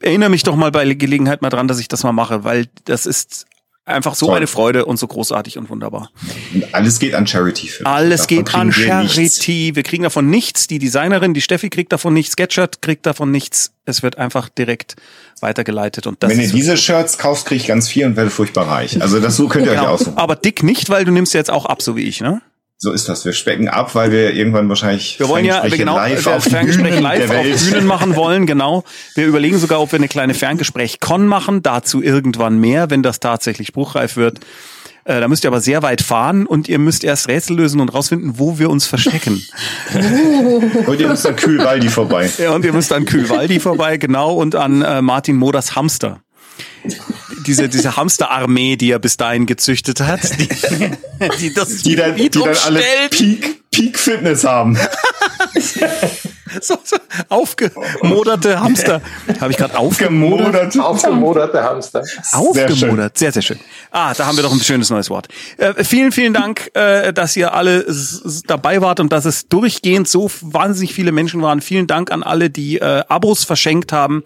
[0.00, 2.66] Äh, Erinnere mich doch mal bei Gelegenheit mal dran, dass ich das mal mache, weil
[2.84, 3.46] das ist
[3.84, 4.36] einfach so Toll.
[4.36, 6.10] eine Freude und so großartig und wunderbar.
[6.54, 7.68] Und alles geht an Charity.
[7.68, 9.14] Für Alles Davon geht an wir nichts.
[9.14, 9.76] Charity.
[9.76, 10.66] Wir kriegen davon nichts.
[10.66, 12.32] Die Designerin, die Steffi kriegt davon nichts.
[12.32, 13.72] Sketchert kriegt davon nichts.
[13.84, 14.96] Es wird einfach direkt
[15.40, 18.68] weitergeleitet und das Wenn ihr diese Shirts kauft, kriege ich ganz viel und werde furchtbar
[18.68, 19.00] reich.
[19.02, 19.90] Also das so könnt ihr euch genau.
[19.90, 20.16] aussuchen.
[20.16, 22.40] Aber dick nicht, weil du nimmst ja jetzt auch ab, so wie ich, ne?
[22.84, 23.24] So ist das.
[23.24, 27.00] Wir specken ab, weil wir irgendwann wahrscheinlich Wir wollen ja genau live wir auf Ferngespräch
[27.00, 27.70] live auf.
[27.70, 28.84] Bühnen machen wollen, genau.
[29.14, 33.68] Wir überlegen sogar, ob wir eine kleine Ferngespräch-Con machen, dazu irgendwann mehr, wenn das tatsächlich
[33.68, 34.40] spruchreif wird.
[35.06, 37.88] Äh, da müsst ihr aber sehr weit fahren und ihr müsst erst Rätsel lösen und
[37.88, 39.42] rausfinden, wo wir uns verstecken.
[40.86, 42.30] Und ihr müsst an Kühlwaldi vorbei.
[42.36, 46.20] Ja, und ihr müsst an Kühlwaldi vorbei, genau, und an äh, Martin Moders Hamster.
[47.46, 50.48] Diese, diese Hamsterarmee, die er bis dahin gezüchtet hat, die,
[51.40, 52.82] die das Die dann, die dann alle.
[53.10, 54.78] Peak, Peak Fitness haben.
[56.60, 56.96] so, so
[57.28, 59.00] aufgemoderte Hamster.
[59.40, 60.72] Habe ich gerade aufgemodert?
[60.72, 60.78] Gemodert.
[60.78, 62.02] Aufgemoderte Hamster.
[62.32, 63.58] Aufgemodert, sehr, sehr schön.
[63.90, 65.28] Ah, da haben wir doch ein schönes neues Wort.
[65.56, 67.86] Äh, vielen, vielen Dank, äh, dass ihr alle
[68.46, 71.60] dabei wart und dass es durchgehend so wahnsinnig viele Menschen waren.
[71.60, 74.24] Vielen Dank an alle, die äh, Abos verschenkt haben.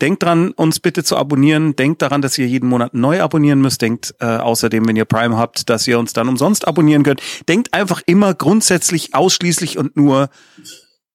[0.00, 1.76] Denkt dran, uns bitte zu abonnieren.
[1.76, 3.82] Denkt daran, dass ihr jeden Monat neu abonnieren müsst.
[3.82, 7.20] Denkt äh, außerdem, wenn ihr Prime habt, dass ihr uns dann umsonst abonnieren könnt.
[7.48, 10.30] Denkt einfach immer grundsätzlich, ausschließlich und nur